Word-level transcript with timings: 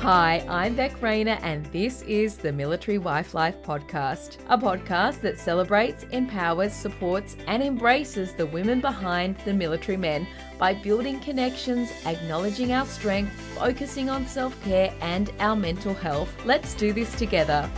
Hi, 0.00 0.42
I'm 0.48 0.76
Beck 0.76 1.02
Rayner, 1.02 1.38
and 1.42 1.66
this 1.66 2.00
is 2.04 2.38
the 2.38 2.50
Military 2.50 2.96
Wife 2.96 3.34
Life 3.34 3.60
Podcast, 3.62 4.38
a 4.48 4.56
podcast 4.56 5.20
that 5.20 5.38
celebrates, 5.38 6.04
empowers, 6.04 6.72
supports, 6.72 7.36
and 7.46 7.62
embraces 7.62 8.32
the 8.32 8.46
women 8.46 8.80
behind 8.80 9.36
the 9.44 9.52
military 9.52 9.98
men 9.98 10.26
by 10.58 10.72
building 10.72 11.20
connections, 11.20 11.92
acknowledging 12.06 12.72
our 12.72 12.86
strength, 12.86 13.32
focusing 13.58 14.08
on 14.08 14.26
self 14.26 14.58
care 14.64 14.90
and 15.02 15.32
our 15.38 15.54
mental 15.54 15.92
health. 15.92 16.34
Let's 16.46 16.72
do 16.72 16.94
this 16.94 17.14
together. 17.16 17.68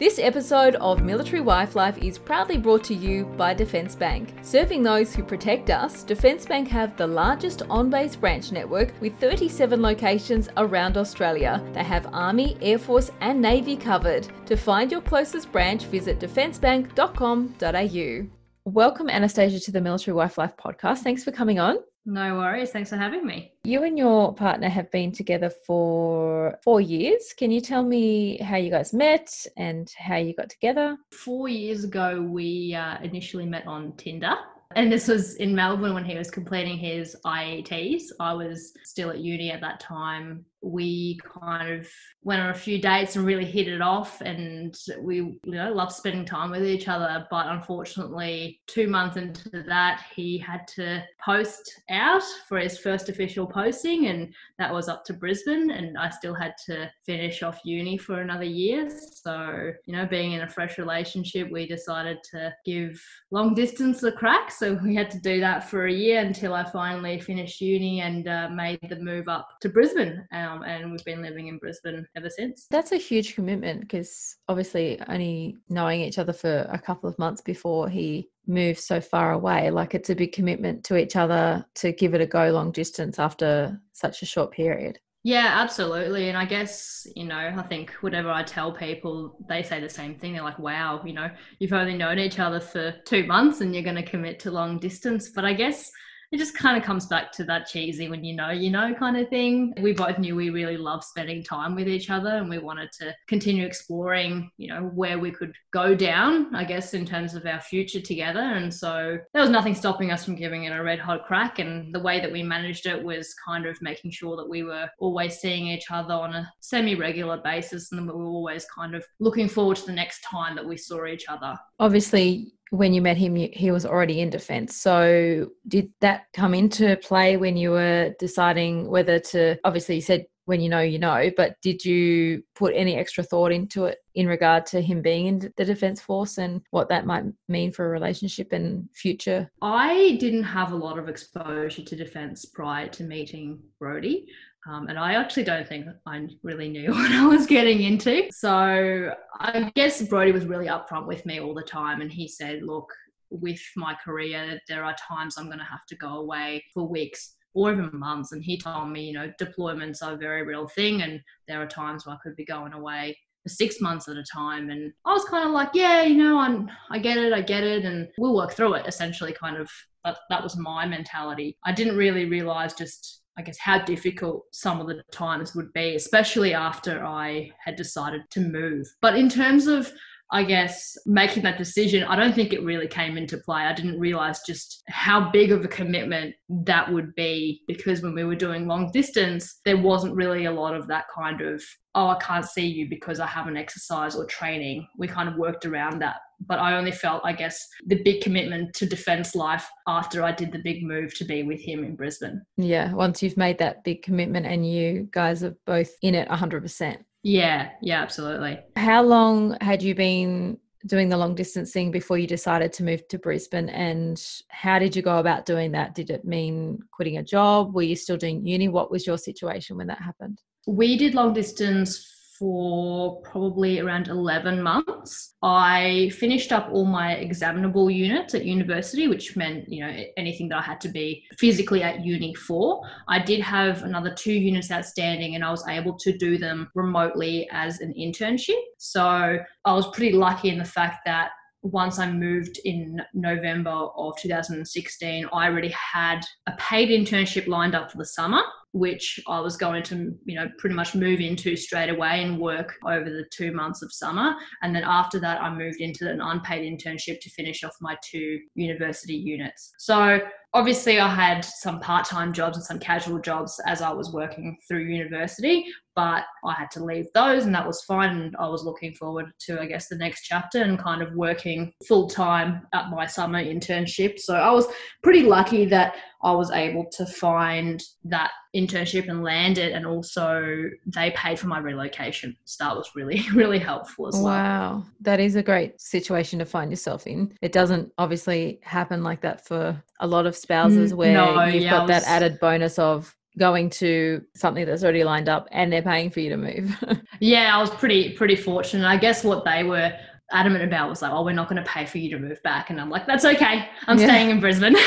This 0.00 0.18
episode 0.18 0.74
of 0.76 1.02
Military 1.02 1.42
Wife 1.42 1.76
Life 1.76 1.98
is 1.98 2.16
proudly 2.16 2.56
brought 2.56 2.82
to 2.84 2.94
you 2.94 3.26
by 3.36 3.52
Defence 3.52 3.94
Bank. 3.94 4.32
Serving 4.40 4.82
those 4.82 5.14
who 5.14 5.22
protect 5.22 5.68
us, 5.68 6.04
Defence 6.04 6.46
Bank 6.46 6.68
have 6.68 6.96
the 6.96 7.06
largest 7.06 7.60
on 7.68 7.90
base 7.90 8.16
branch 8.16 8.50
network 8.50 8.94
with 9.02 9.20
37 9.20 9.82
locations 9.82 10.48
around 10.56 10.96
Australia. 10.96 11.62
They 11.74 11.84
have 11.84 12.08
Army, 12.14 12.56
Air 12.62 12.78
Force, 12.78 13.10
and 13.20 13.42
Navy 13.42 13.76
covered. 13.76 14.26
To 14.46 14.56
find 14.56 14.90
your 14.90 15.02
closest 15.02 15.52
branch, 15.52 15.84
visit 15.84 16.18
defencebank.com.au. 16.18 18.26
Welcome, 18.64 19.10
Anastasia, 19.10 19.60
to 19.60 19.70
the 19.70 19.82
Military 19.82 20.14
Wife 20.14 20.38
Life 20.38 20.56
podcast. 20.56 21.00
Thanks 21.00 21.24
for 21.24 21.30
coming 21.30 21.58
on. 21.58 21.76
No 22.10 22.38
worries. 22.38 22.72
Thanks 22.72 22.90
for 22.90 22.96
having 22.96 23.24
me. 23.24 23.52
You 23.62 23.84
and 23.84 23.96
your 23.96 24.34
partner 24.34 24.68
have 24.68 24.90
been 24.90 25.12
together 25.12 25.48
for 25.48 26.58
four 26.64 26.80
years. 26.80 27.32
Can 27.36 27.52
you 27.52 27.60
tell 27.60 27.84
me 27.84 28.36
how 28.38 28.56
you 28.56 28.68
guys 28.68 28.92
met 28.92 29.46
and 29.56 29.88
how 29.96 30.16
you 30.16 30.34
got 30.34 30.50
together? 30.50 30.96
Four 31.12 31.48
years 31.48 31.84
ago, 31.84 32.20
we 32.20 32.74
uh, 32.74 32.98
initially 33.00 33.46
met 33.46 33.64
on 33.68 33.92
Tinder. 33.92 34.34
And 34.74 34.90
this 34.90 35.06
was 35.06 35.36
in 35.36 35.54
Melbourne 35.54 35.94
when 35.94 36.04
he 36.04 36.18
was 36.18 36.32
completing 36.32 36.78
his 36.78 37.16
IETs. 37.24 38.02
I 38.18 38.32
was 38.32 38.72
still 38.82 39.10
at 39.10 39.18
uni 39.20 39.52
at 39.52 39.60
that 39.60 39.78
time 39.78 40.44
we 40.62 41.18
kind 41.40 41.80
of 41.80 41.88
went 42.22 42.42
on 42.42 42.50
a 42.50 42.54
few 42.54 42.78
dates 42.78 43.16
and 43.16 43.24
really 43.24 43.44
hit 43.44 43.66
it 43.66 43.80
off 43.80 44.20
and 44.20 44.76
we 45.00 45.16
you 45.16 45.40
know 45.44 45.72
loved 45.72 45.92
spending 45.92 46.24
time 46.24 46.50
with 46.50 46.64
each 46.64 46.88
other. 46.88 47.26
But 47.30 47.46
unfortunately 47.48 48.60
two 48.66 48.86
months 48.86 49.16
into 49.16 49.62
that 49.66 50.04
he 50.14 50.36
had 50.36 50.66
to 50.68 51.02
post 51.24 51.80
out 51.90 52.22
for 52.48 52.58
his 52.58 52.78
first 52.78 53.08
official 53.08 53.46
posting 53.46 54.06
and 54.06 54.34
that 54.58 54.72
was 54.72 54.88
up 54.88 55.04
to 55.04 55.14
brisbane 55.14 55.70
and 55.70 55.96
i 55.96 56.08
still 56.10 56.34
had 56.34 56.54
to 56.66 56.90
finish 57.06 57.42
off 57.42 57.60
uni 57.64 57.96
for 57.96 58.20
another 58.20 58.44
year. 58.44 58.88
So 58.90 59.72
you 59.86 59.96
know 59.96 60.06
being 60.06 60.32
in 60.32 60.42
a 60.42 60.48
fresh 60.48 60.78
relationship 60.78 61.50
we 61.50 61.66
decided 61.66 62.18
to 62.32 62.54
give 62.66 63.02
long 63.30 63.54
distance 63.54 64.02
a 64.02 64.12
crack. 64.12 64.50
So 64.50 64.78
we 64.82 64.94
had 64.94 65.10
to 65.10 65.20
do 65.20 65.40
that 65.40 65.68
for 65.70 65.86
a 65.86 65.92
year 65.92 66.20
until 66.20 66.54
i 66.54 66.64
finally 66.64 67.18
finished 67.20 67.60
uni 67.60 68.00
and 68.00 68.28
uh, 68.28 68.48
made 68.50 68.78
the 68.88 68.96
move 68.96 69.28
up 69.28 69.48
to 69.60 69.68
brisbane 69.68 70.26
um, 70.32 70.49
um, 70.50 70.62
and 70.62 70.90
we've 70.90 71.04
been 71.04 71.22
living 71.22 71.48
in 71.48 71.58
Brisbane 71.58 72.06
ever 72.16 72.30
since. 72.30 72.66
That's 72.70 72.92
a 72.92 72.96
huge 72.96 73.34
commitment 73.34 73.80
because 73.82 74.36
obviously 74.48 75.00
only 75.08 75.56
knowing 75.68 76.00
each 76.00 76.18
other 76.18 76.32
for 76.32 76.68
a 76.70 76.78
couple 76.78 77.08
of 77.08 77.18
months 77.18 77.40
before 77.40 77.88
he 77.88 78.28
moved 78.46 78.80
so 78.80 79.00
far 79.00 79.32
away, 79.32 79.70
like 79.70 79.94
it's 79.94 80.10
a 80.10 80.14
big 80.14 80.32
commitment 80.32 80.84
to 80.84 80.96
each 80.96 81.16
other 81.16 81.64
to 81.76 81.92
give 81.92 82.14
it 82.14 82.20
a 82.20 82.26
go 82.26 82.50
long 82.50 82.72
distance 82.72 83.18
after 83.18 83.80
such 83.92 84.22
a 84.22 84.26
short 84.26 84.52
period. 84.52 84.98
Yeah, 85.22 85.50
absolutely. 85.52 86.30
And 86.30 86.38
I 86.38 86.46
guess, 86.46 87.06
you 87.14 87.26
know, 87.26 87.52
I 87.54 87.62
think 87.62 87.90
whatever 88.00 88.30
I 88.30 88.42
tell 88.42 88.72
people, 88.72 89.36
they 89.48 89.62
say 89.62 89.78
the 89.78 89.88
same 89.88 90.14
thing. 90.14 90.32
They're 90.32 90.42
like, 90.42 90.58
wow, 90.58 91.02
you 91.04 91.12
know, 91.12 91.28
you've 91.58 91.74
only 91.74 91.94
known 91.94 92.18
each 92.18 92.38
other 92.38 92.58
for 92.58 92.92
two 93.04 93.26
months 93.26 93.60
and 93.60 93.74
you're 93.74 93.84
going 93.84 93.96
to 93.96 94.02
commit 94.02 94.38
to 94.40 94.50
long 94.50 94.78
distance. 94.78 95.28
But 95.28 95.44
I 95.44 95.52
guess 95.52 95.92
it 96.32 96.38
just 96.38 96.54
kind 96.54 96.76
of 96.76 96.84
comes 96.84 97.06
back 97.06 97.32
to 97.32 97.44
that 97.44 97.66
cheesy 97.66 98.08
when 98.08 98.24
you 98.24 98.34
know, 98.34 98.50
you 98.50 98.70
know 98.70 98.94
kind 98.94 99.16
of 99.16 99.28
thing. 99.28 99.74
We 99.80 99.92
both 99.92 100.18
knew 100.18 100.36
we 100.36 100.50
really 100.50 100.76
loved 100.76 101.02
spending 101.02 101.42
time 101.42 101.74
with 101.74 101.88
each 101.88 102.08
other 102.08 102.30
and 102.30 102.48
we 102.48 102.58
wanted 102.58 102.92
to 103.00 103.14
continue 103.26 103.66
exploring, 103.66 104.50
you 104.56 104.68
know, 104.68 104.82
where 104.94 105.18
we 105.18 105.32
could 105.32 105.54
go 105.72 105.94
down, 105.94 106.54
I 106.54 106.64
guess, 106.64 106.94
in 106.94 107.04
terms 107.04 107.34
of 107.34 107.46
our 107.46 107.60
future 107.60 108.00
together. 108.00 108.40
And 108.40 108.72
so 108.72 109.18
there 109.32 109.42
was 109.42 109.50
nothing 109.50 109.74
stopping 109.74 110.12
us 110.12 110.24
from 110.24 110.36
giving 110.36 110.64
it 110.64 110.72
a 110.72 110.82
red 110.82 111.00
hot 111.00 111.26
crack. 111.26 111.58
And 111.58 111.92
the 111.92 112.00
way 112.00 112.20
that 112.20 112.30
we 112.30 112.44
managed 112.44 112.86
it 112.86 113.02
was 113.02 113.34
kind 113.44 113.66
of 113.66 113.80
making 113.82 114.12
sure 114.12 114.36
that 114.36 114.48
we 114.48 114.62
were 114.62 114.88
always 115.00 115.38
seeing 115.38 115.66
each 115.66 115.90
other 115.90 116.14
on 116.14 116.34
a 116.34 116.52
semi 116.60 116.94
regular 116.94 117.38
basis 117.38 117.90
and 117.90 118.06
we 118.06 118.14
were 118.14 118.24
always 118.24 118.64
kind 118.66 118.94
of 118.94 119.04
looking 119.18 119.48
forward 119.48 119.78
to 119.78 119.86
the 119.86 119.92
next 119.92 120.20
time 120.20 120.54
that 120.54 120.66
we 120.66 120.76
saw 120.76 121.06
each 121.06 121.24
other. 121.28 121.58
Obviously, 121.80 122.52
when 122.70 122.94
you 122.94 123.02
met 123.02 123.16
him, 123.16 123.34
he 123.34 123.70
was 123.70 123.84
already 123.84 124.20
in 124.20 124.30
defence. 124.30 124.76
So, 124.76 125.48
did 125.68 125.90
that 126.00 126.26
come 126.32 126.54
into 126.54 126.96
play 126.96 127.36
when 127.36 127.56
you 127.56 127.70
were 127.72 128.14
deciding 128.18 128.88
whether 128.88 129.18
to? 129.18 129.58
Obviously, 129.64 129.96
you 129.96 130.00
said 130.00 130.26
when 130.50 130.60
you 130.60 130.68
know, 130.68 130.80
you 130.80 130.98
know, 130.98 131.30
but 131.36 131.54
did 131.62 131.84
you 131.84 132.42
put 132.56 132.74
any 132.74 132.96
extra 132.96 133.22
thought 133.22 133.52
into 133.52 133.84
it 133.84 133.98
in 134.16 134.26
regard 134.26 134.66
to 134.66 134.80
him 134.80 135.00
being 135.00 135.26
in 135.26 135.52
the 135.56 135.64
Defence 135.64 136.00
Force 136.00 136.38
and 136.38 136.60
what 136.70 136.88
that 136.88 137.06
might 137.06 137.24
mean 137.48 137.70
for 137.70 137.86
a 137.86 137.88
relationship 137.88 138.52
and 138.52 138.88
future? 138.92 139.48
I 139.62 140.16
didn't 140.18 140.42
have 140.42 140.72
a 140.72 140.76
lot 140.76 140.98
of 140.98 141.08
exposure 141.08 141.82
to 141.82 141.96
defence 141.96 142.46
prior 142.46 142.88
to 142.88 143.04
meeting 143.04 143.60
Brody. 143.78 144.26
Um, 144.68 144.88
and 144.88 144.98
I 144.98 145.14
actually 145.14 145.44
don't 145.44 145.66
think 145.66 145.86
I 146.06 146.26
really 146.42 146.68
knew 146.68 146.90
what 146.92 147.10
I 147.10 147.26
was 147.26 147.46
getting 147.46 147.82
into. 147.82 148.28
So 148.32 149.14
I 149.38 149.72
guess 149.74 150.02
Brody 150.02 150.32
was 150.32 150.46
really 150.46 150.66
upfront 150.66 151.06
with 151.06 151.24
me 151.26 151.40
all 151.40 151.54
the 151.54 151.62
time. 151.62 152.00
And 152.00 152.12
he 152.12 152.28
said, 152.28 152.62
look, 152.62 152.92
with 153.30 153.62
my 153.76 153.94
career, 154.04 154.60
there 154.68 154.84
are 154.84 154.94
times 154.96 155.36
I'm 155.38 155.46
going 155.46 155.58
to 155.58 155.64
have 155.64 155.86
to 155.88 155.96
go 155.96 156.18
away 156.18 156.64
for 156.74 156.86
weeks 156.86 157.36
or 157.54 157.72
even 157.72 157.90
months. 157.92 158.32
And 158.32 158.42
he 158.42 158.58
told 158.58 158.90
me, 158.90 159.04
you 159.04 159.12
know, 159.12 159.32
deployments 159.40 160.02
are 160.02 160.14
a 160.14 160.18
very 160.18 160.42
real 160.42 160.68
thing. 160.68 161.02
And 161.02 161.20
there 161.48 161.60
are 161.62 161.66
times 161.66 162.06
where 162.06 162.16
I 162.16 162.18
could 162.22 162.36
be 162.36 162.44
going 162.44 162.72
away 162.72 163.16
for 163.42 163.48
six 163.48 163.80
months 163.80 164.08
at 164.08 164.16
a 164.16 164.24
time. 164.24 164.70
And 164.70 164.92
I 165.06 165.12
was 165.12 165.24
kind 165.24 165.46
of 165.46 165.52
like, 165.52 165.70
yeah, 165.74 166.02
you 166.02 166.16
know, 166.16 166.38
I'm, 166.38 166.70
I 166.90 166.98
get 166.98 167.16
it, 167.16 167.32
I 167.32 167.40
get 167.40 167.64
it. 167.64 167.84
And 167.84 168.08
we'll 168.18 168.34
work 168.34 168.52
through 168.52 168.74
it 168.74 168.86
essentially, 168.86 169.32
kind 169.32 169.56
of. 169.56 169.70
That, 170.02 170.16
that 170.30 170.42
was 170.42 170.56
my 170.56 170.86
mentality. 170.86 171.58
I 171.66 171.72
didn't 171.72 171.94
really 171.94 172.24
realize 172.24 172.72
just 172.72 173.19
I 173.38 173.42
guess, 173.42 173.58
how 173.58 173.82
difficult 173.82 174.44
some 174.52 174.80
of 174.80 174.86
the 174.86 175.02
times 175.12 175.54
would 175.54 175.72
be, 175.72 175.94
especially 175.94 176.52
after 176.52 177.04
I 177.04 177.50
had 177.64 177.76
decided 177.76 178.22
to 178.30 178.40
move. 178.40 178.86
But 179.00 179.16
in 179.16 179.28
terms 179.28 179.66
of 179.66 179.92
I 180.32 180.44
guess, 180.44 180.96
making 181.06 181.42
that 181.42 181.58
decision, 181.58 182.04
I 182.04 182.14
don't 182.14 182.34
think 182.34 182.52
it 182.52 182.62
really 182.62 182.86
came 182.86 183.16
into 183.16 183.38
play. 183.38 183.62
I 183.62 183.72
didn't 183.72 183.98
realize 183.98 184.40
just 184.46 184.82
how 184.88 185.28
big 185.30 185.50
of 185.50 185.64
a 185.64 185.68
commitment 185.68 186.36
that 186.48 186.92
would 186.92 187.14
be 187.16 187.62
because 187.66 188.00
when 188.00 188.14
we 188.14 188.22
were 188.22 188.36
doing 188.36 188.68
long 188.68 188.92
distance, 188.92 189.60
there 189.64 189.76
wasn't 189.76 190.14
really 190.14 190.44
a 190.44 190.52
lot 190.52 190.76
of 190.76 190.86
that 190.86 191.06
kind 191.12 191.40
of, 191.40 191.60
oh, 191.96 192.08
I 192.08 192.18
can't 192.20 192.44
see 192.44 192.66
you 192.66 192.88
because 192.88 193.18
I 193.18 193.26
haven't 193.26 193.56
exercised 193.56 194.16
or 194.16 194.24
training. 194.24 194.86
We 194.98 195.08
kind 195.08 195.28
of 195.28 195.34
worked 195.34 195.66
around 195.66 196.00
that. 196.02 196.18
But 196.46 196.58
I 196.58 196.76
only 196.76 196.92
felt, 196.92 197.22
I 197.24 197.32
guess, 197.32 197.66
the 197.86 198.02
big 198.02 198.22
commitment 198.22 198.74
to 198.74 198.86
defense 198.86 199.34
life 199.34 199.68
after 199.86 200.22
I 200.22 200.32
did 200.32 200.52
the 200.52 200.62
big 200.62 200.82
move 200.82 201.14
to 201.18 201.24
be 201.24 201.42
with 201.42 201.60
him 201.60 201.84
in 201.84 201.96
Brisbane. 201.96 202.42
Yeah, 202.56 202.92
once 202.92 203.22
you've 203.22 203.36
made 203.36 203.58
that 203.58 203.84
big 203.84 204.02
commitment 204.02 204.46
and 204.46 204.68
you 204.68 205.08
guys 205.12 205.44
are 205.44 205.56
both 205.66 205.90
in 206.02 206.14
it 206.14 206.28
100%. 206.28 206.98
Yeah, 207.22 207.70
yeah, 207.82 208.00
absolutely. 208.00 208.58
How 208.76 209.02
long 209.02 209.56
had 209.60 209.82
you 209.82 209.94
been 209.94 210.58
doing 210.86 211.10
the 211.10 211.16
long 211.16 211.34
distance 211.34 211.72
thing 211.72 211.90
before 211.90 212.16
you 212.16 212.26
decided 212.26 212.72
to 212.72 212.82
move 212.82 213.06
to 213.08 213.18
Brisbane? 213.18 213.68
And 213.68 214.22
how 214.48 214.78
did 214.78 214.96
you 214.96 215.02
go 215.02 215.18
about 215.18 215.44
doing 215.44 215.72
that? 215.72 215.94
Did 215.94 216.10
it 216.10 216.24
mean 216.24 216.78
quitting 216.90 217.18
a 217.18 217.22
job? 217.22 217.74
Were 217.74 217.82
you 217.82 217.96
still 217.96 218.16
doing 218.16 218.46
uni? 218.46 218.68
What 218.68 218.90
was 218.90 219.06
your 219.06 219.18
situation 219.18 219.76
when 219.76 219.88
that 219.88 220.00
happened? 220.00 220.40
We 220.66 220.96
did 220.96 221.14
long 221.14 221.34
distance 221.34 222.10
for 222.40 223.20
probably 223.20 223.80
around 223.80 224.08
11 224.08 224.62
months. 224.62 225.34
I 225.42 226.10
finished 226.18 226.52
up 226.52 226.70
all 226.72 226.86
my 226.86 227.12
examinable 227.12 227.90
units 227.90 228.34
at 228.34 228.46
university, 228.46 229.08
which 229.08 229.36
meant, 229.36 229.68
you 229.68 229.86
know, 229.86 229.94
anything 230.16 230.48
that 230.48 230.58
I 230.58 230.62
had 230.62 230.80
to 230.80 230.88
be 230.88 231.22
physically 231.38 231.82
at 231.82 232.02
uni 232.02 232.34
for. 232.34 232.80
I 233.08 233.18
did 233.18 233.40
have 233.42 233.82
another 233.82 234.14
two 234.14 234.32
units 234.32 234.70
outstanding 234.70 235.34
and 235.34 235.44
I 235.44 235.50
was 235.50 235.68
able 235.68 235.98
to 235.98 236.16
do 236.16 236.38
them 236.38 236.70
remotely 236.74 237.46
as 237.52 237.80
an 237.80 237.92
internship. 237.92 238.58
So 238.78 239.38
I 239.66 239.74
was 239.74 239.90
pretty 239.90 240.16
lucky 240.16 240.48
in 240.48 240.58
the 240.58 240.64
fact 240.64 241.00
that 241.04 241.32
once 241.62 241.98
I 241.98 242.10
moved 242.10 242.58
in 242.64 243.02
November 243.12 243.70
of 243.70 244.16
2016, 244.16 245.28
I 245.30 245.46
already 245.46 245.74
had 245.92 246.20
a 246.46 246.52
paid 246.52 246.88
internship 246.88 247.46
lined 247.48 247.74
up 247.74 247.92
for 247.92 247.98
the 247.98 248.06
summer 248.06 248.40
which 248.72 249.18
I 249.26 249.40
was 249.40 249.56
going 249.56 249.82
to, 249.84 250.14
you 250.24 250.36
know, 250.36 250.48
pretty 250.58 250.76
much 250.76 250.94
move 250.94 251.20
into 251.20 251.56
straight 251.56 251.90
away 251.90 252.22
and 252.22 252.38
work 252.38 252.74
over 252.86 253.04
the 253.04 253.24
two 253.32 253.52
months 253.52 253.82
of 253.82 253.92
summer. 253.92 254.34
And 254.62 254.74
then 254.74 254.84
after 254.84 255.18
that, 255.20 255.42
I 255.42 255.52
moved 255.52 255.80
into 255.80 256.08
an 256.08 256.20
unpaid 256.20 256.62
internship 256.62 257.20
to 257.20 257.30
finish 257.30 257.64
off 257.64 257.74
my 257.80 257.96
two 258.02 258.38
university 258.54 259.14
units. 259.14 259.72
So 259.78 260.20
obviously 260.52 260.98
I 260.98 261.12
had 261.14 261.44
some 261.44 261.80
part-time 261.80 262.32
jobs 262.32 262.56
and 262.56 262.64
some 262.64 262.78
casual 262.78 263.18
jobs 263.18 263.60
as 263.66 263.82
I 263.82 263.92
was 263.92 264.12
working 264.12 264.58
through 264.66 264.84
university, 264.84 265.64
but 265.94 266.24
I 266.44 266.54
had 266.54 266.70
to 266.72 266.84
leave 266.84 267.06
those 267.14 267.44
and 267.44 267.54
that 267.54 267.66
was 267.66 267.82
fine. 267.82 268.16
And 268.16 268.36
I 268.38 268.48
was 268.48 268.64
looking 268.64 268.94
forward 268.94 269.32
to, 269.40 269.60
I 269.60 269.66
guess, 269.66 269.88
the 269.88 269.96
next 269.96 270.22
chapter 270.22 270.62
and 270.62 270.78
kind 270.78 271.02
of 271.02 271.14
working 271.14 271.72
full 271.86 272.08
time 272.08 272.66
at 272.72 272.90
my 272.90 273.06
summer 273.06 273.42
internship. 273.42 274.18
So 274.18 274.34
I 274.34 274.50
was 274.50 274.66
pretty 275.02 275.22
lucky 275.22 275.66
that 275.66 275.94
I 276.22 276.32
was 276.32 276.50
able 276.50 276.86
to 276.92 277.06
find 277.06 277.82
that 278.04 278.30
internship 278.54 279.08
and 279.08 279.22
land 279.22 279.58
it. 279.58 279.72
And 279.72 279.86
also 279.86 280.70
they 280.86 281.10
paid 281.12 281.38
for 281.38 281.48
my 281.48 281.58
relocation. 281.58 282.36
So 282.44 282.64
that 282.64 282.76
was 282.76 282.90
really, 282.94 283.22
really 283.34 283.58
helpful 283.58 284.08
as 284.08 284.14
well. 284.14 284.24
Wow. 284.24 284.84
That 285.00 285.20
is 285.20 285.36
a 285.36 285.42
great 285.42 285.80
situation 285.80 286.38
to 286.38 286.44
find 286.44 286.70
yourself 286.70 287.06
in. 287.06 287.34
It 287.42 287.52
doesn't 287.52 287.92
obviously 287.98 288.60
happen 288.62 289.02
like 289.02 289.22
that 289.22 289.46
for 289.46 289.82
a 290.00 290.06
lot 290.06 290.26
of 290.26 290.36
spouses 290.40 290.94
where 290.94 291.12
no, 291.12 291.44
you've 291.44 291.62
yeah, 291.62 291.70
got 291.70 291.88
was... 291.88 292.02
that 292.02 292.08
added 292.08 292.40
bonus 292.40 292.78
of 292.78 293.14
going 293.38 293.70
to 293.70 294.22
something 294.34 294.66
that's 294.66 294.82
already 294.82 295.04
lined 295.04 295.28
up 295.28 295.46
and 295.52 295.72
they're 295.72 295.82
paying 295.82 296.10
for 296.10 296.20
you 296.20 296.30
to 296.30 296.36
move. 296.36 296.76
yeah, 297.20 297.56
I 297.56 297.60
was 297.60 297.70
pretty 297.70 298.12
pretty 298.14 298.36
fortunate. 298.36 298.86
I 298.86 298.96
guess 298.96 299.24
what 299.24 299.44
they 299.44 299.62
were 299.62 299.92
adamant 300.32 300.64
about 300.64 300.88
was 300.88 301.02
like, 301.02 301.12
oh, 301.12 301.24
we're 301.24 301.32
not 301.32 301.48
going 301.48 301.62
to 301.62 301.68
pay 301.68 301.84
for 301.86 301.98
you 301.98 302.10
to 302.10 302.18
move 302.18 302.42
back. 302.42 302.70
And 302.70 302.80
I'm 302.80 302.90
like, 302.90 303.06
that's 303.06 303.24
okay. 303.24 303.68
I'm 303.86 303.98
yeah. 303.98 304.06
staying 304.06 304.30
in 304.30 304.40
Brisbane. 304.40 304.76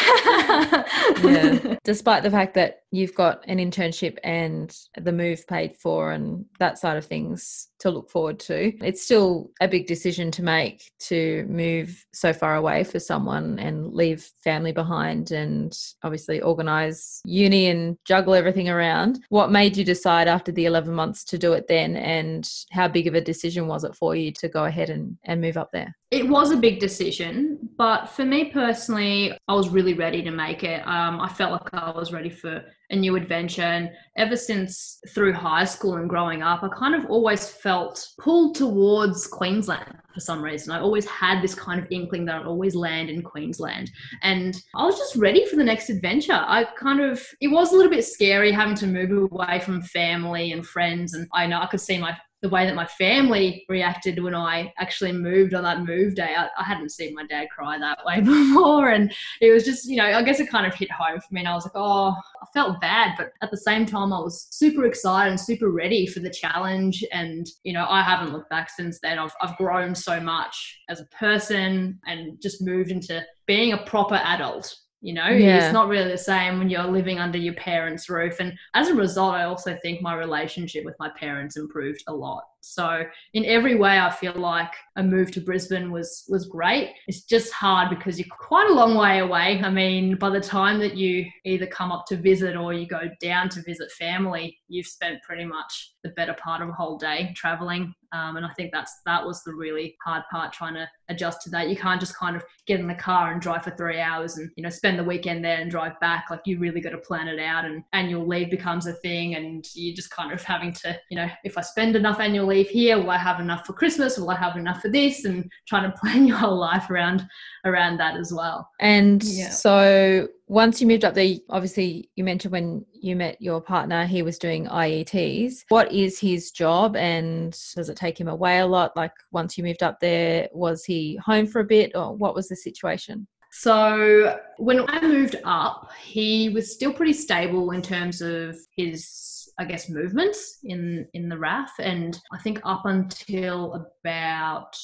Despite 1.84 2.24
the 2.24 2.32
fact 2.32 2.54
that 2.56 2.82
you've 2.92 3.16
got 3.16 3.44
an 3.48 3.58
internship 3.58 4.18
and 4.24 4.76
the 4.96 5.12
move 5.12 5.46
paid 5.48 5.76
for 5.76 6.12
and 6.12 6.46
that 6.60 6.78
side 6.78 6.98
of 6.98 7.06
things 7.06 7.70
to 7.80 7.90
look 7.90 8.10
forward 8.10 8.40
to, 8.40 8.72
it's 8.86 9.04
still 9.04 9.52
a 9.62 9.68
big 9.68 9.88
decision 9.88 10.32
to 10.32 10.44
make 10.44 10.92
to 11.00 11.46
move 11.50 12.06
so 12.14 12.32
far 12.32 12.56
away 12.56 12.84
for 12.84 13.00
someone 13.00 13.60
and 13.60 13.94
leave 13.94 14.30
family 14.44 14.72
behind 14.72 15.32
and 15.32 15.78
obviously 16.04 16.42
organize 16.42 17.22
uni 17.26 17.68
and 17.68 17.98
juggle 18.06 18.34
everything 18.34 18.70
around. 18.70 19.20
What 19.30 19.52
made 19.52 19.76
you 19.76 19.84
decide 19.84 20.28
after 20.28 20.52
the 20.52 20.66
11 20.66 20.94
months 20.94 21.24
to 21.26 21.38
do 21.38 21.54
it 21.54 21.68
then? 21.68 21.96
And 21.96 22.50
how 22.72 22.88
big 22.88 23.08
of 23.08 23.16
a 23.16 23.22
decision 23.22 23.68
was 23.68 23.84
it 23.84 23.96
for 23.96 24.16
you 24.16 24.32
to 24.34 24.48
go 24.48 24.66
ahead 24.66 24.90
and, 24.90 25.18
and 25.26 25.42
move 25.42 25.58
up 25.58 25.72
there? 25.72 25.96
It 26.14 26.30
was 26.30 26.52
a 26.52 26.58
big 26.58 26.80
decision, 26.80 27.58
but 27.76 28.06
for 28.06 28.24
me 28.24 28.52
personally, 28.52 29.36
I 29.48 29.54
was 29.56 29.70
really 29.70 29.96
ready 29.96 30.22
to 30.22 30.30
make 30.30 30.64
it. 30.64 30.88
Um, 30.88 31.20
I 31.20 31.28
felt 31.28 31.54
like 31.54 31.74
I 31.74 31.90
was 31.90 32.14
ready 32.14 32.30
for 32.30 32.64
a 32.92 32.96
new 32.96 33.16
adventure. 33.16 33.64
And 33.64 33.90
ever 34.16 34.36
since 34.36 35.00
through 35.10 35.34
high 35.34 35.66
school 35.66 35.96
and 35.96 36.08
growing 36.08 36.44
up, 36.44 36.62
I 36.62 36.70
kind 36.70 36.94
of 36.94 37.10
always 37.10 37.50
felt 37.50 38.08
pulled 38.20 38.54
towards 38.54 39.26
Queensland 39.26 39.98
for 40.14 40.20
some 40.20 40.44
reason. 40.44 40.72
I 40.72 40.82
always 40.82 41.08
had 41.08 41.42
this 41.42 41.56
kind 41.56 41.80
of 41.80 41.88
inkling 41.90 42.26
that 42.26 42.36
I'd 42.36 42.46
always 42.46 42.76
land 42.76 43.10
in 43.10 43.24
Queensland. 43.24 43.90
And 44.22 44.56
I 44.76 44.86
was 44.86 45.00
just 45.00 45.16
ready 45.16 45.48
for 45.48 45.56
the 45.56 45.64
next 45.64 45.90
adventure. 45.90 46.34
I 46.34 46.66
kind 46.80 47.02
of, 47.02 47.26
it 47.42 47.48
was 47.48 47.74
a 47.74 47.76
little 47.76 47.92
bit 47.92 48.06
scary 48.06 48.52
having 48.52 48.76
to 48.76 48.86
move 48.86 49.32
away 49.32 49.62
from 49.62 49.82
family 49.82 50.52
and 50.52 50.64
friends. 50.64 51.16
And 51.16 51.28
I 51.34 51.48
know 51.48 51.60
I 51.60 51.66
could 51.66 51.82
see 51.82 51.98
my 51.98 52.16
the 52.44 52.50
way 52.50 52.66
that 52.66 52.76
my 52.76 52.86
family 52.86 53.66
reacted 53.70 54.22
when 54.22 54.36
I 54.36 54.74
actually 54.78 55.14
moved 55.14 55.54
on 55.54 55.64
that 55.64 55.86
move 55.86 56.14
day. 56.14 56.36
I, 56.38 56.50
I, 56.60 56.64
hadn't 56.64 56.92
seen 56.92 57.16
my 57.16 57.26
dad 57.26 57.48
cry 57.50 57.80
that 57.80 58.04
way 58.06 58.20
before. 58.22 58.90
And 58.90 59.14
it 59.40 59.52
was 59.52 59.64
just, 59.64 59.90
you 59.90 59.96
know, 59.96 60.04
I 60.04 60.22
guess 60.22 60.42
it 60.42 60.50
kind 60.50 60.68
of 60.68 60.76
hit 60.76 60.92
home 60.92 61.22
for 61.22 61.34
me. 61.34 61.40
And 61.40 61.48
I 61.48 61.54
was 61.54 61.64
like, 61.64 61.72
oh, 61.76 62.14
I 62.42 62.46
felt 62.54 62.82
bad. 62.82 63.14
But 63.18 63.32
at 63.42 63.50
the 63.50 63.58
same 63.58 63.86
time, 63.86 64.12
I 64.12 64.20
was 64.20 64.48
super 64.52 64.84
excited 64.84 65.30
and 65.30 65.40
super 65.40 65.70
ready 65.70 66.06
for 66.06 66.20
the 66.20 66.30
challenge. 66.30 67.06
And, 67.14 67.48
you 67.64 67.72
know, 67.72 67.86
I 67.88 68.02
haven't 68.02 68.34
looked 68.34 68.50
back 68.50 68.70
since 68.70 69.00
then. 69.00 69.20
I've, 69.20 69.34
I've 69.42 69.56
grown 69.56 69.96
so 69.96 70.20
much 70.20 70.82
as 70.90 71.00
a 71.00 71.06
person 71.06 71.98
and 72.06 72.42
just 72.42 72.62
moved 72.62 72.92
into 72.92 73.24
being 73.48 73.72
a 73.72 73.78
proper 73.86 74.16
adult 74.16 74.76
you 75.04 75.14
know 75.14 75.28
yeah. 75.28 75.66
it's 75.66 75.74
not 75.74 75.90
really 75.90 76.10
the 76.10 76.18
same 76.18 76.58
when 76.58 76.70
you're 76.70 76.84
living 76.86 77.20
under 77.20 77.38
your 77.38 77.54
parents 77.56 78.10
roof 78.10 78.40
and 78.40 78.58
as 78.74 78.88
a 78.88 78.96
result 78.96 79.34
i 79.34 79.44
also 79.44 79.78
think 79.82 80.02
my 80.02 80.16
relationship 80.16 80.86
with 80.86 80.96
my 80.98 81.10
parents 81.20 81.58
improved 81.58 82.02
a 82.08 82.14
lot 82.14 82.44
so 82.66 83.04
in 83.34 83.44
every 83.46 83.76
way 83.76 84.00
i 84.00 84.10
feel 84.10 84.34
like 84.36 84.72
a 84.96 85.04
move 85.04 85.32
to 85.32 85.42
brisbane 85.42 85.92
was 85.92 86.24
was 86.30 86.48
great 86.48 86.92
it's 87.08 87.24
just 87.24 87.52
hard 87.52 87.90
because 87.90 88.18
you're 88.18 88.38
quite 88.40 88.70
a 88.70 88.74
long 88.74 88.96
way 88.96 89.20
away 89.20 89.62
i 89.64 89.70
mean 89.70 90.16
by 90.16 90.30
the 90.30 90.40
time 90.40 90.80
that 90.80 90.96
you 90.96 91.26
either 91.44 91.68
come 91.68 91.92
up 91.92 92.06
to 92.06 92.16
visit 92.16 92.56
or 92.56 92.74
you 92.74 92.88
go 92.88 93.02
down 93.20 93.50
to 93.50 93.62
visit 93.64 93.92
family 93.92 94.58
you've 94.70 94.88
spent 94.88 95.22
pretty 95.24 95.46
much 95.46 95.94
the 96.04 96.10
better 96.12 96.36
part 96.42 96.62
of 96.62 96.70
a 96.70 96.74
whole 96.74 96.98
day 96.98 97.34
traveling 97.36 97.94
um, 98.14 98.38
and 98.38 98.46
I 98.46 98.50
think 98.54 98.72
that's 98.72 99.02
that 99.08 99.26
was 99.26 99.44
the 99.44 99.56
really 99.56 99.98
hard 100.06 100.22
part 100.32 100.54
trying 100.54 100.76
to 100.76 100.88
adjust 101.10 101.42
to 101.42 101.50
that. 101.50 101.68
You 101.68 101.76
can't 101.76 102.00
just 102.00 102.16
kind 102.16 102.36
of 102.36 102.44
get 102.68 102.80
in 102.80 102.88
the 102.88 102.94
car 102.94 103.32
and 103.32 103.42
drive 103.42 103.64
for 103.64 103.72
three 103.72 104.00
hours 104.00 104.38
and 104.38 104.52
you 104.56 104.62
know 104.62 104.70
spend 104.70 105.00
the 105.00 105.04
weekend 105.04 105.44
there 105.44 105.60
and 105.60 105.72
drive 105.72 106.00
back. 106.00 106.26
Like 106.30 106.42
you 106.46 106.60
really 106.60 106.80
got 106.80 106.92
to 106.92 107.00
plan 107.00 107.28
it 107.28 107.40
out, 107.40 107.66
and 107.66 107.84
annual 107.92 108.28
leave 108.28 108.52
becomes 108.52 108.86
a 108.86 108.94
thing, 108.94 109.36
and 109.36 109.66
you're 109.74 109.96
just 109.96 110.12
kind 110.12 110.32
of 110.32 110.44
having 110.44 110.74
to 110.74 110.98
you 111.10 111.18
know 111.18 111.28
if 111.44 111.58
I 111.58 111.62
spend 111.62 111.96
enough 111.96 112.20
annual 112.20 112.46
leave 112.46 112.53
here, 112.62 112.98
will 112.98 113.10
I 113.10 113.18
have 113.18 113.40
enough 113.40 113.66
for 113.66 113.74
Christmas? 113.74 114.18
Will 114.18 114.30
I 114.30 114.36
have 114.36 114.58
enough 114.58 114.82
for 114.82 114.90
this? 114.90 115.26
And 115.26 115.50
trying 115.68 115.90
to 115.90 115.98
plan 115.98 116.28
your 116.28 116.38
whole 116.38 116.58
life 116.58 116.90
around 116.90 117.26
around 117.66 117.98
that 117.98 118.16
as 118.18 118.32
well. 118.32 118.70
And 118.80 119.24
yeah. 119.24 119.50
so 119.50 120.28
once 120.48 120.80
you 120.80 120.88
moved 120.88 121.06
up 121.06 121.16
there, 121.16 121.36
obviously 121.50 122.10
you 122.16 122.24
mentioned 122.24 122.52
when 122.52 122.86
you 122.94 123.16
met 123.16 123.42
your 123.42 123.60
partner, 123.60 124.06
he 124.06 124.22
was 124.22 124.38
doing 124.38 124.68
IETs. 124.68 125.64
What 125.70 125.92
is 125.92 126.20
his 126.20 126.52
job 126.52 126.96
and 126.96 127.52
does 127.76 127.90
it 127.90 127.98
take 127.98 128.20
him 128.20 128.28
away 128.28 128.60
a 128.60 128.68
lot? 128.68 128.96
Like 128.96 129.14
once 129.32 129.58
you 129.58 129.64
moved 129.64 129.82
up 129.82 130.00
there, 130.00 130.50
was 130.54 130.86
he 130.86 131.18
home 131.26 131.48
for 131.48 131.62
a 131.62 131.66
bit 131.66 131.94
or 131.96 132.16
what 132.16 132.36
was 132.36 132.50
the 132.50 132.56
situation? 132.56 133.28
So 133.56 134.40
when 134.58 134.84
I 134.90 135.00
moved 135.02 135.36
up, 135.44 135.92
he 136.04 136.50
was 136.50 136.74
still 136.74 136.92
pretty 136.92 137.14
stable 137.14 137.70
in 137.70 137.84
terms 137.84 138.20
of 138.20 138.58
his, 138.76 139.43
I 139.60 139.66
guess, 139.66 139.90
movements 139.90 140.60
in 140.64 141.08
in 141.14 141.30
the 141.30 141.36
RAAF, 141.36 141.70
and 141.80 142.20
I 142.32 142.40
think 142.40 142.60
up 142.64 142.86
until 142.86 143.74
about 143.76 144.76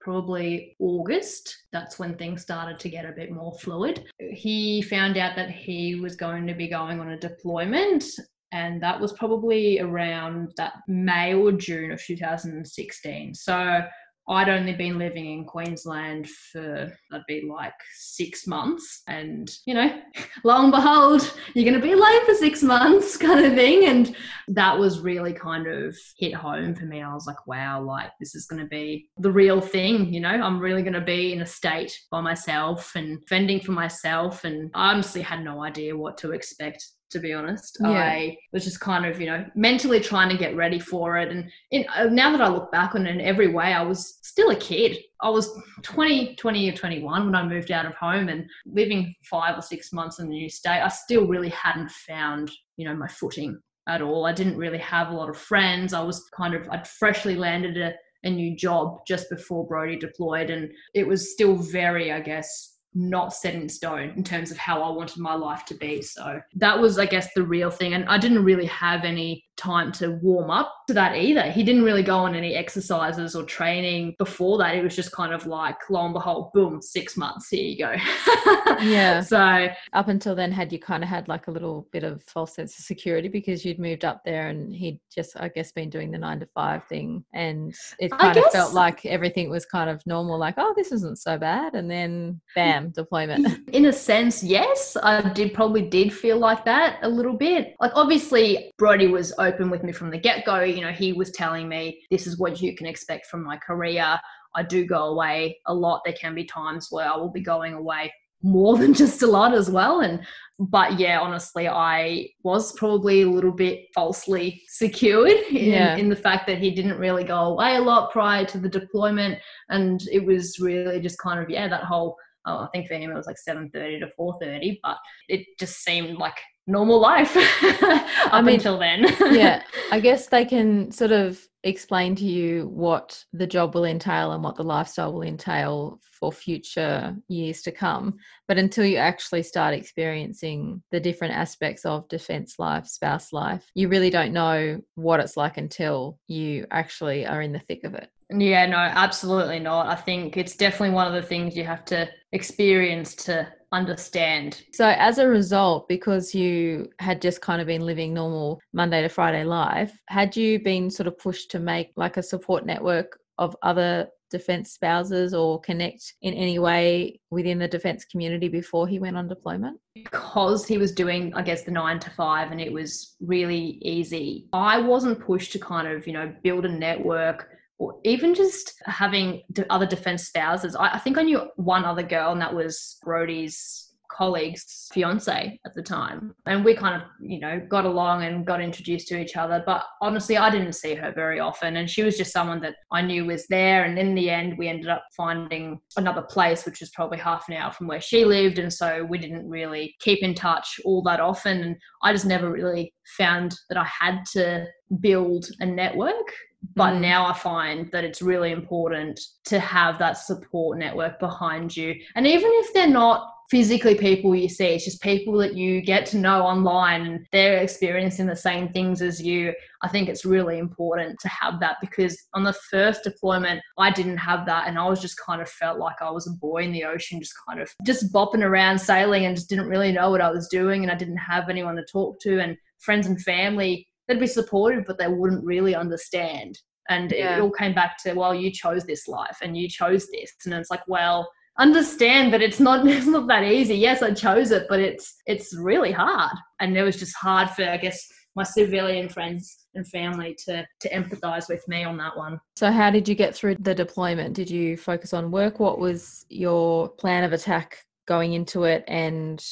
probably 0.00 0.76
August. 0.78 1.64
That's 1.72 1.98
when 1.98 2.16
things 2.16 2.40
started 2.40 2.78
to 2.78 2.88
get 2.88 3.04
a 3.04 3.12
bit 3.12 3.32
more 3.32 3.52
fluid. 3.58 4.04
He 4.18 4.80
found 4.82 5.16
out 5.16 5.34
that 5.34 5.50
he 5.50 5.96
was 5.96 6.14
going 6.14 6.46
to 6.46 6.54
be 6.54 6.68
going 6.68 7.00
on 7.00 7.10
a 7.10 7.18
deployment 7.18 8.04
and 8.52 8.82
that 8.82 9.00
was 9.00 9.12
probably 9.12 9.80
around 9.80 10.52
that 10.56 10.74
May 10.86 11.34
or 11.34 11.52
June 11.52 11.90
of 11.90 12.02
2016. 12.02 13.34
So 13.34 13.82
I'd 14.28 14.48
only 14.48 14.72
been 14.72 14.98
living 14.98 15.26
in 15.26 15.44
Queensland 15.44 16.28
for 16.28 16.92
I'd 17.12 17.26
be 17.28 17.48
like 17.48 17.74
six 17.94 18.46
months, 18.46 19.02
and 19.06 19.48
you 19.66 19.74
know, 19.74 20.02
lo 20.44 20.62
and 20.62 20.72
behold, 20.72 21.32
you're 21.54 21.64
going 21.64 21.80
to 21.80 21.86
be 21.86 21.92
away 21.92 22.18
for 22.26 22.34
six 22.34 22.62
months, 22.62 23.16
kind 23.26 23.44
of 23.44 23.54
thing. 23.54 23.86
And 23.86 24.16
that 24.48 24.76
was 24.76 25.00
really 25.00 25.32
kind 25.32 25.68
of 25.68 25.96
hit 26.18 26.34
home 26.34 26.74
for 26.74 26.86
me. 26.86 27.02
I 27.02 27.14
was 27.14 27.26
like, 27.26 27.46
wow, 27.46 27.82
like 27.82 28.10
this 28.18 28.34
is 28.34 28.46
going 28.46 28.62
to 28.62 28.68
be 28.68 29.08
the 29.18 29.30
real 29.30 29.60
thing. 29.60 30.12
You 30.12 30.20
know, 30.20 30.28
I'm 30.28 30.58
really 30.58 30.82
going 30.82 30.92
to 30.94 31.00
be 31.00 31.32
in 31.32 31.42
a 31.42 31.46
state 31.46 31.96
by 32.10 32.20
myself 32.20 32.96
and 32.96 33.18
fending 33.28 33.60
for 33.60 33.72
myself, 33.72 34.44
and 34.44 34.70
I 34.74 34.92
honestly 34.92 35.22
had 35.22 35.44
no 35.44 35.62
idea 35.62 35.96
what 35.96 36.18
to 36.18 36.32
expect 36.32 36.84
to 37.10 37.20
be 37.20 37.32
honest. 37.32 37.78
Yeah. 37.80 37.90
I 37.90 38.36
was 38.52 38.64
just 38.64 38.80
kind 38.80 39.06
of, 39.06 39.20
you 39.20 39.26
know, 39.26 39.44
mentally 39.54 40.00
trying 40.00 40.28
to 40.28 40.36
get 40.36 40.56
ready 40.56 40.78
for 40.78 41.18
it. 41.18 41.30
And 41.30 41.50
in, 41.70 41.84
uh, 41.94 42.04
now 42.04 42.32
that 42.32 42.40
I 42.40 42.48
look 42.48 42.72
back 42.72 42.94
on 42.94 43.06
it 43.06 43.10
in 43.10 43.20
every 43.20 43.48
way, 43.48 43.72
I 43.72 43.82
was 43.82 44.18
still 44.22 44.50
a 44.50 44.56
kid. 44.56 44.98
I 45.22 45.30
was 45.30 45.50
20, 45.82 46.36
20 46.36 46.70
or 46.70 46.72
21 46.72 47.26
when 47.26 47.34
I 47.34 47.46
moved 47.46 47.70
out 47.70 47.86
of 47.86 47.94
home 47.94 48.28
and 48.28 48.46
living 48.66 49.14
five 49.24 49.56
or 49.56 49.62
six 49.62 49.92
months 49.92 50.18
in 50.18 50.28
the 50.28 50.34
new 50.34 50.48
state. 50.48 50.82
I 50.82 50.88
still 50.88 51.26
really 51.26 51.50
hadn't 51.50 51.90
found, 51.90 52.50
you 52.76 52.88
know, 52.88 52.96
my 52.96 53.08
footing 53.08 53.58
at 53.88 54.02
all. 54.02 54.26
I 54.26 54.32
didn't 54.32 54.56
really 54.56 54.78
have 54.78 55.10
a 55.10 55.14
lot 55.14 55.30
of 55.30 55.36
friends. 55.36 55.94
I 55.94 56.02
was 56.02 56.28
kind 56.36 56.54
of, 56.54 56.68
I'd 56.70 56.88
freshly 56.88 57.36
landed 57.36 57.76
a, 57.76 57.94
a 58.24 58.30
new 58.30 58.56
job 58.56 59.06
just 59.06 59.30
before 59.30 59.66
Brody 59.66 59.96
deployed. 59.96 60.50
And 60.50 60.72
it 60.94 61.06
was 61.06 61.32
still 61.32 61.54
very, 61.54 62.12
I 62.12 62.20
guess, 62.20 62.75
not 62.96 63.32
set 63.32 63.54
in 63.54 63.68
stone 63.68 64.10
in 64.16 64.24
terms 64.24 64.50
of 64.50 64.56
how 64.56 64.82
I 64.82 64.90
wanted 64.90 65.18
my 65.18 65.34
life 65.34 65.64
to 65.66 65.74
be. 65.74 66.00
So 66.00 66.40
that 66.54 66.80
was, 66.80 66.98
I 66.98 67.04
guess, 67.06 67.32
the 67.34 67.42
real 67.42 67.70
thing. 67.70 67.92
And 67.92 68.06
I 68.06 68.16
didn't 68.16 68.42
really 68.42 68.66
have 68.66 69.04
any 69.04 69.45
time 69.56 69.90
to 69.92 70.12
warm 70.22 70.50
up 70.50 70.72
to 70.86 70.94
that 70.94 71.16
either. 71.16 71.50
He 71.50 71.62
didn't 71.62 71.82
really 71.82 72.02
go 72.02 72.18
on 72.18 72.34
any 72.34 72.54
exercises 72.54 73.34
or 73.34 73.42
training 73.44 74.14
before 74.18 74.58
that. 74.58 74.74
It 74.74 74.82
was 74.82 74.94
just 74.94 75.12
kind 75.12 75.32
of 75.32 75.46
like, 75.46 75.76
lo 75.90 76.04
and 76.04 76.14
behold, 76.14 76.52
boom, 76.52 76.80
six 76.82 77.16
months, 77.16 77.48
here 77.48 77.64
you 77.64 77.78
go. 77.78 77.94
yeah. 78.82 79.20
So 79.20 79.68
up 79.92 80.08
until 80.08 80.34
then, 80.34 80.52
had 80.52 80.72
you 80.72 80.78
kind 80.78 81.02
of 81.02 81.08
had 81.08 81.28
like 81.28 81.48
a 81.48 81.50
little 81.50 81.88
bit 81.92 82.04
of 82.04 82.22
false 82.24 82.54
sense 82.54 82.78
of 82.78 82.84
security 82.84 83.28
because 83.28 83.64
you'd 83.64 83.78
moved 83.78 84.04
up 84.04 84.22
there 84.24 84.48
and 84.48 84.74
he'd 84.74 85.00
just, 85.14 85.38
I 85.38 85.48
guess, 85.48 85.72
been 85.72 85.90
doing 85.90 86.10
the 86.10 86.18
nine 86.18 86.40
to 86.40 86.46
five 86.46 86.84
thing. 86.84 87.24
And 87.32 87.74
it 87.98 88.10
kind 88.12 88.36
of 88.36 88.44
felt 88.52 88.74
like 88.74 89.04
everything 89.06 89.50
was 89.50 89.64
kind 89.64 89.90
of 89.90 90.06
normal, 90.06 90.38
like, 90.38 90.54
oh, 90.58 90.74
this 90.76 90.92
isn't 90.92 91.18
so 91.18 91.38
bad. 91.38 91.74
And 91.74 91.90
then 91.90 92.40
bam, 92.54 92.88
mm. 92.88 92.92
deployment. 92.92 93.46
Mm, 93.46 93.68
in 93.70 93.86
a 93.86 93.92
sense, 93.92 94.42
yes. 94.42 94.96
I 95.02 95.32
did 95.32 95.54
probably 95.54 95.82
did 95.82 96.12
feel 96.12 96.38
like 96.38 96.64
that 96.64 96.98
a 97.02 97.08
little 97.08 97.32
bit. 97.32 97.74
Like 97.80 97.92
obviously 97.94 98.72
Brody 98.78 99.06
was 99.06 99.32
open 99.46 99.70
with 99.70 99.82
me 99.82 99.92
from 99.92 100.10
the 100.10 100.18
get 100.18 100.44
go. 100.44 100.60
You 100.60 100.82
know, 100.82 100.92
he 100.92 101.12
was 101.12 101.30
telling 101.30 101.68
me 101.68 102.02
this 102.10 102.26
is 102.26 102.38
what 102.38 102.60
you 102.60 102.76
can 102.76 102.86
expect 102.86 103.26
from 103.26 103.44
my 103.44 103.56
career. 103.56 104.18
I 104.54 104.62
do 104.62 104.86
go 104.86 105.04
away 105.06 105.58
a 105.66 105.74
lot. 105.74 106.02
There 106.04 106.14
can 106.14 106.34
be 106.34 106.44
times 106.44 106.88
where 106.90 107.10
I 107.10 107.16
will 107.16 107.30
be 107.30 107.42
going 107.42 107.74
away 107.74 108.12
more 108.42 108.76
than 108.78 108.94
just 108.94 109.22
a 109.22 109.26
lot 109.26 109.54
as 109.54 109.70
well. 109.70 110.00
And 110.00 110.20
but 110.58 110.98
yeah, 110.98 111.20
honestly, 111.20 111.68
I 111.68 112.28
was 112.42 112.72
probably 112.72 113.22
a 113.22 113.30
little 113.30 113.52
bit 113.52 113.86
falsely 113.94 114.62
secured 114.68 115.30
in, 115.50 115.70
yeah. 115.70 115.96
in 115.96 116.08
the 116.08 116.16
fact 116.16 116.46
that 116.46 116.58
he 116.58 116.70
didn't 116.70 116.98
really 116.98 117.24
go 117.24 117.36
away 117.36 117.76
a 117.76 117.80
lot 117.80 118.10
prior 118.10 118.44
to 118.46 118.58
the 118.58 118.68
deployment, 118.68 119.38
and 119.68 120.00
it 120.10 120.24
was 120.24 120.58
really 120.58 121.00
just 121.00 121.18
kind 121.18 121.40
of 121.40 121.50
yeah 121.50 121.68
that 121.68 121.84
whole. 121.84 122.16
Oh, 122.48 122.58
I 122.58 122.68
think 122.72 122.86
for 122.86 122.94
him 122.94 123.10
it 123.10 123.16
was 123.16 123.26
like 123.26 123.38
seven 123.38 123.70
thirty 123.70 123.98
to 124.00 124.08
four 124.16 124.38
thirty, 124.40 124.78
but 124.82 124.96
it 125.28 125.44
just 125.58 125.82
seemed 125.82 126.16
like 126.18 126.36
normal 126.66 127.00
life 127.00 127.36
up 127.62 128.32
I 128.32 128.42
mean, 128.42 128.56
until 128.56 128.78
then. 128.78 129.04
yeah, 129.34 129.62
I 129.92 130.00
guess 130.00 130.26
they 130.26 130.44
can 130.44 130.90
sort 130.90 131.12
of 131.12 131.40
explain 131.62 132.14
to 132.16 132.24
you 132.24 132.68
what 132.68 133.24
the 133.32 133.46
job 133.46 133.74
will 133.74 133.84
entail 133.84 134.32
and 134.32 134.42
what 134.42 134.56
the 134.56 134.62
lifestyle 134.62 135.12
will 135.12 135.22
entail 135.22 136.00
for 136.02 136.32
future 136.32 137.16
years 137.28 137.62
to 137.62 137.72
come. 137.72 138.18
But 138.46 138.58
until 138.58 138.84
you 138.84 138.96
actually 138.98 139.42
start 139.42 139.74
experiencing 139.74 140.82
the 140.92 141.00
different 141.00 141.34
aspects 141.34 141.84
of 141.84 142.08
defense 142.08 142.54
life, 142.58 142.86
spouse 142.86 143.32
life, 143.32 143.68
you 143.74 143.88
really 143.88 144.10
don't 144.10 144.32
know 144.32 144.80
what 144.94 145.20
it's 145.20 145.36
like 145.36 145.56
until 145.56 146.18
you 146.28 146.66
actually 146.70 147.26
are 147.26 147.42
in 147.42 147.52
the 147.52 147.58
thick 147.58 147.84
of 147.84 147.94
it. 147.94 148.08
Yeah, 148.30 148.66
no, 148.66 148.76
absolutely 148.78 149.60
not. 149.60 149.86
I 149.86 149.94
think 149.94 150.36
it's 150.36 150.56
definitely 150.56 150.94
one 150.94 151.06
of 151.06 151.12
the 151.12 151.28
things 151.28 151.56
you 151.56 151.64
have 151.64 151.84
to 151.86 152.08
experience 152.32 153.14
to 153.16 153.46
understand. 153.72 154.62
So, 154.72 154.86
as 154.86 155.18
a 155.18 155.28
result, 155.28 155.88
because 155.88 156.34
you 156.34 156.88
had 156.98 157.20
just 157.20 157.40
kind 157.40 157.60
of 157.60 157.66
been 157.66 157.84
living 157.84 158.14
normal 158.14 158.60
Monday 158.72 159.02
to 159.02 159.08
Friday 159.08 159.44
life, 159.44 159.96
had 160.08 160.36
you 160.36 160.58
been 160.62 160.90
sort 160.90 161.06
of 161.06 161.18
pushed 161.18 161.50
to 161.52 161.58
make 161.58 161.92
like 161.96 162.16
a 162.16 162.22
support 162.22 162.66
network 162.66 163.18
of 163.38 163.56
other 163.62 164.08
defense 164.30 164.72
spouses 164.72 165.34
or 165.34 165.60
connect 165.60 166.14
in 166.22 166.34
any 166.34 166.58
way 166.58 167.20
within 167.30 167.58
the 167.58 167.68
defense 167.68 168.04
community 168.04 168.48
before 168.48 168.88
he 168.88 168.98
went 168.98 169.16
on 169.16 169.28
deployment? 169.28 169.78
Because 169.94 170.66
he 170.66 170.78
was 170.78 170.92
doing, 170.92 171.32
I 171.34 171.42
guess, 171.42 171.62
the 171.62 171.70
nine 171.70 172.00
to 172.00 172.10
five 172.10 172.50
and 172.50 172.60
it 172.60 172.72
was 172.72 173.14
really 173.20 173.78
easy. 173.82 174.48
I 174.52 174.78
wasn't 174.78 175.20
pushed 175.20 175.52
to 175.52 175.58
kind 175.58 175.86
of, 175.86 176.06
you 176.06 176.12
know, 176.12 176.34
build 176.42 176.64
a 176.64 176.68
network 176.68 177.50
or 177.52 177.55
even 178.04 178.34
just 178.34 178.74
having 178.84 179.42
other 179.70 179.86
defense 179.86 180.26
spouses. 180.26 180.76
I, 180.76 180.98
think 180.98 181.18
I 181.18 181.22
knew 181.22 181.40
one 181.56 181.84
other 181.84 182.02
girl, 182.02 182.32
and 182.32 182.40
that 182.40 182.54
was 182.54 182.98
Brody's 183.02 183.86
colleague's 184.10 184.88
fiance 184.92 185.58
at 185.64 185.74
the 185.74 185.82
time. 185.82 186.34
And 186.46 186.64
we 186.64 186.74
kind 186.74 187.00
of, 187.00 187.08
you 187.20 187.38
know, 187.38 187.60
got 187.68 187.84
along 187.84 188.24
and 188.24 188.46
got 188.46 188.60
introduced 188.60 189.08
to 189.08 189.20
each 189.20 189.36
other. 189.36 189.62
But 189.64 189.84
honestly, 190.00 190.36
I 190.36 190.50
didn't 190.50 190.72
see 190.72 190.94
her 190.94 191.12
very 191.12 191.40
often. 191.40 191.76
And 191.76 191.90
she 191.90 192.02
was 192.02 192.16
just 192.16 192.32
someone 192.32 192.60
that 192.60 192.76
I 192.92 193.02
knew 193.02 193.26
was 193.26 193.46
there. 193.48 193.84
And 193.84 193.98
in 193.98 194.14
the 194.14 194.30
end, 194.30 194.56
we 194.56 194.68
ended 194.68 194.88
up 194.88 195.04
finding 195.16 195.80
another 195.96 196.22
place, 196.22 196.64
which 196.64 196.80
was 196.80 196.90
probably 196.90 197.18
half 197.18 197.48
an 197.48 197.56
hour 197.56 197.72
from 197.72 197.88
where 197.88 198.00
she 198.00 198.24
lived. 198.24 198.58
And 198.58 198.72
so 198.72 199.04
we 199.04 199.18
didn't 199.18 199.48
really 199.48 199.94
keep 200.00 200.22
in 200.22 200.34
touch 200.34 200.80
all 200.84 201.02
that 201.02 201.20
often. 201.20 201.62
And 201.62 201.76
I 202.02 202.12
just 202.12 202.26
never 202.26 202.50
really 202.50 202.94
found 203.18 203.54
that 203.68 203.78
I 203.78 203.84
had 203.84 204.24
to 204.32 204.66
build 205.00 205.46
a 205.60 205.66
network 205.66 206.32
but 206.76 206.92
mm. 206.92 207.00
now 207.00 207.26
I 207.26 207.32
find 207.32 207.90
that 207.90 208.04
it's 208.04 208.22
really 208.22 208.52
important 208.52 209.18
to 209.46 209.58
have 209.58 209.98
that 209.98 210.18
support 210.18 210.78
network 210.78 211.18
behind 211.18 211.76
you. 211.76 211.94
And 212.14 212.26
even 212.26 212.50
if 212.52 212.72
they're 212.74 212.86
not 212.86 213.32
physically 213.50 213.94
people 213.94 214.34
you 214.34 214.48
see, 214.48 214.66
it's 214.66 214.84
just 214.84 215.00
people 215.00 215.38
that 215.38 215.54
you 215.54 215.80
get 215.80 216.04
to 216.04 216.18
know 216.18 216.42
online 216.42 217.06
and 217.06 217.26
they're 217.32 217.58
experiencing 217.58 218.26
the 218.26 218.36
same 218.36 218.68
things 218.72 219.00
as 219.00 219.22
you. 219.22 219.54
I 219.82 219.88
think 219.88 220.08
it's 220.08 220.24
really 220.26 220.58
important 220.58 221.18
to 221.20 221.28
have 221.28 221.60
that 221.60 221.76
because 221.80 222.18
on 222.34 222.44
the 222.44 222.52
first 222.70 223.04
deployment, 223.04 223.62
I 223.78 223.90
didn't 223.90 224.18
have 224.18 224.44
that. 224.46 224.68
And 224.68 224.78
I 224.78 224.86
was 224.86 225.00
just 225.00 225.18
kind 225.18 225.40
of 225.40 225.48
felt 225.48 225.78
like 225.78 226.02
I 226.02 226.10
was 226.10 226.26
a 226.26 226.32
buoy 226.32 226.64
in 226.64 226.72
the 226.72 226.84
ocean, 226.84 227.20
just 227.20 227.34
kind 227.48 227.60
of 227.60 227.72
just 227.86 228.12
bopping 228.12 228.42
around 228.42 228.78
sailing 228.78 229.24
and 229.24 229.36
just 229.36 229.48
didn't 229.48 229.68
really 229.68 229.92
know 229.92 230.10
what 230.10 230.20
I 230.20 230.30
was 230.30 230.48
doing. 230.48 230.82
And 230.82 230.92
I 230.92 230.96
didn't 230.96 231.16
have 231.16 231.48
anyone 231.48 231.76
to 231.76 231.84
talk 231.90 232.20
to. 232.20 232.40
And 232.40 232.56
friends 232.80 233.06
and 233.06 233.22
family 233.22 233.88
they'd 234.06 234.20
be 234.20 234.26
supportive, 234.26 234.84
but 234.86 234.98
they 234.98 235.08
wouldn't 235.08 235.44
really 235.44 235.74
understand. 235.74 236.58
And 236.88 237.12
yeah. 237.12 237.36
it 237.36 237.40
all 237.40 237.50
came 237.50 237.74
back 237.74 237.96
to, 238.04 238.14
well, 238.14 238.34
you 238.34 238.50
chose 238.50 238.84
this 238.84 239.08
life 239.08 239.38
and 239.42 239.56
you 239.56 239.68
chose 239.68 240.08
this. 240.12 240.32
And 240.44 240.54
it's 240.54 240.70
like, 240.70 240.86
well, 240.86 241.28
understand 241.58 242.32
that 242.32 242.42
it's 242.42 242.60
not 242.60 242.86
it's 242.88 243.06
not 243.06 243.26
that 243.28 243.44
easy. 243.44 243.76
Yes, 243.76 244.02
I 244.02 244.12
chose 244.12 244.50
it, 244.50 244.66
but 244.68 244.80
it's 244.80 245.16
it's 245.26 245.56
really 245.56 245.92
hard. 245.92 246.36
And 246.60 246.76
it 246.76 246.82
was 246.82 246.96
just 246.96 247.16
hard 247.16 247.50
for 247.50 247.64
I 247.64 247.76
guess 247.76 248.06
my 248.34 248.42
civilian 248.42 249.08
friends 249.08 249.66
and 249.74 249.86
family 249.88 250.36
to 250.46 250.66
to 250.80 250.90
empathize 250.90 251.48
with 251.48 251.66
me 251.68 251.84
on 251.84 251.96
that 251.98 252.16
one. 252.16 252.40
So 252.56 252.70
how 252.70 252.90
did 252.90 253.08
you 253.08 253.14
get 253.14 253.34
through 253.34 253.56
the 253.56 253.74
deployment? 253.74 254.34
Did 254.34 254.50
you 254.50 254.76
focus 254.76 255.12
on 255.12 255.30
work? 255.30 255.58
What 255.58 255.78
was 255.78 256.26
your 256.28 256.88
plan 256.88 257.24
of 257.24 257.32
attack 257.32 257.78
going 258.06 258.34
into 258.34 258.64
it 258.64 258.84
and 258.86 259.44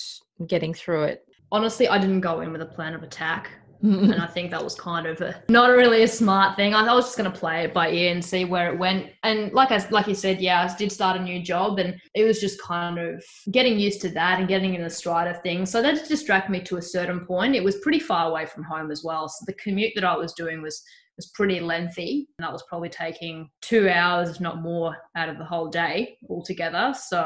getting 0.46 0.74
through 0.74 1.04
it? 1.04 1.24
Honestly, 1.50 1.88
I 1.88 1.98
didn't 1.98 2.20
go 2.20 2.40
in 2.40 2.52
with 2.52 2.62
a 2.62 2.66
plan 2.66 2.94
of 2.94 3.02
attack 3.02 3.50
and 3.82 4.14
I 4.14 4.26
think 4.26 4.50
that 4.50 4.62
was 4.62 4.74
kind 4.74 5.06
of 5.06 5.20
a, 5.20 5.42
not 5.48 5.70
really 5.70 6.02
a 6.02 6.08
smart 6.08 6.56
thing. 6.56 6.74
I, 6.74 6.84
I 6.84 6.94
was 6.94 7.06
just 7.06 7.16
going 7.16 7.30
to 7.30 7.38
play 7.38 7.64
it 7.64 7.74
by 7.74 7.90
ear 7.90 8.12
and 8.12 8.24
see 8.24 8.44
where 8.44 8.72
it 8.72 8.78
went. 8.78 9.10
And 9.22 9.52
like 9.52 9.70
I 9.70 9.86
like 9.90 10.06
you 10.06 10.14
said, 10.14 10.40
yeah, 10.40 10.68
I 10.68 10.76
did 10.76 10.92
start 10.92 11.20
a 11.20 11.22
new 11.22 11.42
job, 11.42 11.78
and 11.78 12.00
it 12.14 12.24
was 12.24 12.40
just 12.40 12.60
kind 12.60 12.98
of 12.98 13.24
getting 13.50 13.78
used 13.78 14.00
to 14.02 14.08
that 14.10 14.38
and 14.38 14.48
getting 14.48 14.74
in 14.74 14.82
the 14.82 14.90
stride 14.90 15.28
of 15.28 15.42
things. 15.42 15.70
So 15.70 15.82
that 15.82 16.08
distracted 16.08 16.50
me 16.50 16.60
to 16.62 16.76
a 16.76 16.82
certain 16.82 17.26
point. 17.26 17.54
It 17.54 17.64
was 17.64 17.78
pretty 17.78 18.00
far 18.00 18.30
away 18.30 18.46
from 18.46 18.64
home 18.64 18.90
as 18.90 19.02
well, 19.04 19.28
so 19.28 19.44
the 19.46 19.54
commute 19.54 19.92
that 19.94 20.04
I 20.04 20.16
was 20.16 20.32
doing 20.32 20.62
was 20.62 20.82
was 21.16 21.28
pretty 21.28 21.60
lengthy. 21.60 22.28
And 22.38 22.44
that 22.44 22.52
was 22.52 22.64
probably 22.68 22.88
taking 22.88 23.48
two 23.62 23.88
hours, 23.88 24.30
if 24.30 24.40
not 24.40 24.62
more, 24.62 24.96
out 25.16 25.28
of 25.28 25.38
the 25.38 25.44
whole 25.44 25.68
day 25.68 26.16
altogether. 26.28 26.92
So 26.92 27.20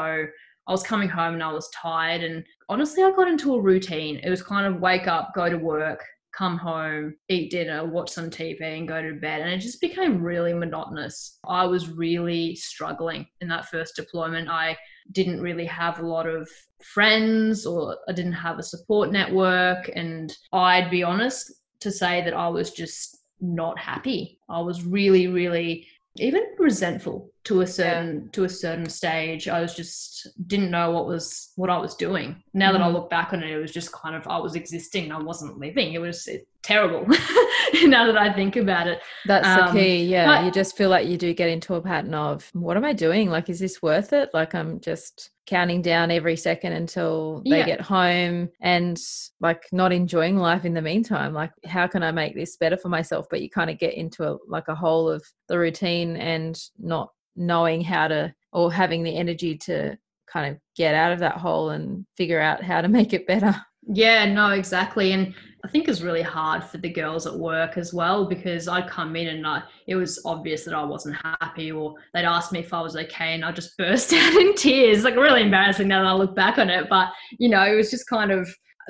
I 0.68 0.72
was 0.72 0.82
coming 0.82 1.08
home 1.08 1.34
and 1.34 1.42
I 1.42 1.50
was 1.52 1.70
tired. 1.70 2.22
And 2.22 2.44
honestly, 2.68 3.02
I 3.02 3.10
got 3.12 3.28
into 3.28 3.54
a 3.54 3.60
routine. 3.60 4.20
It 4.22 4.28
was 4.28 4.42
kind 4.42 4.66
of 4.66 4.82
wake 4.82 5.06
up, 5.06 5.32
go 5.34 5.48
to 5.48 5.56
work, 5.56 6.04
come 6.38 6.56
home, 6.56 7.16
eat 7.28 7.50
dinner, 7.50 7.84
watch 7.84 8.10
some 8.10 8.30
TV, 8.30 8.60
and 8.60 8.86
go 8.86 9.02
to 9.02 9.14
bed. 9.14 9.40
And 9.40 9.50
it 9.50 9.58
just 9.58 9.80
became 9.80 10.22
really 10.22 10.54
monotonous. 10.54 11.38
I 11.44 11.66
was 11.66 11.90
really 11.90 12.54
struggling 12.54 13.26
in 13.40 13.48
that 13.48 13.68
first 13.68 13.96
deployment. 13.96 14.48
I 14.48 14.76
didn't 15.10 15.40
really 15.40 15.64
have 15.64 15.98
a 15.98 16.06
lot 16.06 16.28
of 16.28 16.48
friends 16.80 17.66
or 17.66 17.96
I 18.08 18.12
didn't 18.12 18.34
have 18.34 18.58
a 18.58 18.62
support 18.62 19.10
network. 19.10 19.90
And 19.96 20.32
I'd 20.52 20.90
be 20.90 21.02
honest 21.02 21.52
to 21.80 21.90
say 21.90 22.22
that 22.22 22.34
I 22.34 22.48
was 22.48 22.70
just 22.70 23.18
not 23.40 23.76
happy. 23.76 24.38
I 24.48 24.60
was 24.60 24.84
really, 24.84 25.26
really 25.26 25.88
even 26.16 26.42
resentful 26.58 27.30
to 27.48 27.62
a 27.62 27.66
certain 27.66 28.20
yeah. 28.24 28.30
to 28.32 28.44
a 28.44 28.48
certain 28.48 28.86
stage 28.90 29.48
i 29.48 29.58
was 29.58 29.74
just 29.74 30.28
didn't 30.46 30.70
know 30.70 30.90
what 30.90 31.06
was 31.06 31.52
what 31.56 31.70
i 31.70 31.78
was 31.78 31.94
doing 31.94 32.36
now 32.52 32.68
mm. 32.68 32.74
that 32.74 32.82
i 32.82 32.84
mm-hmm. 32.84 32.96
look 32.96 33.08
back 33.08 33.32
on 33.32 33.42
it 33.42 33.50
it 33.50 33.56
was 33.56 33.72
just 33.72 33.90
kind 33.90 34.14
of 34.14 34.26
i 34.28 34.38
was 34.38 34.54
existing 34.54 35.10
i 35.10 35.18
wasn't 35.18 35.58
living 35.58 35.94
it 35.94 35.98
was 35.98 36.26
it, 36.26 36.46
terrible 36.62 37.06
now 37.84 38.04
that 38.04 38.18
i 38.18 38.30
think 38.30 38.56
about 38.56 38.86
it 38.86 39.00
that's 39.24 39.46
um, 39.46 39.74
the 39.74 39.80
key 39.80 40.04
yeah 40.04 40.26
but, 40.26 40.44
you 40.44 40.50
just 40.50 40.76
feel 40.76 40.90
like 40.90 41.08
you 41.08 41.16
do 41.16 41.32
get 41.32 41.48
into 41.48 41.74
a 41.74 41.80
pattern 41.80 42.12
of 42.12 42.50
what 42.52 42.76
am 42.76 42.84
i 42.84 42.92
doing 42.92 43.30
like 43.30 43.48
is 43.48 43.60
this 43.60 43.80
worth 43.80 44.12
it 44.12 44.28
like 44.34 44.54
i'm 44.54 44.78
just 44.80 45.30
counting 45.46 45.80
down 45.80 46.10
every 46.10 46.36
second 46.36 46.74
until 46.74 47.42
they 47.48 47.60
yeah. 47.60 47.64
get 47.64 47.80
home 47.80 48.50
and 48.60 49.00
like 49.40 49.64
not 49.72 49.92
enjoying 49.92 50.36
life 50.36 50.66
in 50.66 50.74
the 50.74 50.82
meantime 50.82 51.32
like 51.32 51.52
how 51.64 51.86
can 51.86 52.02
i 52.02 52.10
make 52.10 52.34
this 52.34 52.56
better 52.56 52.76
for 52.76 52.90
myself 52.90 53.26
but 53.30 53.40
you 53.40 53.48
kind 53.48 53.70
of 53.70 53.78
get 53.78 53.94
into 53.94 54.28
a 54.28 54.36
like 54.46 54.68
a 54.68 54.74
hole 54.74 55.08
of 55.08 55.24
the 55.48 55.58
routine 55.58 56.16
and 56.16 56.60
not 56.78 57.08
knowing 57.38 57.80
how 57.80 58.08
to 58.08 58.34
or 58.52 58.72
having 58.72 59.02
the 59.02 59.16
energy 59.16 59.56
to 59.56 59.96
kind 60.30 60.52
of 60.52 60.60
get 60.76 60.94
out 60.94 61.12
of 61.12 61.18
that 61.20 61.36
hole 61.36 61.70
and 61.70 62.04
figure 62.16 62.40
out 62.40 62.62
how 62.62 62.80
to 62.80 62.88
make 62.98 63.12
it 63.12 63.26
better. 63.26 63.54
Yeah, 63.90 64.26
no, 64.26 64.50
exactly. 64.50 65.12
And 65.12 65.34
I 65.64 65.68
think 65.68 65.88
it's 65.88 66.02
really 66.02 66.22
hard 66.22 66.62
for 66.62 66.78
the 66.78 66.90
girls 66.90 67.26
at 67.26 67.34
work 67.34 67.78
as 67.78 67.92
well 67.92 68.26
because 68.26 68.68
I'd 68.68 68.88
come 68.88 69.16
in 69.16 69.28
and 69.28 69.46
I, 69.46 69.62
it 69.86 69.96
was 69.96 70.22
obvious 70.24 70.64
that 70.64 70.74
I 70.74 70.84
wasn't 70.84 71.16
happy, 71.16 71.72
or 71.72 71.94
they'd 72.12 72.24
ask 72.24 72.52
me 72.52 72.60
if 72.60 72.72
I 72.72 72.80
was 72.80 72.96
okay, 72.96 73.34
and 73.34 73.44
I 73.44 73.52
just 73.52 73.76
burst 73.78 74.12
out 74.12 74.34
in 74.34 74.54
tears. 74.54 75.04
Like 75.04 75.16
really 75.16 75.42
embarrassing 75.42 75.88
now 75.88 76.02
that 76.02 76.08
I 76.08 76.14
look 76.14 76.36
back 76.36 76.58
on 76.58 76.70
it, 76.70 76.88
but 76.88 77.08
you 77.38 77.48
know, 77.48 77.64
it 77.64 77.74
was 77.74 77.90
just 77.90 78.08
kind 78.08 78.30
of 78.30 78.48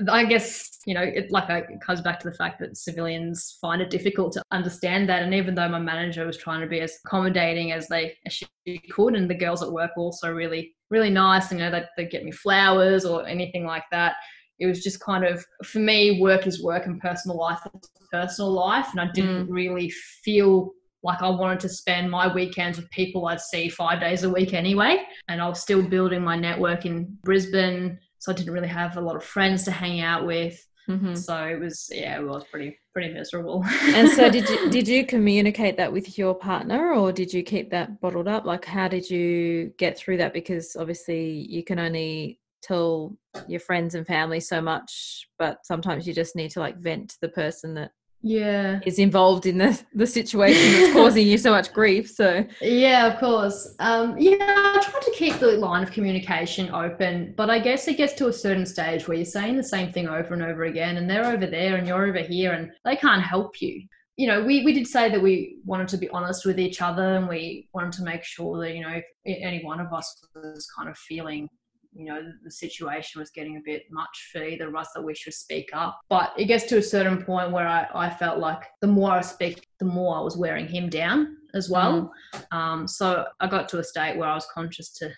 I 0.09 0.25
guess 0.25 0.79
you 0.89 0.95
know, 0.95 1.03
it 1.03 1.31
like 1.31 1.51
it 1.51 1.81
comes 1.83 2.01
back 2.01 2.19
to 2.21 2.31
the 2.31 2.35
fact 2.37 2.59
that 2.61 2.75
civilians 2.77 3.59
find 3.61 3.83
it 3.83 3.91
difficult 3.91 4.33
to 4.33 4.43
understand 4.53 5.07
that. 5.11 5.23
And 5.23 5.35
even 5.35 5.55
though 5.55 5.69
my 5.69 5.79
manager 5.79 6.25
was 6.25 6.39
trying 6.39 6.63
to 6.63 6.67
be 6.67 6.81
as 6.81 6.97
accommodating 7.05 7.73
as 7.73 7.89
they 7.89 8.15
as 8.25 8.33
she 8.33 8.47
could, 8.91 9.15
and 9.15 9.29
the 9.29 9.35
girls 9.35 9.63
at 9.63 9.71
work 9.71 9.91
were 9.97 10.05
also 10.05 10.33
really 10.33 10.75
really 10.89 11.11
nice, 11.11 11.53
you 11.53 11.59
know, 11.59 11.71
they 11.71 11.85
they 11.99 12.07
get 12.07 12.25
me 12.25 12.31
flowers 12.31 13.05
or 13.05 13.27
anything 13.27 13.67
like 13.67 13.85
that. 13.91 14.15
It 14.61 14.67
was 14.67 14.83
just 14.83 15.01
kind 15.01 15.25
of 15.25 15.45
for 15.63 15.79
me, 15.79 16.23
work 16.23 16.47
is 16.47 16.63
work 16.63 16.87
and 16.87 17.01
personal 17.01 17.37
life 17.37 17.61
is 17.67 17.91
personal 18.11 18.51
life, 18.53 18.89
and 18.93 19.01
I 19.03 19.11
didn't 19.13 19.47
mm. 19.47 19.51
really 19.51 19.91
feel 20.25 20.73
like 21.03 21.21
I 21.21 21.29
wanted 21.29 21.61
to 21.61 21.69
spend 21.69 22.11
my 22.11 22.33
weekends 22.33 22.79
with 22.79 22.91
people 22.91 23.27
I'd 23.27 23.41
see 23.41 23.69
five 23.69 24.01
days 24.01 24.25
a 24.25 24.31
week 24.31 24.55
anyway. 24.55 25.05
And 25.29 25.41
I 25.41 25.49
was 25.49 25.61
still 25.61 25.83
building 25.83 26.25
my 26.25 26.37
network 26.37 26.87
in 26.87 27.17
Brisbane 27.23 27.99
so 28.19 28.33
I 28.33 28.35
didn't 28.35 28.53
really 28.53 28.69
have 28.69 28.97
a 28.97 29.01
lot 29.01 29.17
of 29.17 29.25
friends 29.25 29.65
to 29.65 29.71
hang 29.71 30.01
out 30.01 30.27
with. 30.27 30.65
Mm-hmm. 30.89 31.15
So 31.17 31.45
it 31.45 31.61
was 31.61 31.91
yeah, 31.93 32.19
it 32.19 32.25
was 32.25 32.45
pretty 32.51 32.79
pretty 32.95 33.13
miserable. 33.13 33.65
and 33.83 34.09
so 34.09 34.31
did 34.37 34.49
you 34.49 34.71
did 34.71 34.89
you 34.89 35.05
communicate 35.05 35.77
that 35.77 35.93
with 35.93 36.17
your 36.17 36.35
partner 36.35 36.95
or 36.95 37.13
did 37.13 37.33
you 37.33 37.43
keep 37.43 37.71
that 37.71 38.01
bottled 38.01 38.29
up? 38.29 38.47
Like 38.47 38.65
how 38.65 38.89
did 38.89 39.09
you 39.09 39.73
get 39.77 39.99
through 39.99 40.17
that? 40.19 40.33
Because 40.33 40.77
obviously 40.77 41.47
you 41.49 41.63
can 41.63 41.79
only 41.79 42.41
tell 42.63 43.17
your 43.47 43.61
friends 43.61 43.95
and 43.95 44.07
family 44.07 44.41
so 44.41 44.61
much, 44.61 45.29
but 45.39 45.59
sometimes 45.65 46.07
you 46.07 46.15
just 46.15 46.35
need 46.35 46.51
to 46.53 46.61
like 46.61 46.79
vent 46.79 47.11
to 47.11 47.17
the 47.21 47.29
person 47.29 47.75
that 47.75 47.93
yeah. 48.23 48.81
is 48.85 48.99
involved 48.99 49.47
in 49.47 49.59
the 49.59 49.81
the 49.95 50.07
situation 50.07 50.73
that's 50.73 50.93
causing 50.93 51.27
you 51.27 51.39
so 51.39 51.51
much 51.51 51.73
grief 51.73 52.11
so. 52.11 52.45
Yeah 52.61 53.07
of 53.07 53.21
course. 53.21 53.75
Um 53.79 54.17
yeah 54.19 54.37
i 54.41 54.81
try 54.83 55.01
to 55.01 55.13
keep 55.17 55.35
the 55.39 55.53
line 55.53 55.83
of 55.83 55.91
communication 55.91 56.71
open 56.71 57.35
but 57.37 57.51
i 57.51 57.59
guess 57.59 57.87
it 57.89 57.97
gets 57.97 58.15
to 58.15 58.29
a 58.29 58.33
certain 58.33 58.67
stage 58.67 59.07
where 59.07 59.17
you're 59.17 59.25
saying 59.25 59.57
the 59.57 59.63
same 59.63 59.93
thing 59.93 60.09
over 60.09 60.35
and 60.35 60.43
over 60.43 60.65
again 60.65 60.97
and 60.97 61.09
they're 61.09 61.27
over 61.27 61.47
there 61.47 61.77
and 61.77 61.87
you're 61.87 62.07
over 62.07 62.19
here 62.19 62.53
and 62.53 62.71
they 62.85 62.97
can't 62.97 63.23
help 63.23 63.61
you. 63.61 63.83
You 64.17 64.27
know 64.27 64.43
we, 64.43 64.65
we 64.65 64.73
did 64.73 64.89
say 64.89 65.09
that 65.11 65.23
we 65.23 65.59
wanted 65.65 65.87
to 65.89 65.97
be 65.97 66.09
honest 66.09 66.45
with 66.45 66.59
each 66.59 66.83
other 66.83 67.17
and 67.17 67.29
we 67.29 67.69
wanted 67.73 67.93
to 67.93 68.03
make 68.03 68.25
sure 68.25 68.61
that 68.61 68.75
you 68.75 68.83
know 68.83 69.01
if 69.25 69.39
any 69.43 69.65
one 69.65 69.79
of 69.79 69.93
us 69.93 70.13
was 70.35 70.67
kind 70.77 70.89
of 70.89 70.99
feeling 70.99 71.49
you 71.93 72.05
know 72.05 72.21
the 72.45 72.51
situation 72.51 73.19
was 73.19 73.31
getting 73.31 73.57
a 73.57 73.61
bit 73.65 73.85
much 73.91 74.31
for 74.33 74.43
either 74.43 74.69
of 74.69 74.77
us 74.77 74.91
that 74.95 75.03
we 75.03 75.15
should 75.15 75.35
speak 75.35 75.71
up 75.73 75.99
but 76.09 76.33
it 76.37 76.45
gets 76.45 76.65
to 76.65 76.79
a 76.79 76.83
certain 76.83 77.23
point 77.25 77.51
where 77.51 77.67
i, 77.67 77.87
I 77.95 78.11
felt 78.11 78.39
like 78.39 78.63
the 78.81 78.87
more 78.87 79.13
i 79.13 79.21
speak 79.21 79.67
the 79.79 79.87
more 79.87 80.17
i 80.17 80.21
was 80.21 80.37
wearing 80.37 80.69
him 80.69 80.89
down 80.89 81.37
as 81.55 81.71
well 81.71 82.13
mm. 82.35 82.57
um, 82.57 82.87
so 82.87 83.27
i 83.41 83.47
got 83.47 83.69
to 83.71 83.79
a 83.79 83.85
state 83.85 84.17
where 84.17 84.29
i 84.29 84.35
was 84.35 84.47
conscious 84.55 84.93
to 84.95 85.11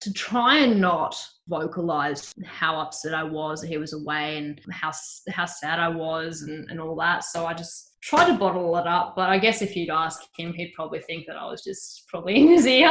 to 0.00 0.12
try 0.12 0.58
and 0.58 0.80
not 0.80 1.16
vocalize 1.48 2.32
how 2.44 2.78
upset 2.78 3.14
I 3.14 3.24
was 3.24 3.60
that 3.60 3.68
he 3.68 3.78
was 3.78 3.92
away 3.92 4.38
and 4.38 4.60
how 4.70 4.92
how 5.30 5.46
sad 5.46 5.80
I 5.80 5.88
was 5.88 6.42
and, 6.42 6.70
and 6.70 6.80
all 6.80 6.94
that. 6.96 7.24
So 7.24 7.46
I 7.46 7.54
just 7.54 7.87
tried 8.02 8.26
to 8.26 8.38
bottle 8.38 8.76
it 8.76 8.86
up. 8.86 9.14
But 9.16 9.28
I 9.28 9.38
guess 9.38 9.62
if 9.62 9.76
you'd 9.76 9.90
ask 9.90 10.22
him, 10.36 10.52
he'd 10.52 10.72
probably 10.74 11.00
think 11.00 11.26
that 11.26 11.36
I 11.36 11.46
was 11.46 11.62
just 11.62 12.06
probably 12.08 12.36
in 12.40 12.48
his 12.48 12.66
ear 12.66 12.90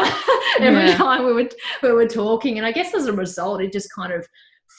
every 0.60 0.88
yeah. 0.88 0.98
time 0.98 1.26
we 1.26 1.34
were 1.34 1.50
we 1.84 1.92
were 1.92 2.08
talking. 2.08 2.58
And 2.58 2.66
I 2.66 2.72
guess 2.72 2.94
as 2.94 3.08
a 3.08 3.14
result, 3.14 3.62
it 3.62 3.72
just 3.72 3.94
kind 3.94 4.14
of 4.14 4.26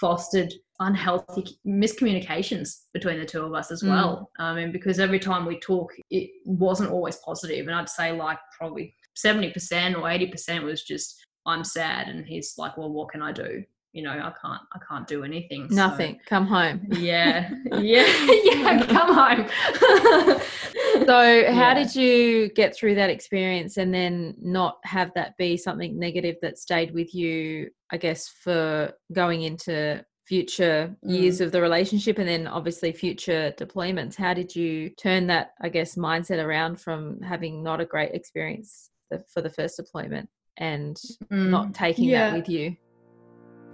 fostered 0.00 0.52
unhealthy 0.80 1.44
miscommunications 1.66 2.82
between 2.92 3.18
the 3.18 3.26
two 3.26 3.44
of 3.44 3.52
us 3.52 3.70
as 3.70 3.82
mm. 3.82 3.88
well. 3.88 4.30
Mm. 4.38 4.44
I 4.44 4.54
mean, 4.54 4.72
because 4.72 5.00
every 5.00 5.18
time 5.18 5.44
we 5.44 5.58
talk, 5.58 5.92
it 6.10 6.30
wasn't 6.44 6.90
always 6.90 7.16
positive, 7.16 7.66
and 7.66 7.74
I'd 7.74 7.88
say 7.88 8.12
like 8.12 8.38
probably 8.56 8.94
seventy 9.14 9.50
percent 9.50 9.96
or 9.96 10.08
eighty 10.08 10.26
percent 10.26 10.64
was 10.64 10.82
just 10.82 11.16
I'm 11.46 11.64
sad, 11.64 12.08
and 12.08 12.26
he's 12.26 12.54
like, 12.58 12.76
well, 12.76 12.92
what 12.92 13.10
can 13.10 13.22
I 13.22 13.32
do? 13.32 13.64
You 13.98 14.04
know, 14.04 14.12
I 14.12 14.32
can't, 14.40 14.62
I 14.72 14.78
can't 14.88 15.08
do 15.08 15.24
anything. 15.24 15.66
Nothing. 15.70 16.20
So, 16.20 16.28
come 16.28 16.46
home. 16.46 16.86
Yeah, 16.92 17.50
yeah, 17.80 18.06
yeah. 18.44 18.86
Come 18.86 19.12
home. 19.12 19.48
so, 21.04 21.52
how 21.52 21.72
yeah. 21.72 21.74
did 21.74 21.96
you 21.96 22.48
get 22.50 22.76
through 22.76 22.94
that 22.94 23.10
experience, 23.10 23.76
and 23.76 23.92
then 23.92 24.36
not 24.40 24.78
have 24.84 25.10
that 25.16 25.36
be 25.36 25.56
something 25.56 25.98
negative 25.98 26.36
that 26.42 26.58
stayed 26.58 26.94
with 26.94 27.12
you? 27.12 27.70
I 27.90 27.96
guess 27.96 28.28
for 28.28 28.92
going 29.12 29.42
into 29.42 30.04
future 30.28 30.94
years 31.02 31.38
mm. 31.40 31.46
of 31.46 31.50
the 31.50 31.60
relationship 31.60 32.18
and 32.18 32.28
then 32.28 32.46
obviously 32.46 32.92
future 32.92 33.50
deployments 33.56 34.14
how 34.14 34.34
did 34.34 34.54
you 34.54 34.90
turn 34.90 35.26
that 35.26 35.52
i 35.62 35.70
guess 35.70 35.94
mindset 35.94 36.44
around 36.44 36.78
from 36.78 37.18
having 37.22 37.62
not 37.62 37.80
a 37.80 37.86
great 37.86 38.12
experience 38.12 38.90
for 39.32 39.40
the 39.40 39.48
first 39.48 39.78
deployment 39.78 40.28
and 40.58 40.98
mm. 41.32 41.48
not 41.48 41.72
taking 41.72 42.10
yeah. 42.10 42.28
that 42.28 42.36
with 42.36 42.46
you 42.46 42.76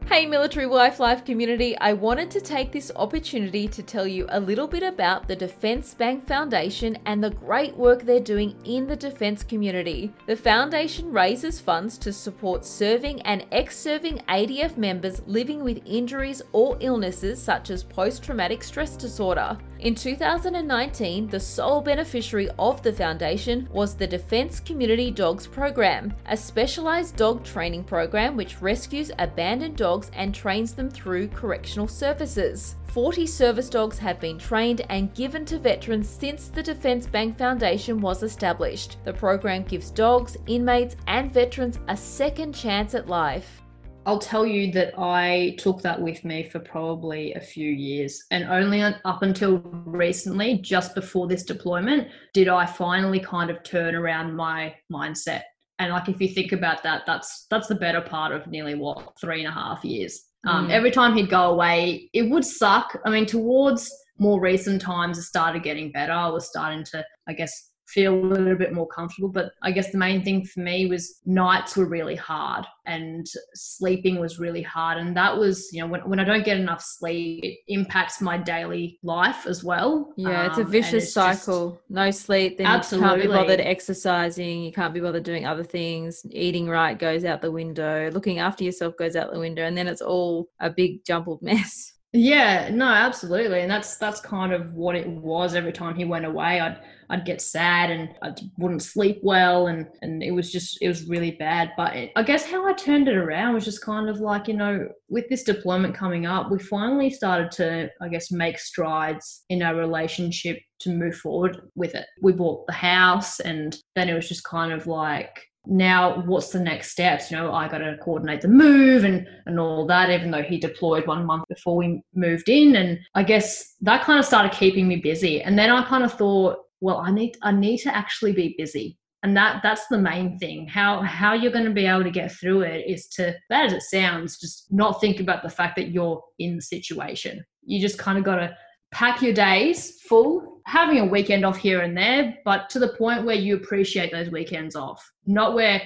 Hey, 0.06 0.26
Military 0.26 0.66
Wife 0.66 1.00
Life 1.00 1.24
community, 1.24 1.76
I 1.78 1.94
wanted 1.94 2.30
to 2.32 2.40
take 2.40 2.70
this 2.70 2.92
opportunity 2.94 3.66
to 3.66 3.82
tell 3.82 4.06
you 4.06 4.26
a 4.28 4.38
little 4.38 4.68
bit 4.68 4.82
about 4.82 5.26
the 5.26 5.34
Defence 5.34 5.94
Bank 5.94 6.28
Foundation 6.28 6.98
and 7.06 7.24
the 7.24 7.30
great 7.30 7.74
work 7.74 8.02
they're 8.02 8.20
doing 8.20 8.54
in 8.64 8.86
the 8.86 8.96
defence 8.96 9.42
community. 9.42 10.12
The 10.26 10.36
foundation 10.36 11.10
raises 11.10 11.58
funds 11.58 11.96
to 11.98 12.12
support 12.12 12.66
serving 12.66 13.22
and 13.22 13.46
ex 13.50 13.78
serving 13.78 14.18
ADF 14.28 14.76
members 14.76 15.22
living 15.26 15.64
with 15.64 15.82
injuries 15.86 16.42
or 16.52 16.76
illnesses 16.80 17.42
such 17.42 17.70
as 17.70 17.82
post 17.82 18.22
traumatic 18.22 18.62
stress 18.62 18.96
disorder. 18.96 19.56
In 19.80 19.94
2019, 19.94 21.28
the 21.28 21.40
sole 21.40 21.80
beneficiary 21.80 22.48
of 22.58 22.82
the 22.82 22.92
foundation 22.92 23.68
was 23.72 23.94
the 23.94 24.06
Defence 24.06 24.60
Community 24.60 25.10
Dogs 25.10 25.46
Program, 25.46 26.14
a 26.26 26.36
specialised 26.36 27.16
dog 27.16 27.44
training 27.44 27.84
program 27.84 28.36
which 28.36 28.62
rescues 28.62 29.10
abandoned 29.18 29.76
dogs 29.76 29.93
dogs 29.94 30.10
and 30.14 30.34
trains 30.34 30.72
them 30.72 30.90
through 30.90 31.28
correctional 31.28 31.86
services. 31.86 32.74
40 32.86 33.26
service 33.26 33.68
dogs 33.68 33.96
have 33.98 34.18
been 34.18 34.38
trained 34.38 34.82
and 34.88 35.14
given 35.14 35.44
to 35.44 35.58
veterans 35.58 36.08
since 36.08 36.48
the 36.48 36.62
Defence 36.62 37.06
Bank 37.06 37.38
Foundation 37.38 38.00
was 38.00 38.24
established. 38.24 38.96
The 39.04 39.12
program 39.12 39.62
gives 39.62 39.90
dogs, 39.90 40.36
inmates, 40.48 40.96
and 41.06 41.32
veterans 41.32 41.78
a 41.86 41.96
second 41.96 42.54
chance 42.54 42.94
at 42.94 43.08
life. 43.08 43.62
I'll 44.06 44.18
tell 44.18 44.44
you 44.44 44.72
that 44.72 44.98
I 44.98 45.54
took 45.58 45.80
that 45.82 46.00
with 46.00 46.24
me 46.24 46.42
for 46.42 46.58
probably 46.58 47.32
a 47.34 47.40
few 47.40 47.70
years. 47.70 48.24
And 48.32 48.44
only 48.44 48.82
up 48.82 49.22
until 49.22 49.58
recently, 49.86 50.58
just 50.58 50.94
before 50.96 51.28
this 51.28 51.44
deployment, 51.44 52.08
did 52.32 52.48
I 52.48 52.66
finally 52.66 53.20
kind 53.20 53.48
of 53.48 53.62
turn 53.62 53.94
around 53.94 54.34
my 54.34 54.74
mindset 54.92 55.42
and 55.78 55.92
like 55.92 56.08
if 56.08 56.20
you 56.20 56.28
think 56.28 56.52
about 56.52 56.82
that 56.82 57.02
that's 57.06 57.46
that's 57.50 57.68
the 57.68 57.74
better 57.74 58.00
part 58.00 58.32
of 58.32 58.46
nearly 58.46 58.74
what 58.74 59.12
three 59.20 59.40
and 59.44 59.48
a 59.48 59.52
half 59.52 59.84
years. 59.84 60.24
Um, 60.46 60.68
mm. 60.68 60.70
every 60.70 60.90
time 60.90 61.16
he'd 61.16 61.30
go 61.30 61.50
away 61.50 62.08
it 62.12 62.30
would 62.30 62.44
suck. 62.44 63.00
I 63.04 63.10
mean 63.10 63.26
towards 63.26 63.90
more 64.18 64.40
recent 64.40 64.80
times 64.80 65.18
it 65.18 65.22
started 65.22 65.62
getting 65.62 65.90
better. 65.90 66.12
I 66.12 66.28
was 66.28 66.48
starting 66.48 66.84
to 66.92 67.04
i 67.28 67.32
guess 67.32 67.70
feel 67.94 68.14
a 68.14 68.26
little 68.26 68.56
bit 68.56 68.72
more 68.72 68.88
comfortable. 68.88 69.28
But 69.28 69.52
I 69.62 69.70
guess 69.70 69.92
the 69.92 69.98
main 69.98 70.24
thing 70.24 70.44
for 70.44 70.60
me 70.60 70.86
was 70.86 71.20
nights 71.24 71.76
were 71.76 71.86
really 71.86 72.16
hard 72.16 72.66
and 72.86 73.26
sleeping 73.54 74.18
was 74.18 74.38
really 74.38 74.62
hard. 74.62 74.98
And 74.98 75.16
that 75.16 75.36
was, 75.36 75.72
you 75.72 75.80
know, 75.80 75.86
when, 75.86 76.00
when 76.02 76.18
I 76.18 76.24
don't 76.24 76.44
get 76.44 76.58
enough 76.58 76.82
sleep, 76.82 77.44
it 77.44 77.58
impacts 77.68 78.20
my 78.20 78.36
daily 78.36 78.98
life 79.02 79.46
as 79.46 79.62
well. 79.62 80.12
Yeah, 80.16 80.42
um, 80.42 80.50
it's 80.50 80.58
a 80.58 80.62
um, 80.62 80.70
vicious 80.70 81.04
it's 81.04 81.12
cycle. 81.12 81.70
Just, 81.70 81.90
no 81.90 82.10
sleep, 82.10 82.58
then 82.58 82.66
absolutely. 82.66 83.06
you 83.06 83.12
can't 83.12 83.22
be 83.22 83.36
bothered 83.36 83.60
exercising, 83.60 84.62
you 84.64 84.72
can't 84.72 84.92
be 84.92 85.00
bothered 85.00 85.22
doing 85.22 85.46
other 85.46 85.64
things. 85.64 86.26
Eating 86.30 86.68
right 86.68 86.98
goes 86.98 87.24
out 87.24 87.40
the 87.40 87.52
window, 87.52 88.10
looking 88.10 88.40
after 88.40 88.64
yourself 88.64 88.96
goes 88.96 89.14
out 89.14 89.32
the 89.32 89.38
window, 89.38 89.62
and 89.62 89.78
then 89.78 89.86
it's 89.86 90.02
all 90.02 90.48
a 90.60 90.68
big 90.68 91.04
jumbled 91.04 91.40
mess. 91.42 91.92
Yeah, 92.16 92.68
no, 92.70 92.86
absolutely. 92.86 93.62
And 93.62 93.70
that's 93.70 93.96
that's 93.96 94.20
kind 94.20 94.52
of 94.52 94.72
what 94.72 94.94
it 94.94 95.06
was 95.06 95.56
every 95.56 95.72
time 95.72 95.96
he 95.96 96.04
went 96.04 96.24
away. 96.24 96.60
I'd 96.60 96.78
I'd 97.10 97.24
get 97.24 97.40
sad 97.40 97.90
and 97.90 98.10
I 98.22 98.34
wouldn't 98.58 98.82
sleep 98.82 99.20
well, 99.22 99.66
and 99.66 99.86
and 100.02 100.22
it 100.22 100.30
was 100.30 100.50
just 100.50 100.78
it 100.80 100.88
was 100.88 101.08
really 101.08 101.32
bad. 101.32 101.72
But 101.76 101.96
it, 101.96 102.12
I 102.16 102.22
guess 102.22 102.44
how 102.44 102.66
I 102.66 102.72
turned 102.72 103.08
it 103.08 103.16
around 103.16 103.54
was 103.54 103.64
just 103.64 103.84
kind 103.84 104.08
of 104.08 104.20
like 104.20 104.48
you 104.48 104.54
know 104.54 104.88
with 105.08 105.28
this 105.28 105.44
deployment 105.44 105.94
coming 105.94 106.26
up, 106.26 106.50
we 106.50 106.58
finally 106.58 107.10
started 107.10 107.50
to 107.52 107.90
I 108.00 108.08
guess 108.08 108.30
make 108.30 108.58
strides 108.58 109.44
in 109.48 109.62
our 109.62 109.74
relationship 109.74 110.58
to 110.80 110.90
move 110.90 111.16
forward 111.16 111.60
with 111.74 111.94
it. 111.94 112.06
We 112.22 112.32
bought 112.32 112.66
the 112.66 112.72
house, 112.72 113.40
and 113.40 113.76
then 113.94 114.08
it 114.08 114.14
was 114.14 114.28
just 114.28 114.44
kind 114.44 114.72
of 114.72 114.86
like 114.86 115.40
now 115.66 116.22
what's 116.26 116.50
the 116.50 116.60
next 116.60 116.90
steps 116.90 117.30
you 117.30 117.36
know 117.36 117.52
i 117.52 117.66
got 117.66 117.78
to 117.78 117.96
coordinate 118.02 118.40
the 118.40 118.48
move 118.48 119.04
and 119.04 119.26
and 119.46 119.58
all 119.58 119.86
that 119.86 120.10
even 120.10 120.30
though 120.30 120.42
he 120.42 120.58
deployed 120.58 121.06
one 121.06 121.24
month 121.24 121.44
before 121.48 121.76
we 121.76 122.02
moved 122.14 122.48
in 122.48 122.76
and 122.76 122.98
i 123.14 123.22
guess 123.22 123.74
that 123.80 124.02
kind 124.04 124.18
of 124.18 124.24
started 124.24 124.52
keeping 124.52 124.86
me 124.86 124.96
busy 124.96 125.40
and 125.40 125.58
then 125.58 125.70
i 125.70 125.82
kind 125.84 126.04
of 126.04 126.12
thought 126.12 126.58
well 126.84 126.98
i 126.98 127.10
need 127.10 127.36
i 127.42 127.50
need 127.50 127.78
to 127.78 127.94
actually 127.96 128.32
be 128.32 128.54
busy. 128.58 128.98
And 129.24 129.34
that 129.38 129.62
that's 129.62 129.86
the 129.86 129.96
main 129.96 130.38
thing. 130.38 130.66
How 130.66 131.00
how 131.00 131.32
you're 131.32 131.50
going 131.50 131.64
to 131.64 131.70
be 131.70 131.86
able 131.86 132.04
to 132.04 132.10
get 132.10 132.30
through 132.30 132.60
it 132.60 132.84
is 132.86 133.06
to 133.16 133.34
bad 133.48 133.66
as 133.66 133.72
it 133.72 133.82
sounds 133.82 134.38
just 134.38 134.70
not 134.70 135.00
think 135.00 135.18
about 135.18 135.42
the 135.42 135.48
fact 135.48 135.76
that 135.76 135.88
you're 135.92 136.22
in 136.38 136.56
the 136.56 136.62
situation. 136.62 137.42
You 137.62 137.80
just 137.80 137.96
kind 137.96 138.18
of 138.18 138.24
got 138.24 138.36
to 138.36 138.54
pack 138.92 139.22
your 139.22 139.32
days 139.32 139.98
full 140.02 140.60
having 140.66 140.98
a 140.98 141.06
weekend 141.06 141.44
off 141.44 141.56
here 141.56 141.80
and 141.80 141.96
there 141.96 142.36
but 142.44 142.68
to 142.70 142.78
the 142.78 142.94
point 142.98 143.24
where 143.24 143.34
you 143.34 143.56
appreciate 143.56 144.12
those 144.12 144.30
weekends 144.30 144.76
off. 144.76 145.02
Not 145.24 145.54
where 145.54 145.80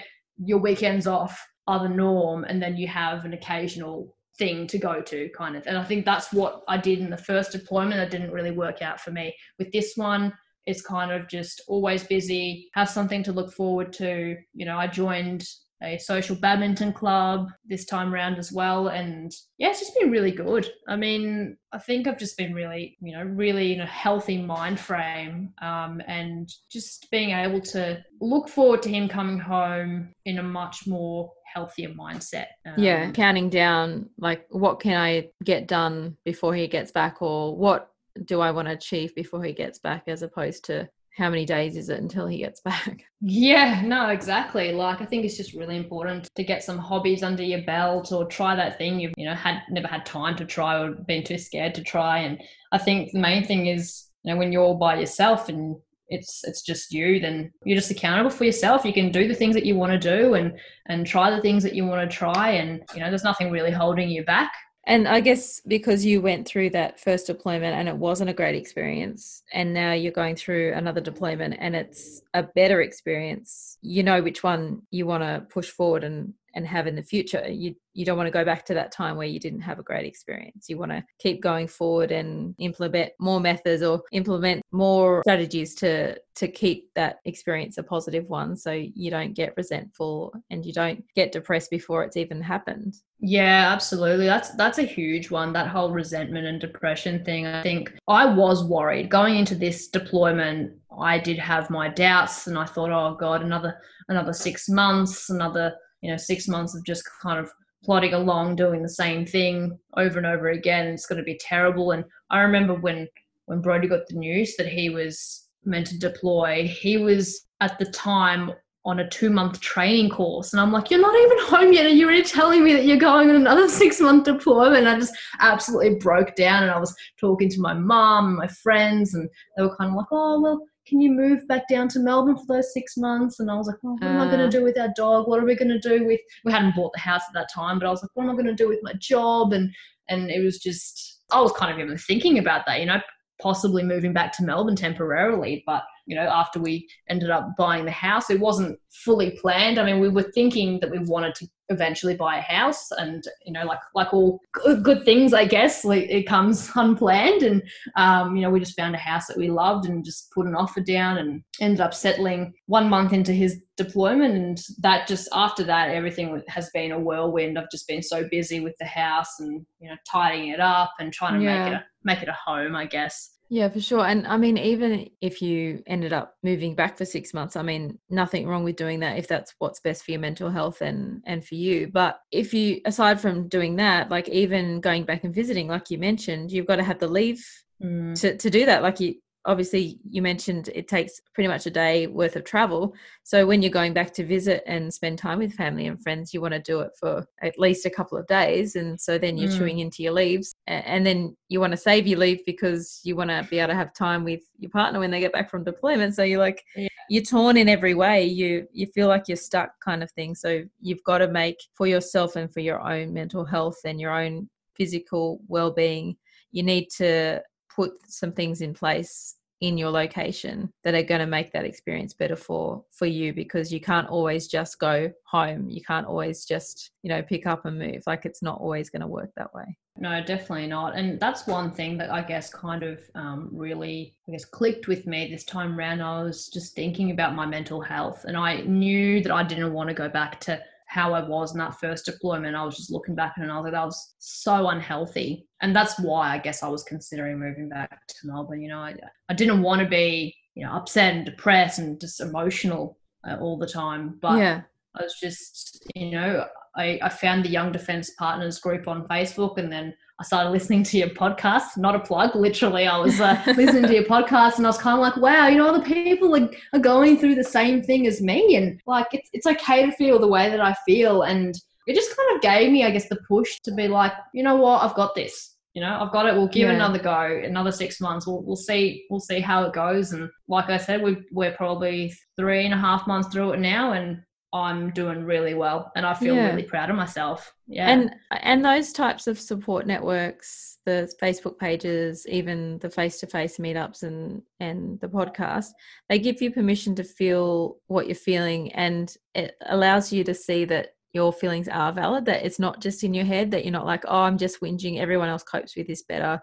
your 0.44 0.58
weekends 0.58 1.06
off 1.06 1.40
are 1.68 1.78
the 1.78 1.94
norm 1.94 2.42
and 2.42 2.60
then 2.60 2.76
you 2.76 2.88
have 2.88 3.24
an 3.24 3.34
occasional 3.34 4.16
thing 4.36 4.66
to 4.66 4.78
go 4.78 5.00
to 5.00 5.28
kind 5.28 5.54
of. 5.54 5.64
And 5.68 5.78
i 5.78 5.84
think 5.84 6.04
that's 6.04 6.32
what 6.32 6.64
i 6.66 6.76
did 6.76 6.98
in 6.98 7.08
the 7.08 7.24
first 7.30 7.52
deployment 7.52 8.00
that 8.00 8.10
didn't 8.10 8.32
really 8.32 8.50
work 8.50 8.82
out 8.82 9.00
for 9.00 9.12
me. 9.12 9.32
With 9.60 9.70
this 9.70 9.92
one 9.94 10.32
it's 10.68 10.82
kind 10.82 11.10
of 11.10 11.28
just 11.28 11.62
always 11.66 12.04
busy, 12.04 12.68
have 12.74 12.90
something 12.90 13.22
to 13.22 13.32
look 13.32 13.52
forward 13.54 13.90
to. 13.94 14.36
You 14.52 14.66
know, 14.66 14.76
I 14.76 14.86
joined 14.86 15.44
a 15.82 15.96
social 15.96 16.36
badminton 16.36 16.92
club 16.92 17.48
this 17.64 17.86
time 17.86 18.12
around 18.12 18.34
as 18.36 18.52
well. 18.52 18.88
And 18.88 19.32
yeah, 19.56 19.70
it's 19.70 19.80
just 19.80 19.98
been 19.98 20.10
really 20.10 20.32
good. 20.32 20.68
I 20.88 20.96
mean, 20.96 21.56
I 21.72 21.78
think 21.78 22.06
I've 22.06 22.18
just 22.18 22.36
been 22.36 22.52
really, 22.52 22.98
you 23.00 23.16
know, 23.16 23.22
really 23.22 23.72
in 23.72 23.80
a 23.80 23.86
healthy 23.86 24.36
mind 24.36 24.78
frame 24.78 25.54
um, 25.62 26.02
and 26.06 26.50
just 26.70 27.08
being 27.10 27.30
able 27.30 27.60
to 27.60 28.04
look 28.20 28.50
forward 28.50 28.82
to 28.82 28.90
him 28.90 29.08
coming 29.08 29.38
home 29.38 30.12
in 30.26 30.38
a 30.38 30.42
much 30.42 30.86
more 30.86 31.32
healthier 31.54 31.90
mindset. 31.90 32.48
Um, 32.66 32.74
yeah, 32.76 33.10
counting 33.12 33.48
down 33.48 34.10
like 34.18 34.44
what 34.50 34.80
can 34.80 35.00
I 35.00 35.30
get 35.44 35.66
done 35.66 36.18
before 36.26 36.54
he 36.54 36.66
gets 36.68 36.90
back 36.90 37.22
or 37.22 37.56
what 37.56 37.90
do 38.24 38.40
I 38.40 38.50
want 38.50 38.68
to 38.68 38.74
achieve 38.74 39.14
before 39.14 39.42
he 39.42 39.52
gets 39.52 39.78
back, 39.78 40.04
as 40.06 40.22
opposed 40.22 40.64
to 40.66 40.88
how 41.16 41.28
many 41.28 41.44
days 41.44 41.76
is 41.76 41.88
it 41.88 42.00
until 42.00 42.26
he 42.26 42.38
gets 42.38 42.60
back? 42.62 43.04
Yeah, 43.20 43.82
no, 43.84 44.08
exactly. 44.08 44.72
Like 44.72 45.00
I 45.00 45.04
think 45.04 45.24
it's 45.24 45.36
just 45.36 45.54
really 45.54 45.76
important 45.76 46.28
to 46.34 46.44
get 46.44 46.62
some 46.62 46.78
hobbies 46.78 47.22
under 47.22 47.42
your 47.42 47.62
belt 47.62 48.12
or 48.12 48.26
try 48.26 48.54
that 48.54 48.78
thing 48.78 49.00
you've 49.00 49.14
you 49.16 49.26
know 49.26 49.34
had 49.34 49.62
never 49.70 49.88
had 49.88 50.06
time 50.06 50.36
to 50.36 50.44
try 50.44 50.80
or 50.80 50.92
been 50.92 51.24
too 51.24 51.38
scared 51.38 51.74
to 51.74 51.82
try. 51.82 52.18
And 52.18 52.40
I 52.72 52.78
think 52.78 53.12
the 53.12 53.20
main 53.20 53.44
thing 53.44 53.66
is 53.66 54.06
you 54.22 54.32
know 54.32 54.38
when 54.38 54.52
you're 54.52 54.62
all 54.62 54.76
by 54.76 54.98
yourself 54.98 55.48
and 55.48 55.76
it's 56.08 56.42
it's 56.44 56.62
just 56.62 56.92
you 56.92 57.20
then 57.20 57.52
you're 57.64 57.76
just 57.76 57.90
accountable 57.90 58.30
for 58.30 58.44
yourself 58.44 58.84
you 58.84 58.94
can 58.94 59.12
do 59.12 59.28
the 59.28 59.34
things 59.34 59.54
that 59.54 59.66
you 59.66 59.74
want 59.74 59.92
to 59.92 59.98
do 59.98 60.34
and 60.34 60.58
and 60.86 61.06
try 61.06 61.30
the 61.30 61.40
things 61.42 61.62
that 61.62 61.74
you 61.74 61.84
want 61.84 62.10
to 62.10 62.16
try 62.16 62.50
and 62.50 62.82
you 62.94 63.00
know 63.00 63.10
there's 63.10 63.24
nothing 63.24 63.50
really 63.50 63.70
holding 63.70 64.08
you 64.08 64.24
back 64.24 64.50
and 64.88 65.06
I 65.06 65.20
guess 65.20 65.60
because 65.60 66.04
you 66.04 66.22
went 66.22 66.48
through 66.48 66.70
that 66.70 66.98
first 66.98 67.26
deployment 67.26 67.76
and 67.76 67.88
it 67.88 67.96
wasn't 67.96 68.30
a 68.30 68.34
great 68.34 68.56
experience, 68.56 69.42
and 69.52 69.74
now 69.74 69.92
you're 69.92 70.10
going 70.12 70.34
through 70.34 70.72
another 70.72 71.02
deployment 71.02 71.56
and 71.58 71.76
it's 71.76 72.22
a 72.32 72.42
better 72.42 72.80
experience, 72.80 73.76
you 73.82 74.02
know 74.02 74.22
which 74.22 74.42
one 74.42 74.82
you 74.90 75.06
want 75.06 75.22
to 75.22 75.46
push 75.50 75.68
forward 75.68 76.04
and 76.04 76.32
and 76.58 76.66
have 76.66 76.88
in 76.88 76.96
the 76.96 77.02
future. 77.02 77.48
You 77.48 77.74
you 77.94 78.04
don't 78.04 78.16
want 78.16 78.26
to 78.26 78.32
go 78.32 78.44
back 78.44 78.66
to 78.66 78.74
that 78.74 78.92
time 78.92 79.16
where 79.16 79.26
you 79.26 79.40
didn't 79.40 79.60
have 79.60 79.78
a 79.78 79.82
great 79.82 80.06
experience. 80.06 80.68
You 80.68 80.76
want 80.76 80.92
to 80.92 81.04
keep 81.18 81.40
going 81.40 81.66
forward 81.66 82.10
and 82.10 82.54
implement 82.58 83.12
more 83.18 83.40
methods 83.40 83.82
or 83.82 84.02
implement 84.12 84.62
more 84.72 85.22
strategies 85.22 85.74
to 85.76 86.18
to 86.34 86.48
keep 86.48 86.92
that 86.94 87.18
experience 87.24 87.78
a 87.78 87.82
positive 87.82 88.28
one 88.28 88.56
so 88.56 88.72
you 88.72 89.10
don't 89.10 89.34
get 89.34 89.56
resentful 89.56 90.32
and 90.50 90.66
you 90.66 90.72
don't 90.72 91.04
get 91.14 91.32
depressed 91.32 91.70
before 91.70 92.02
it's 92.02 92.16
even 92.16 92.40
happened. 92.42 92.96
Yeah, 93.20 93.72
absolutely. 93.72 94.26
That's 94.26 94.50
that's 94.50 94.78
a 94.78 94.82
huge 94.82 95.30
one. 95.30 95.52
That 95.52 95.68
whole 95.68 95.90
resentment 95.92 96.46
and 96.46 96.60
depression 96.60 97.24
thing. 97.24 97.46
I 97.46 97.62
think 97.62 97.94
I 98.08 98.26
was 98.26 98.64
worried 98.64 99.10
going 99.10 99.36
into 99.36 99.54
this 99.54 99.88
deployment. 99.88 100.72
I 101.00 101.20
did 101.20 101.38
have 101.38 101.70
my 101.70 101.88
doubts, 101.88 102.48
and 102.48 102.58
I 102.58 102.64
thought, 102.64 102.90
oh 102.90 103.16
god, 103.18 103.42
another 103.42 103.80
another 104.08 104.32
six 104.32 104.68
months, 104.68 105.30
another 105.30 105.74
you 106.00 106.10
know 106.10 106.16
six 106.16 106.48
months 106.48 106.74
of 106.74 106.84
just 106.84 107.02
kind 107.22 107.38
of 107.38 107.50
plodding 107.84 108.14
along 108.14 108.56
doing 108.56 108.82
the 108.82 108.88
same 108.88 109.24
thing 109.24 109.78
over 109.96 110.18
and 110.18 110.26
over 110.26 110.50
again 110.50 110.86
it's 110.86 111.06
going 111.06 111.18
to 111.18 111.24
be 111.24 111.38
terrible. 111.40 111.92
And 111.92 112.04
i 112.30 112.40
remember 112.40 112.74
when 112.74 113.08
when 113.46 113.60
brody 113.60 113.88
got 113.88 114.06
the 114.08 114.16
news 114.16 114.56
that 114.56 114.68
he 114.68 114.90
was 114.90 115.48
meant 115.64 115.86
to 115.88 115.98
deploy 115.98 116.66
he 116.66 116.96
was 116.96 117.46
at 117.60 117.78
the 117.78 117.86
time 117.86 118.52
on 118.84 119.00
a 119.00 119.08
two 119.10 119.28
month 119.28 119.60
training 119.60 120.08
course. 120.08 120.52
And 120.52 120.60
i'm 120.60 120.72
like 120.72 120.90
you're 120.90 121.00
not 121.00 121.14
even 121.14 121.38
home 121.46 121.72
yet. 121.72 121.86
And 121.86 121.98
you're 121.98 122.22
telling 122.22 122.64
me 122.64 122.72
that 122.72 122.84
you're 122.84 122.96
going 122.96 123.28
on 123.30 123.36
another 123.36 123.68
six 123.80 124.00
month 124.00 124.24
deployment? 124.24 124.86
And 124.86 124.88
i 124.88 124.98
just 124.98 125.16
absolutely 125.40 125.96
broke 125.96 126.34
down 126.34 126.62
and 126.62 126.72
i 126.72 126.78
was 126.78 126.94
talking 127.20 127.48
to 127.50 127.60
my 127.60 127.74
mom 127.74 128.28
and 128.28 128.36
my 128.36 128.48
friends 128.48 129.14
and 129.14 129.28
they 129.56 129.62
were 129.62 129.76
kind 129.76 129.90
of 129.90 129.96
like 129.96 130.06
oh 130.10 130.40
well 130.40 130.60
can 130.88 131.00
you 131.00 131.12
move 131.12 131.46
back 131.48 131.68
down 131.68 131.88
to 131.88 132.00
Melbourne 132.00 132.36
for 132.36 132.46
those 132.48 132.72
six 132.72 132.96
months? 132.96 133.40
And 133.40 133.50
I 133.50 133.56
was 133.56 133.66
like, 133.66 133.76
what 133.82 134.02
am 134.02 134.20
I 134.20 134.26
going 134.26 134.38
to 134.38 134.46
uh. 134.46 134.50
do 134.50 134.62
with 134.64 134.78
our 134.78 134.92
dog? 134.96 135.28
What 135.28 135.40
are 135.40 135.44
we 135.44 135.54
going 135.54 135.68
to 135.68 135.78
do 135.78 136.06
with, 136.06 136.20
we 136.44 136.52
hadn't 136.52 136.74
bought 136.74 136.92
the 136.94 137.00
house 137.00 137.22
at 137.28 137.34
that 137.34 137.48
time, 137.54 137.78
but 137.78 137.86
I 137.86 137.90
was 137.90 138.02
like, 138.02 138.10
what 138.14 138.24
am 138.24 138.30
I 138.30 138.34
going 138.34 138.46
to 138.46 138.54
do 138.54 138.68
with 138.68 138.80
my 138.82 138.94
job? 138.94 139.52
And, 139.52 139.70
and 140.08 140.30
it 140.30 140.42
was 140.42 140.58
just, 140.58 141.20
I 141.30 141.40
was 141.40 141.52
kind 141.52 141.72
of 141.72 141.78
even 141.78 141.98
thinking 141.98 142.38
about 142.38 142.64
that, 142.66 142.80
you 142.80 142.86
know, 142.86 143.00
possibly 143.40 143.82
moving 143.82 144.12
back 144.12 144.32
to 144.32 144.44
Melbourne 144.44 144.76
temporarily, 144.76 145.62
but 145.66 145.82
you 146.08 146.16
know, 146.16 146.22
after 146.22 146.58
we 146.58 146.88
ended 147.10 147.28
up 147.28 147.54
buying 147.58 147.84
the 147.84 147.90
house, 147.90 148.30
it 148.30 148.40
wasn't 148.40 148.78
fully 148.90 149.32
planned. 149.42 149.78
I 149.78 149.84
mean, 149.84 150.00
we 150.00 150.08
were 150.08 150.22
thinking 150.22 150.80
that 150.80 150.90
we 150.90 150.98
wanted 151.00 151.34
to 151.34 151.46
eventually 151.68 152.16
buy 152.16 152.38
a 152.38 152.40
house, 152.40 152.90
and 152.92 153.22
you 153.44 153.52
know, 153.52 153.66
like 153.66 153.80
like 153.94 154.14
all 154.14 154.40
good 154.82 155.04
things, 155.04 155.34
I 155.34 155.44
guess, 155.44 155.84
like 155.84 156.04
it 156.08 156.26
comes 156.26 156.70
unplanned. 156.74 157.42
And 157.42 157.62
um, 157.96 158.34
you 158.34 158.40
know, 158.40 158.48
we 158.48 158.58
just 158.58 158.74
found 158.74 158.94
a 158.94 158.98
house 158.98 159.26
that 159.26 159.36
we 159.36 159.50
loved 159.50 159.86
and 159.86 160.02
just 160.02 160.30
put 160.32 160.46
an 160.46 160.54
offer 160.54 160.80
down, 160.80 161.18
and 161.18 161.42
ended 161.60 161.82
up 161.82 161.92
settling 161.92 162.54
one 162.64 162.88
month 162.88 163.12
into 163.12 163.34
his 163.34 163.60
deployment. 163.76 164.34
And 164.34 164.58
that 164.78 165.06
just 165.06 165.28
after 165.34 165.62
that, 165.64 165.90
everything 165.90 166.42
has 166.48 166.70
been 166.72 166.92
a 166.92 166.98
whirlwind. 166.98 167.58
I've 167.58 167.70
just 167.70 167.86
been 167.86 168.02
so 168.02 168.26
busy 168.30 168.60
with 168.60 168.74
the 168.80 168.86
house 168.86 169.40
and 169.40 169.66
you 169.78 169.90
know, 169.90 169.96
tidying 170.10 170.48
it 170.48 170.60
up 170.60 170.94
and 170.98 171.12
trying 171.12 171.38
to 171.38 171.44
yeah. 171.44 171.64
make 171.64 171.72
it 171.72 171.76
a, 171.76 171.84
make 172.02 172.22
it 172.22 172.28
a 172.28 172.38
home, 172.46 172.74
I 172.74 172.86
guess. 172.86 173.34
Yeah, 173.50 173.70
for 173.70 173.80
sure. 173.80 174.04
And 174.04 174.26
I 174.26 174.36
mean, 174.36 174.58
even 174.58 175.08
if 175.22 175.40
you 175.40 175.82
ended 175.86 176.12
up 176.12 176.34
moving 176.42 176.74
back 176.74 176.98
for 176.98 177.06
six 177.06 177.32
months, 177.32 177.56
I 177.56 177.62
mean, 177.62 177.98
nothing 178.10 178.46
wrong 178.46 178.62
with 178.62 178.76
doing 178.76 179.00
that 179.00 179.16
if 179.16 179.26
that's 179.26 179.54
what's 179.58 179.80
best 179.80 180.04
for 180.04 180.10
your 180.10 180.20
mental 180.20 180.50
health 180.50 180.82
and 180.82 181.22
and 181.24 181.42
for 181.42 181.54
you. 181.54 181.88
But 181.90 182.20
if 182.30 182.52
you, 182.52 182.80
aside 182.84 183.20
from 183.20 183.48
doing 183.48 183.76
that, 183.76 184.10
like 184.10 184.28
even 184.28 184.80
going 184.80 185.04
back 185.04 185.24
and 185.24 185.34
visiting, 185.34 185.66
like 185.66 185.90
you 185.90 185.96
mentioned, 185.96 186.52
you've 186.52 186.66
got 186.66 186.76
to 186.76 186.82
have 186.82 186.98
the 186.98 187.08
leave 187.08 187.42
mm. 187.82 188.20
to 188.20 188.36
to 188.36 188.50
do 188.50 188.66
that. 188.66 188.82
Like 188.82 189.00
you, 189.00 189.14
obviously 189.44 189.98
you 190.08 190.20
mentioned 190.20 190.68
it 190.74 190.88
takes 190.88 191.20
pretty 191.34 191.48
much 191.48 191.66
a 191.66 191.70
day 191.70 192.06
worth 192.06 192.36
of 192.36 192.44
travel 192.44 192.94
so 193.22 193.46
when 193.46 193.62
you're 193.62 193.70
going 193.70 193.94
back 193.94 194.12
to 194.12 194.24
visit 194.24 194.62
and 194.66 194.92
spend 194.92 195.18
time 195.18 195.38
with 195.38 195.54
family 195.54 195.86
and 195.86 196.02
friends 196.02 196.34
you 196.34 196.40
want 196.40 196.52
to 196.52 196.60
do 196.60 196.80
it 196.80 196.90
for 196.98 197.24
at 197.40 197.58
least 197.58 197.86
a 197.86 197.90
couple 197.90 198.18
of 198.18 198.26
days 198.26 198.76
and 198.76 199.00
so 199.00 199.16
then 199.16 199.36
you're 199.36 199.50
mm. 199.50 199.58
chewing 199.58 199.78
into 199.78 200.02
your 200.02 200.12
leaves 200.12 200.54
and 200.66 201.06
then 201.06 201.36
you 201.48 201.60
want 201.60 201.70
to 201.70 201.76
save 201.76 202.06
your 202.06 202.18
leave 202.18 202.44
because 202.46 203.00
you 203.04 203.14
want 203.16 203.30
to 203.30 203.46
be 203.48 203.58
able 203.58 203.68
to 203.68 203.74
have 203.74 203.94
time 203.94 204.24
with 204.24 204.40
your 204.58 204.70
partner 204.70 204.98
when 204.98 205.10
they 205.10 205.20
get 205.20 205.32
back 205.32 205.50
from 205.50 205.64
deployment 205.64 206.14
so 206.14 206.22
you're 206.22 206.38
like 206.38 206.64
yeah. 206.76 206.88
you're 207.08 207.22
torn 207.22 207.56
in 207.56 207.68
every 207.68 207.94
way 207.94 208.24
you 208.24 208.66
you 208.72 208.86
feel 208.86 209.08
like 209.08 209.28
you're 209.28 209.36
stuck 209.36 209.70
kind 209.82 210.02
of 210.02 210.10
thing 210.12 210.34
so 210.34 210.62
you've 210.80 211.02
got 211.04 211.18
to 211.18 211.28
make 211.28 211.58
for 211.74 211.86
yourself 211.86 212.36
and 212.36 212.52
for 212.52 212.60
your 212.60 212.80
own 212.80 213.12
mental 213.12 213.44
health 213.44 213.78
and 213.84 214.00
your 214.00 214.12
own 214.12 214.48
physical 214.74 215.40
well-being 215.48 216.16
you 216.52 216.62
need 216.62 216.88
to 216.90 217.40
put 217.78 217.92
some 218.08 218.32
things 218.32 218.60
in 218.60 218.74
place 218.74 219.36
in 219.60 219.78
your 219.78 219.90
location 219.90 220.68
that 220.82 220.94
are 220.94 221.02
going 221.02 221.20
to 221.20 221.26
make 221.26 221.52
that 221.52 221.64
experience 221.64 222.12
better 222.12 222.36
for 222.36 222.84
for 222.90 223.06
you 223.06 223.32
because 223.32 223.72
you 223.72 223.80
can't 223.80 224.08
always 224.08 224.48
just 224.48 224.80
go 224.80 225.12
home. 225.24 225.68
You 225.68 225.82
can't 225.82 226.06
always 226.06 226.44
just 226.44 226.90
you 227.02 227.08
know 227.08 227.22
pick 227.22 227.46
up 227.46 227.66
and 227.66 227.78
move. 227.78 228.02
Like 228.04 228.24
it's 228.24 228.42
not 228.42 228.60
always 228.60 228.90
going 228.90 229.02
to 229.02 229.14
work 229.18 229.30
that 229.36 229.54
way. 229.54 229.76
No 229.96 230.22
definitely 230.24 230.68
not. 230.68 230.96
And 230.96 231.20
that's 231.20 231.46
one 231.46 231.70
thing 231.70 231.98
that 231.98 232.10
i 232.10 232.22
guess 232.22 232.52
kind 232.52 232.82
of 232.82 232.98
um, 233.14 233.50
really 233.52 234.14
i 234.28 234.32
guess 234.32 234.44
clicked 234.44 234.88
with 234.88 235.06
me 235.06 235.28
this 235.28 235.44
time 235.44 235.78
around 235.78 236.00
i 236.00 236.22
was 236.22 236.48
just 236.48 236.74
thinking 236.74 237.10
about 237.10 237.34
my 237.34 237.46
mental 237.46 237.80
health 237.80 238.24
and 238.24 238.36
i 238.36 238.60
knew 238.62 239.22
that 239.22 239.32
i 239.32 239.42
didn't 239.42 239.72
want 239.72 239.88
to 239.88 239.94
go 239.94 240.08
back 240.08 240.40
to 240.40 240.60
how 240.88 241.12
I 241.12 241.22
was 241.22 241.52
in 241.52 241.58
that 241.58 241.78
first 241.78 242.06
deployment. 242.06 242.56
I 242.56 242.64
was 242.64 242.76
just 242.76 242.90
looking 242.90 243.14
back 243.14 243.34
and 243.36 243.52
I 243.52 243.56
was 243.56 243.64
like, 243.64 243.72
that 243.74 243.84
was 243.84 244.14
so 244.18 244.68
unhealthy. 244.68 245.46
And 245.60 245.76
that's 245.76 246.00
why 246.00 246.32
I 246.32 246.38
guess 246.38 246.62
I 246.62 246.68
was 246.68 246.82
considering 246.82 247.38
moving 247.38 247.68
back 247.68 248.06
to 248.06 248.14
Melbourne. 248.24 248.62
You 248.62 248.68
know, 248.68 248.78
I, 248.78 248.94
I 249.28 249.34
didn't 249.34 249.62
want 249.62 249.82
to 249.82 249.88
be, 249.88 250.34
you 250.54 250.64
know, 250.64 250.72
upset 250.72 251.14
and 251.14 251.26
depressed 251.26 251.78
and 251.78 252.00
just 252.00 252.20
emotional 252.20 252.98
uh, 253.28 253.36
all 253.38 253.58
the 253.58 253.66
time. 253.66 254.18
But 254.20 254.38
yeah. 254.38 254.62
I 254.98 255.02
was 255.02 255.14
just, 255.20 255.86
you 255.94 256.10
know, 256.10 256.46
I, 256.76 256.98
I 257.02 257.08
found 257.08 257.44
the 257.44 257.50
Young 257.50 257.72
Defence 257.72 258.10
Partners 258.18 258.58
group 258.58 258.88
on 258.88 259.06
Facebook 259.08 259.58
and 259.58 259.70
then 259.70 259.94
I 260.20 260.24
started 260.24 260.50
listening 260.50 260.82
to 260.82 260.98
your 260.98 261.10
podcast, 261.10 261.76
not 261.76 261.94
a 261.94 262.00
plug, 262.00 262.34
literally. 262.34 262.88
I 262.88 262.98
was 262.98 263.20
uh, 263.20 263.40
listening 263.46 263.84
to 263.84 263.94
your 263.94 264.04
podcast 264.04 264.56
and 264.56 264.66
I 264.66 264.70
was 264.70 264.78
kind 264.78 264.96
of 264.96 265.00
like, 265.00 265.16
wow, 265.16 265.46
you 265.46 265.58
know, 265.58 265.68
other 265.68 265.84
people 265.84 266.34
are, 266.34 266.50
are 266.72 266.80
going 266.80 267.18
through 267.18 267.36
the 267.36 267.44
same 267.44 267.82
thing 267.82 268.06
as 268.06 268.20
me. 268.20 268.56
And 268.56 268.80
like, 268.86 269.06
it's, 269.12 269.30
it's 269.32 269.46
okay 269.46 269.86
to 269.86 269.92
feel 269.92 270.18
the 270.18 270.26
way 270.26 270.50
that 270.50 270.60
I 270.60 270.74
feel. 270.84 271.22
And 271.22 271.54
it 271.86 271.94
just 271.94 272.16
kind 272.16 272.34
of 272.34 272.42
gave 272.42 272.72
me, 272.72 272.84
I 272.84 272.90
guess, 272.90 273.08
the 273.08 273.20
push 273.28 273.60
to 273.60 273.72
be 273.72 273.86
like, 273.86 274.12
you 274.34 274.42
know 274.42 274.56
what, 274.56 274.82
I've 274.82 274.96
got 274.96 275.14
this. 275.14 275.54
You 275.74 275.82
know, 275.82 276.00
I've 276.00 276.10
got 276.10 276.26
it. 276.26 276.34
We'll 276.34 276.48
give 276.48 276.68
yeah. 276.68 276.74
another 276.74 276.98
go. 276.98 277.40
Another 277.44 277.70
six 277.70 278.00
months. 278.00 278.26
We'll, 278.26 278.42
we'll 278.42 278.56
see. 278.56 279.06
We'll 279.10 279.20
see 279.20 279.38
how 279.38 279.62
it 279.62 279.72
goes. 279.72 280.10
And 280.10 280.28
like 280.48 280.70
I 280.70 280.76
said, 280.76 281.02
we 281.02 281.18
we're 281.30 281.54
probably 281.54 282.12
three 282.36 282.64
and 282.64 282.74
a 282.74 282.76
half 282.76 283.06
months 283.06 283.28
through 283.28 283.52
it 283.52 283.60
now, 283.60 283.92
and 283.92 284.20
I'm 284.52 284.90
doing 284.90 285.24
really 285.24 285.54
well 285.54 285.92
and 285.94 286.06
I 286.06 286.14
feel 286.14 286.34
yeah. 286.34 286.46
really 286.48 286.62
proud 286.62 286.88
of 286.88 286.96
myself. 286.96 287.52
Yeah. 287.66 287.90
And 287.90 288.14
and 288.30 288.64
those 288.64 288.92
types 288.92 289.26
of 289.26 289.38
support 289.38 289.86
networks, 289.86 290.78
the 290.86 291.10
Facebook 291.20 291.58
pages, 291.58 292.26
even 292.28 292.78
the 292.78 292.88
face-to-face 292.88 293.58
meetups 293.58 294.02
and 294.02 294.42
and 294.58 294.98
the 295.00 295.08
podcast, 295.08 295.68
they 296.08 296.18
give 296.18 296.40
you 296.40 296.50
permission 296.50 296.94
to 296.94 297.04
feel 297.04 297.76
what 297.88 298.06
you're 298.06 298.14
feeling 298.14 298.72
and 298.72 299.14
it 299.34 299.54
allows 299.66 300.12
you 300.12 300.24
to 300.24 300.34
see 300.34 300.64
that 300.64 300.94
your 301.12 301.32
feelings 301.32 301.68
are 301.68 301.92
valid 301.92 302.26
that 302.26 302.44
it's 302.44 302.58
not 302.58 302.80
just 302.80 303.02
in 303.02 303.14
your 303.14 303.24
head 303.24 303.50
that 303.50 303.64
you're 303.64 303.72
not 303.72 303.86
like 303.86 304.04
oh 304.06 304.20
i'm 304.20 304.36
just 304.36 304.60
whinging 304.60 305.00
everyone 305.00 305.28
else 305.28 305.42
copes 305.42 305.74
with 305.74 305.86
this 305.86 306.02
better 306.02 306.40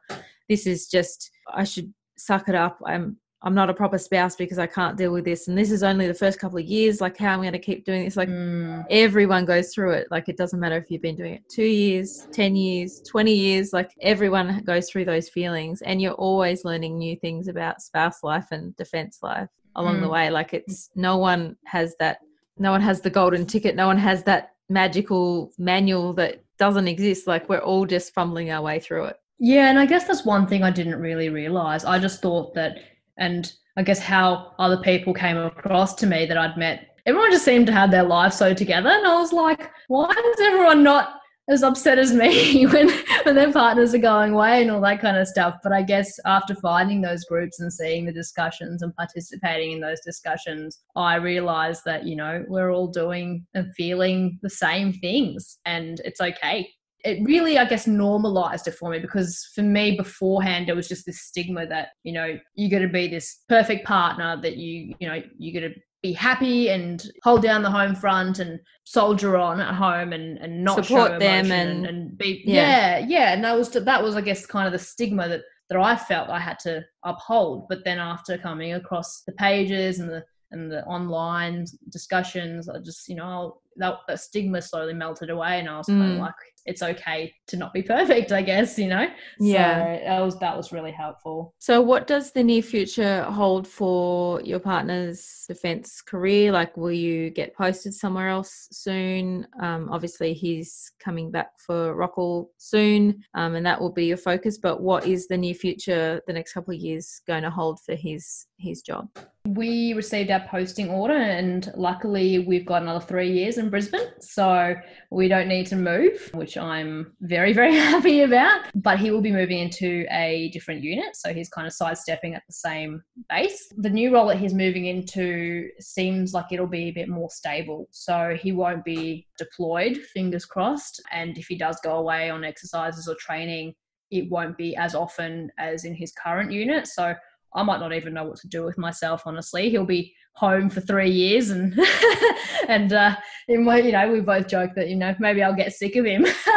this 0.50 0.66
is 0.66 0.88
just 0.88 1.30
i 1.54 1.64
should 1.64 1.94
suck 2.18 2.50
it 2.50 2.56
up 2.56 2.80
i'm 2.86 3.16
I'm 3.46 3.54
not 3.54 3.70
a 3.70 3.76
proper 3.76 4.00
spouse 4.00 4.36
because 4.36 4.58
I 4.58 4.66
can't 4.66 4.98
deal 4.98 5.12
with 5.12 5.24
this. 5.24 5.48
And 5.48 5.56
this 5.56 5.70
is 5.70 5.84
only 5.84 6.08
the 6.08 6.16
first 6.16 6.40
couple 6.40 6.58
of 6.58 6.66
years. 6.66 7.00
Like, 7.00 7.16
how 7.16 7.34
am 7.34 7.42
I 7.42 7.44
going 7.44 7.54
to 7.54 7.60
keep 7.60 7.86
doing 7.86 8.04
this? 8.04 8.18
Like, 8.18 8.28
mm. 8.28 8.84
everyone 8.90 9.46
goes 9.46 9.72
through 9.72 9.92
it. 9.92 10.08
Like, 10.10 10.28
it 10.28 10.36
doesn't 10.36 10.60
matter 10.60 10.78
if 10.78 10.90
you've 10.90 11.04
been 11.04 11.16
doing 11.16 11.36
it 11.36 11.48
two 11.48 11.64
years, 11.64 12.28
10 12.32 12.56
years, 12.56 13.04
20 13.08 13.32
years. 13.32 13.72
Like, 13.72 13.92
everyone 14.02 14.64
goes 14.66 14.90
through 14.90 15.06
those 15.06 15.30
feelings. 15.30 15.84
And 15.84 16.02
you're 16.02 16.14
always 16.14 16.66
learning 16.66 16.98
new 16.98 17.16
things 17.16 17.48
about 17.48 17.84
spouse 17.84 18.24
life 18.24 18.48
and 18.50 18.76
defense 18.78 19.20
life 19.22 19.50
along 19.76 19.98
mm. 19.98 20.02
the 20.02 20.10
way. 20.10 20.32
Like, 20.32 20.56
it's 20.56 20.90
no 20.96 21.18
one 21.18 21.56
has 21.66 21.96
that, 22.00 22.22
no 22.58 22.72
one 22.72 22.82
has 22.82 23.02
the 23.02 23.12
golden 23.12 23.46
ticket. 23.46 23.76
No 23.76 23.86
one 23.86 24.00
has 24.00 24.24
that 24.24 24.54
magical 24.70 25.52
manual 25.60 26.14
that 26.14 26.44
doesn't 26.58 26.88
exist. 26.88 27.28
Like, 27.28 27.48
we're 27.48 27.60
all 27.60 27.86
just 27.86 28.12
fumbling 28.16 28.50
our 28.50 28.64
way 28.64 28.80
through 28.80 29.06
it. 29.06 29.18
Yeah. 29.38 29.70
And 29.70 29.78
I 29.78 29.86
guess 29.86 30.08
that's 30.08 30.26
one 30.26 30.48
thing 30.48 30.64
I 30.64 30.72
didn't 30.72 31.00
really 31.00 31.30
realize. 31.30 31.86
I 31.86 32.00
just 32.00 32.24
thought 32.24 32.56
that 32.56 32.80
and 33.18 33.52
I 33.78 33.84
guess 33.84 34.00
how 34.00 34.54
other 34.60 34.78
people 34.78 35.14
came 35.14 35.38
across 35.38 35.96
to 35.96 36.08
me 36.08 36.26
that 36.26 36.38
I'd 36.38 36.58
met. 36.58 36.88
Everyone 37.06 37.32
just 37.32 37.46
seemed 37.46 37.68
to 37.68 37.74
have 37.74 37.92
their 37.92 38.04
lives 38.04 38.38
so 38.38 38.54
together. 38.54 38.90
And 38.90 39.06
I 39.06 39.20
was 39.20 39.34
like, 39.34 39.70
why 39.88 40.10
is 40.10 40.40
everyone 40.42 40.82
not 40.82 41.22
as 41.48 41.64
upset 41.64 42.00
as 42.00 42.14
me 42.14 42.66
when 42.72 42.90
when 43.24 43.36
their 43.36 43.52
partners 43.52 43.94
are 43.94 44.00
going 44.00 44.34
away 44.34 44.62
and 44.62 44.72
all 44.72 44.82
that 44.82 45.02
kind 45.02 45.18
of 45.18 45.28
stuff. 45.28 45.56
But 45.64 45.74
I 45.74 45.84
guess 45.84 46.20
after 46.26 46.56
finding 46.56 47.02
those 47.02 47.26
groups 47.26 47.60
and 47.60 47.72
seeing 47.72 48.06
the 48.06 48.12
discussions 48.12 48.82
and 48.82 48.96
participating 48.96 49.74
in 49.74 49.80
those 49.80 50.02
discussions, 50.02 50.80
I 50.96 51.16
realized 51.16 51.82
that 51.86 52.06
you 52.06 52.16
know 52.16 52.44
we're 52.48 52.72
all 52.72 52.88
doing 52.88 53.46
and 53.54 53.74
feeling 53.76 54.40
the 54.42 54.50
same 54.50 54.94
things, 54.94 55.60
and 55.66 56.02
it's 56.04 56.22
okay. 56.22 56.70
It 57.06 57.24
really, 57.24 57.58
I 57.58 57.66
guess, 57.66 57.88
normalized 57.88 58.68
it 58.68 58.76
for 58.76 58.90
me 58.90 59.00
because 59.00 59.50
for 59.54 59.62
me 59.62 59.96
beforehand, 59.96 60.70
it 60.70 60.76
was 60.76 60.88
just 60.88 61.06
this 61.06 61.22
stigma 61.22 61.68
that 61.68 61.90
you 62.04 62.14
know 62.14 62.38
you 62.56 62.70
got 62.70 62.80
to 62.80 62.88
be 62.88 63.08
this 63.08 63.44
perfect 63.48 63.86
partner 63.86 64.40
that 64.42 64.58
you 64.58 64.96
you 65.00 65.08
know 65.08 65.22
you 65.38 65.54
got 65.54 65.68
to 65.68 65.74
be 66.06 66.14
happy 66.14 66.70
and 66.70 67.10
hold 67.24 67.42
down 67.42 67.64
the 67.64 67.72
home 67.72 67.96
front 67.96 68.38
and 68.38 68.60
soldier 68.84 69.38
on 69.38 69.60
at 69.60 69.74
home 69.74 70.14
and, 70.14 70.38
and 70.38 70.64
not 70.64 70.86
support 70.86 71.20
them 71.20 71.52
and, 71.52 71.52
and, 71.52 71.86
and 71.88 72.18
be 72.18 72.44
yeah. 72.46 73.00
yeah 73.00 73.06
yeah 73.08 73.34
and 73.34 73.44
that 73.44 73.58
was 73.58 73.70
that 73.72 74.04
was 74.04 74.16
I 74.16 74.22
guess 74.22 74.46
kind 74.46 74.68
of 74.68 74.74
the 74.74 74.78
stigma 74.78 75.28
that 75.28 75.42
that 75.70 75.80
I 75.80 75.96
felt 75.96 76.30
I 76.30 76.40
had 76.40 76.60
to 76.60 76.86
uphold 77.04 77.68
but 77.70 77.84
then 77.86 77.98
after 77.98 78.38
coming 78.38 78.74
across 78.74 79.24
the 79.26 79.32
pages 79.32 80.00
and 80.00 80.08
the 80.08 80.24
and 80.52 80.72
the 80.72 80.84
online 80.86 81.66
discussions 81.90 82.70
I 82.70 82.78
just 82.80 83.10
you 83.10 83.16
know 83.16 83.58
that, 83.78 84.00
that 84.08 84.20
stigma 84.20 84.62
slowly 84.62 84.94
melted 84.94 85.30
away 85.30 85.60
and 85.60 85.70
I 85.70 85.78
was 85.78 85.88
mm. 85.88 86.20
like 86.20 86.34
it's 86.66 86.82
okay 86.82 87.32
to 87.48 87.58
not 87.58 87.74
be 87.74 87.82
perfect, 87.84 88.32
I 88.32 88.42
guess, 88.42 88.78
you 88.78 88.88
know? 88.88 89.08
Yeah. 89.40 89.98
So 89.98 90.06
that 90.06 90.20
was 90.22 90.40
that 90.40 90.58
was 90.58 90.72
really 90.72 90.92
helpful. 90.92 91.54
So 91.60 91.82
what 91.82 92.08
does 92.08 92.32
the 92.32 92.44
near 92.44 92.62
future 92.62 93.24
hold 93.24 93.68
for 93.68 94.42
your 94.42 94.60
partner's 94.60 95.46
defense 95.48 96.02
career? 96.02 96.52
Like 96.52 96.76
will 96.76 96.92
you 96.92 97.30
get 97.30 97.56
posted 97.56 97.94
somewhere 97.94 98.30
else 98.30 98.68
soon? 98.72 99.48
Um, 99.62 99.90
obviously 99.92 100.34
he's 100.34 100.92
coming 101.00 101.32
back 101.32 101.50
for 101.58 101.96
Rockall 101.96 102.48
soon, 102.58 103.24
um, 103.34 103.56
and 103.56 103.66
that 103.66 103.80
will 103.80 103.92
be 103.92 104.06
your 104.06 104.18
focus. 104.18 104.58
But 104.58 104.82
what 104.82 105.06
is 105.06 105.28
the 105.28 105.38
near 105.38 105.54
future, 105.54 106.22
the 106.28 106.34
next 106.34 106.54
couple 106.54 106.74
of 106.74 106.80
years 106.80 107.22
going 107.28 107.44
to 107.44 107.50
hold 107.50 107.80
for 107.82 107.96
his 107.96 108.48
his 108.58 108.82
job? 108.82 109.10
We 109.48 109.94
received 109.94 110.32
our 110.32 110.46
posting 110.50 110.90
order, 110.90 111.14
and 111.14 111.72
luckily, 111.76 112.40
we've 112.40 112.66
got 112.66 112.82
another 112.82 113.06
three 113.06 113.32
years 113.32 113.58
in 113.66 113.72
Brisbane. 113.72 114.08
So 114.20 114.76
we 115.12 115.28
don't 115.28 115.48
need 115.48 115.68
to 115.68 115.76
move, 115.76 116.30
which 116.34 116.58
I'm 116.58 117.14
very, 117.22 117.52
very 117.52 117.76
happy 117.92 118.22
about. 118.22 118.68
But 118.76 119.00
he 119.00 119.12
will 119.12 119.22
be 119.22 119.32
moving 119.32 119.60
into 119.60 120.06
a 120.12 120.50
different 120.54 120.84
unit. 120.84 121.16
So 121.16 121.34
he's 121.34 121.50
kind 121.50 121.68
of 121.68 121.74
sidestepping 121.74 122.36
at 122.36 122.44
the 122.48 122.54
same 122.54 123.04
base. 123.30 123.72
The 123.78 123.90
new 123.90 124.14
role 124.14 124.28
that 124.28 124.38
he's 124.38 124.54
moving 124.54 124.86
into 124.86 125.70
seems 125.80 126.34
like 126.34 126.52
it'll 126.52 126.68
be 126.68 126.90
a 126.90 126.94
bit 126.94 127.10
more 127.10 127.30
stable. 127.30 127.88
So 127.92 128.38
he 128.42 128.52
won't 128.52 128.86
be 128.86 129.28
deployed, 129.38 129.98
fingers 130.14 130.46
crossed. 130.46 131.02
And 131.12 131.38
if 131.38 131.48
he 131.48 131.58
does 131.58 131.80
go 131.84 131.98
away 131.98 132.30
on 132.30 132.44
exercises 132.44 133.08
or 133.08 133.16
training, 133.20 133.74
it 134.12 134.30
won't 134.30 134.58
be 134.58 134.76
as 134.78 134.96
often 134.96 135.52
as 135.58 135.84
in 135.84 135.96
his 135.96 136.14
current 136.14 136.52
unit. 136.52 136.88
So 136.88 137.16
I 137.56 137.64
might 137.64 137.80
not 137.80 137.94
even 137.94 138.14
know 138.14 138.26
what 138.26 138.38
to 138.40 138.48
do 138.48 138.64
with 138.64 138.78
myself. 138.78 139.24
Honestly, 139.26 139.70
he'll 139.70 139.86
be 139.86 140.14
home 140.36 140.70
for 140.70 140.82
three 140.82 141.10
years, 141.10 141.50
and 141.50 141.78
and 142.68 142.94
uh, 142.94 143.16
you 143.48 143.60
know 143.62 144.12
we 144.12 144.20
both 144.20 144.48
joke 144.48 144.72
that 144.76 144.90
you 144.90 144.96
know 144.96 145.16
maybe 145.20 145.42
I'll 145.42 145.56
get 145.56 145.74
sick 145.74 145.96
of 145.96 146.06
him. 146.06 146.26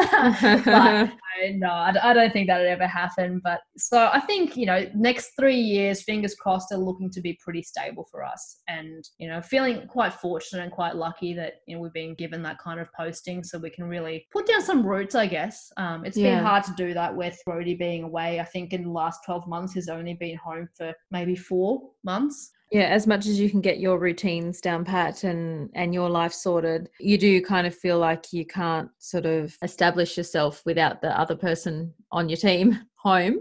but 0.65 1.11
no, 1.53 1.71
I 1.71 2.13
don't 2.13 2.33
think 2.33 2.49
that'll 2.49 2.67
ever 2.67 2.87
happen. 2.87 3.41
But 3.43 3.61
so 3.77 4.11
I 4.13 4.21
think 4.21 4.57
you 4.57 4.67
know 4.67 4.87
next 4.95 5.33
three 5.39 5.61
years, 5.61 6.03
fingers 6.03 6.35
crossed, 6.35 6.73
are 6.73 6.79
looking 6.79 7.11
to 7.11 7.21
be 7.21 7.39
pretty 7.43 7.63
stable 7.63 8.07
for 8.11 8.25
us, 8.25 8.63
and 8.69 9.09
you 9.19 9.29
know 9.29 9.41
feeling 9.41 9.87
quite 9.87 10.13
fortunate 10.13 10.63
and 10.63 10.73
quite 10.73 10.97
lucky 10.97 11.33
that 11.35 11.55
you 11.67 11.77
know 11.77 11.83
we've 11.83 11.93
been 11.93 12.15
given 12.15 12.43
that 12.43 12.59
kind 12.59 12.81
of 12.81 12.89
posting, 12.93 13.45
so 13.45 13.59
we 13.59 13.71
can 13.71 13.85
really 13.85 14.27
put 14.33 14.47
down 14.47 14.63
some 14.63 14.85
roots. 14.85 15.15
I 15.15 15.27
guess 15.27 15.71
um, 15.77 16.05
it's 16.05 16.17
yeah. 16.17 16.37
been 16.37 16.45
hard 16.45 16.65
to 16.65 16.73
do 16.77 16.95
that 16.95 17.15
with 17.15 17.39
Brody 17.47 17.75
being 17.75 18.03
away. 18.03 18.41
I 18.41 18.45
think 18.45 18.73
in 18.73 18.83
the 18.83 18.91
last 18.91 19.21
twelve 19.25 19.47
months, 19.47 19.73
he's 19.73 19.89
only 19.89 20.15
been 20.15 20.37
home 20.37 20.69
for 20.77 20.93
maybe 21.11 21.37
four 21.37 21.91
months 22.05 22.51
yeah 22.71 22.83
as 22.83 23.07
much 23.07 23.27
as 23.27 23.39
you 23.39 23.51
can 23.51 23.61
get 23.61 23.81
your 23.81 23.99
routines 23.99 24.61
down 24.61 24.85
pat 24.85 25.25
and 25.25 25.71
and 25.75 25.95
your 25.95 26.09
life 26.09 26.33
sorted 26.33 26.89
you 27.01 27.19
do 27.19 27.41
kind 27.43 27.67
of 27.67 27.75
feel 27.75 27.99
like 27.99 28.33
you 28.33 28.45
can't 28.45 28.91
sort 28.99 29.27
of 29.27 29.57
establish 29.63 30.17
yourself 30.17 30.63
without 30.65 31.01
the 31.01 31.21
other 31.21 31.37
person 31.37 31.93
on 32.13 32.29
your 32.29 32.37
team 32.37 32.79
home 32.97 33.41